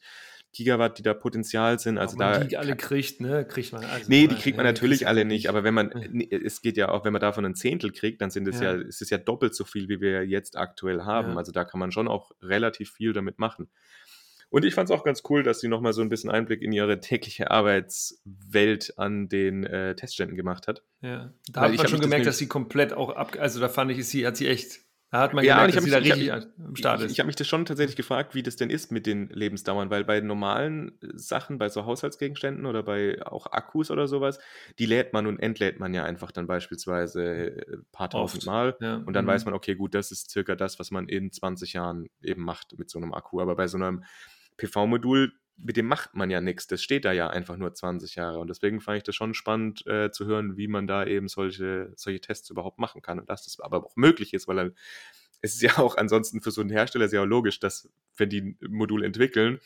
Gigawatt, 0.53 0.97
die 0.97 1.03
da 1.03 1.13
Potenzial 1.13 1.77
sind. 1.77 1.97
Also 1.97 2.17
man 2.17 2.33
da 2.33 2.43
die 2.43 2.57
alle 2.57 2.75
kriegt, 2.75 3.21
ne? 3.21 3.45
Kriegt 3.45 3.73
man 3.73 3.83
also 3.83 4.05
Nee, 4.07 4.27
die 4.27 4.35
kriegt 4.35 4.57
man 4.57 4.65
ja, 4.65 4.71
natürlich 4.71 5.07
alle 5.07 5.25
nicht, 5.25 5.49
aber 5.49 5.63
wenn 5.63 5.73
man 5.73 5.91
es 6.31 6.61
geht 6.61 6.77
ja 6.77 6.89
auch, 6.89 7.05
wenn 7.05 7.13
man 7.13 7.21
davon 7.21 7.45
ein 7.45 7.55
Zehntel 7.55 7.91
kriegt, 7.91 8.21
dann 8.21 8.31
sind 8.31 8.47
es 8.47 8.59
ja, 8.59 8.75
ja 8.75 8.81
es 8.81 9.01
ist 9.01 9.09
ja 9.09 9.17
doppelt 9.17 9.53
so 9.53 9.65
viel, 9.65 9.89
wie 9.89 10.01
wir 10.01 10.25
jetzt 10.25 10.57
aktuell 10.57 11.03
haben. 11.03 11.31
Ja. 11.31 11.37
Also 11.37 11.51
da 11.51 11.63
kann 11.63 11.79
man 11.79 11.91
schon 11.91 12.07
auch 12.07 12.31
relativ 12.41 12.91
viel 12.91 13.13
damit 13.13 13.39
machen. 13.39 13.69
Und 14.49 14.63
ich 14.63 14.73
fand 14.75 14.89
es 14.89 14.95
auch 14.95 15.03
ganz 15.03 15.23
cool, 15.29 15.43
dass 15.43 15.59
sie 15.59 15.67
nochmal 15.67 15.93
so 15.93 16.01
ein 16.01 16.09
bisschen 16.09 16.29
Einblick 16.29 16.61
in 16.61 16.71
ihre 16.71 16.99
tägliche 16.99 17.51
Arbeitswelt 17.51 18.93
an 18.97 19.27
den 19.27 19.65
äh, 19.65 19.95
Testständen 19.95 20.37
gemacht 20.37 20.67
hat. 20.67 20.83
Ja, 21.01 21.33
da 21.51 21.61
Weil 21.61 21.71
hat 21.71 21.77
man 21.77 21.87
schon 21.87 21.99
gemerkt, 21.99 22.25
das 22.25 22.35
dass 22.35 22.37
sie 22.39 22.47
komplett 22.47 22.93
auch 22.93 23.09
ab, 23.09 23.35
also 23.39 23.59
da 23.59 23.69
fand 23.69 23.91
ich, 23.91 24.07
sie 24.07 24.25
hat 24.25 24.37
sie 24.37 24.47
echt 24.47 24.87
da 25.09 25.21
hat 25.21 25.33
man 25.33 25.45
ja, 25.45 25.55
gemerkt, 25.55 25.77
dass 25.77 25.83
sie 25.85 25.89
da 25.89 25.97
richtig 25.99 26.33
am 26.33 26.75
Start 26.75 26.99
ist. 26.99 27.05
Ich, 27.05 27.11
ich 27.13 27.19
habe 27.19 27.27
mich 27.27 27.37
das 27.37 27.47
schon 27.47 27.63
tatsächlich 27.63 27.95
gefragt, 27.95 28.35
wie 28.35 28.43
das 28.43 28.57
denn 28.57 28.69
ist 28.69 28.91
mit 28.91 29.05
den 29.05 29.29
Lebensdauern, 29.29 29.89
weil 29.89 30.03
bei 30.03 30.19
normalen 30.19 30.97
Sachen, 31.13 31.57
bei 31.57 31.69
so 31.69 31.85
Haushaltsgegenständen 31.85 32.65
oder 32.65 32.83
bei 32.83 33.25
auch 33.25 33.47
Akkus 33.47 33.89
oder 33.89 34.07
sowas, 34.07 34.37
die 34.79 34.85
lädt 34.85 35.13
man 35.13 35.25
und 35.25 35.39
entlädt 35.39 35.79
man 35.79 35.93
ja 35.93 36.03
einfach 36.03 36.33
dann 36.33 36.45
beispielsweise 36.45 37.21
ein 37.21 37.73
äh, 37.73 37.77
paar 37.93 38.09
tausend 38.09 38.45
Mal 38.45 38.75
ja. 38.81 38.95
und 38.97 39.13
dann 39.13 39.23
mhm. 39.23 39.29
weiß 39.29 39.45
man, 39.45 39.53
okay, 39.53 39.75
gut, 39.75 39.95
das 39.95 40.11
ist 40.11 40.29
circa 40.29 40.55
das, 40.55 40.77
was 40.77 40.91
man 40.91 41.07
in 41.07 41.31
20 41.31 41.71
Jahren 41.71 42.09
eben 42.21 42.43
macht 42.43 42.77
mit 42.77 42.89
so 42.89 42.99
einem 42.99 43.13
Akku. 43.13 43.39
Aber 43.39 43.55
bei 43.55 43.67
so 43.67 43.77
einem 43.77 44.03
PV-Modul, 44.57 45.33
mit 45.57 45.77
dem 45.77 45.87
macht 45.87 46.13
man 46.13 46.29
ja 46.29 46.39
nichts. 46.39 46.67
Das 46.67 46.83
steht 46.83 47.05
da 47.05 47.11
ja 47.11 47.29
einfach 47.29 47.57
nur 47.57 47.73
20 47.73 48.15
Jahre. 48.15 48.39
Und 48.39 48.47
deswegen 48.47 48.79
fand 48.79 48.97
ich 48.97 49.03
das 49.03 49.15
schon 49.15 49.33
spannend 49.33 49.85
äh, 49.87 50.11
zu 50.11 50.25
hören, 50.25 50.55
wie 50.57 50.67
man 50.67 50.85
da 50.85 51.05
eben 51.05 51.27
solche, 51.27 51.91
solche 51.95 52.21
Tests 52.21 52.49
überhaupt 52.49 52.79
machen 52.79 53.01
kann. 53.01 53.19
Und 53.19 53.29
dass 53.29 53.45
das 53.45 53.59
aber 53.59 53.83
auch 53.83 53.95
möglich 53.95 54.33
ist, 54.33 54.47
weil 54.47 54.55
dann 54.55 54.75
es 55.41 55.53
ist 55.53 55.61
ja 55.61 55.77
auch 55.77 55.97
ansonsten 55.97 56.41
für 56.41 56.51
so 56.51 56.61
einen 56.61 56.69
Hersteller 56.69 57.07
sehr 57.07 57.25
logisch, 57.25 57.59
dass, 57.59 57.89
wenn 58.15 58.29
die 58.29 58.41
ein 58.41 58.57
Modul 58.69 59.03
entwickeln, 59.03 59.59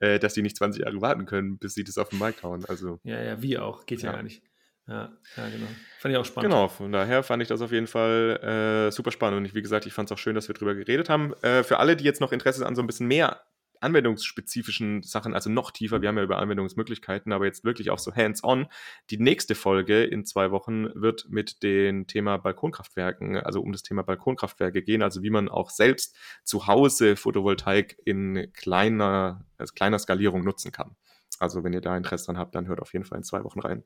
äh, 0.00 0.18
dass 0.18 0.34
die 0.34 0.42
nicht 0.42 0.56
20 0.56 0.84
Jahre 0.84 1.00
warten 1.00 1.26
können, 1.26 1.58
bis 1.58 1.74
sie 1.74 1.84
das 1.84 1.98
auf 1.98 2.08
den 2.08 2.18
Markt 2.18 2.42
hauen. 2.42 2.64
Also, 2.66 3.00
ja, 3.04 3.20
ja, 3.22 3.42
wie 3.42 3.58
auch. 3.58 3.86
Geht 3.86 4.02
ja, 4.02 4.10
ja 4.10 4.16
gar 4.16 4.22
nicht. 4.22 4.42
Ja, 4.88 5.16
ja, 5.36 5.48
genau. 5.48 5.66
Fand 6.00 6.12
ich 6.12 6.18
auch 6.18 6.24
spannend. 6.24 6.50
Genau, 6.50 6.68
von 6.68 6.90
daher 6.90 7.22
fand 7.22 7.40
ich 7.40 7.48
das 7.48 7.60
auf 7.60 7.70
jeden 7.70 7.86
Fall 7.86 8.88
äh, 8.88 8.92
super 8.92 9.12
spannend. 9.12 9.38
Und 9.38 9.44
ich, 9.44 9.54
wie 9.54 9.62
gesagt, 9.62 9.86
ich 9.86 9.92
fand 9.92 10.10
es 10.10 10.12
auch 10.12 10.18
schön, 10.18 10.34
dass 10.34 10.48
wir 10.48 10.54
drüber 10.56 10.74
geredet 10.74 11.08
haben. 11.08 11.34
Äh, 11.42 11.62
für 11.62 11.78
alle, 11.78 11.94
die 11.94 12.04
jetzt 12.04 12.20
noch 12.20 12.32
Interesse 12.32 12.66
an 12.66 12.74
so 12.74 12.82
ein 12.82 12.88
bisschen 12.88 13.06
mehr 13.06 13.42
anwendungsspezifischen 13.82 15.02
Sachen, 15.02 15.34
also 15.34 15.50
noch 15.50 15.70
tiefer, 15.70 16.02
wir 16.02 16.08
haben 16.08 16.16
ja 16.16 16.22
über 16.22 16.38
Anwendungsmöglichkeiten, 16.38 17.32
aber 17.32 17.46
jetzt 17.46 17.64
wirklich 17.64 17.90
auch 17.90 17.98
so 17.98 18.14
hands-on. 18.14 18.66
Die 19.10 19.18
nächste 19.18 19.54
Folge 19.54 20.04
in 20.04 20.24
zwei 20.24 20.50
Wochen 20.50 20.88
wird 20.94 21.26
mit 21.28 21.62
dem 21.62 22.06
Thema 22.06 22.36
Balkonkraftwerken, 22.38 23.36
also 23.36 23.60
um 23.60 23.72
das 23.72 23.82
Thema 23.82 24.02
Balkonkraftwerke 24.02 24.82
gehen, 24.82 25.02
also 25.02 25.22
wie 25.22 25.30
man 25.30 25.48
auch 25.48 25.70
selbst 25.70 26.16
zu 26.44 26.66
Hause 26.66 27.16
Photovoltaik 27.16 27.98
in 28.04 28.52
kleiner, 28.52 29.44
also 29.58 29.72
kleiner 29.74 29.98
Skalierung 29.98 30.44
nutzen 30.44 30.72
kann. 30.72 30.96
Also 31.38 31.64
wenn 31.64 31.72
ihr 31.72 31.80
da 31.80 31.96
Interesse 31.96 32.26
dran 32.26 32.38
habt, 32.38 32.54
dann 32.54 32.68
hört 32.68 32.80
auf 32.80 32.92
jeden 32.92 33.04
Fall 33.04 33.18
in 33.18 33.24
zwei 33.24 33.42
Wochen 33.44 33.60
rein. 33.60 33.82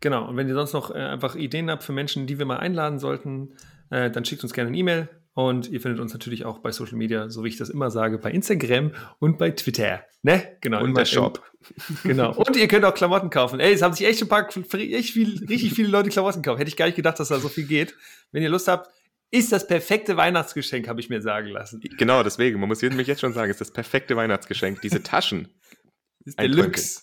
Genau, 0.00 0.26
und 0.28 0.36
wenn 0.36 0.48
ihr 0.48 0.54
sonst 0.54 0.72
noch 0.72 0.90
äh, 0.90 0.98
einfach 0.98 1.34
Ideen 1.34 1.70
habt 1.70 1.82
für 1.82 1.92
Menschen, 1.92 2.26
die 2.26 2.38
wir 2.38 2.46
mal 2.46 2.56
einladen 2.56 2.98
sollten, 2.98 3.54
äh, 3.90 4.10
dann 4.10 4.24
schickt 4.24 4.42
uns 4.42 4.54
gerne 4.54 4.68
eine 4.68 4.78
E-Mail 4.78 5.08
und 5.34 5.68
ihr 5.68 5.80
findet 5.80 6.00
uns 6.00 6.12
natürlich 6.12 6.44
auch 6.44 6.58
bei 6.58 6.72
Social 6.72 6.96
Media, 6.96 7.28
so 7.28 7.44
wie 7.44 7.48
ich 7.48 7.56
das 7.56 7.70
immer 7.70 7.90
sage, 7.90 8.18
bei 8.18 8.30
Instagram 8.30 8.92
und 9.20 9.38
bei 9.38 9.50
Twitter. 9.50 10.04
Ne? 10.22 10.56
Genau. 10.60 10.82
Und 10.82 10.96
der 10.96 11.04
Shop. 11.04 11.42
genau. 12.02 12.34
Und 12.34 12.56
ihr 12.56 12.68
könnt 12.68 12.84
auch 12.84 12.94
Klamotten 12.94 13.30
kaufen. 13.30 13.60
Ey, 13.60 13.72
es 13.72 13.82
haben 13.82 13.94
sich 13.94 14.06
echt 14.06 14.20
ein 14.22 14.28
paar, 14.28 14.48
echt 14.48 15.10
viel, 15.12 15.44
richtig 15.46 15.72
viele 15.72 15.88
Leute 15.88 16.10
Klamotten 16.10 16.42
gekauft. 16.42 16.60
Hätte 16.60 16.68
ich 16.68 16.76
gar 16.76 16.86
nicht 16.86 16.96
gedacht, 16.96 17.20
dass 17.20 17.28
da 17.28 17.38
so 17.38 17.48
viel 17.48 17.66
geht. 17.66 17.94
Wenn 18.32 18.42
ihr 18.42 18.48
Lust 18.48 18.68
habt, 18.68 18.90
ist 19.30 19.52
das 19.52 19.66
perfekte 19.66 20.16
Weihnachtsgeschenk, 20.16 20.88
habe 20.88 21.00
ich 21.00 21.08
mir 21.08 21.22
sagen 21.22 21.48
lassen. 21.48 21.80
Genau, 21.96 22.22
deswegen. 22.22 22.58
Man 22.58 22.68
muss 22.68 22.82
nämlich 22.82 23.06
jetzt 23.06 23.20
schon 23.20 23.32
sagen, 23.32 23.50
ist 23.50 23.60
das 23.60 23.72
perfekte 23.72 24.16
Weihnachtsgeschenk. 24.16 24.80
Diese 24.80 25.02
Taschen. 25.02 25.48
ist 26.24 26.38
Deluxe. 26.40 27.02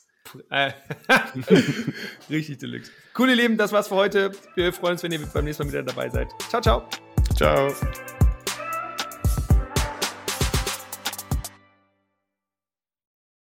Richtig 2.29 2.57
Deluxe. 2.57 2.91
Cool, 3.17 3.29
ihr 3.29 3.35
Lieben, 3.35 3.57
das 3.57 3.71
war's 3.71 3.87
für 3.87 3.95
heute. 3.95 4.31
Wir 4.55 4.73
freuen 4.73 4.93
uns, 4.93 5.03
wenn 5.03 5.13
ihr 5.13 5.25
beim 5.25 5.45
nächsten 5.45 5.63
Mal 5.63 5.69
wieder 5.71 5.83
dabei 5.83 6.09
seid. 6.09 6.27
Ciao, 6.49 6.61
ciao. 6.61 6.89
Ciao. 7.35 7.73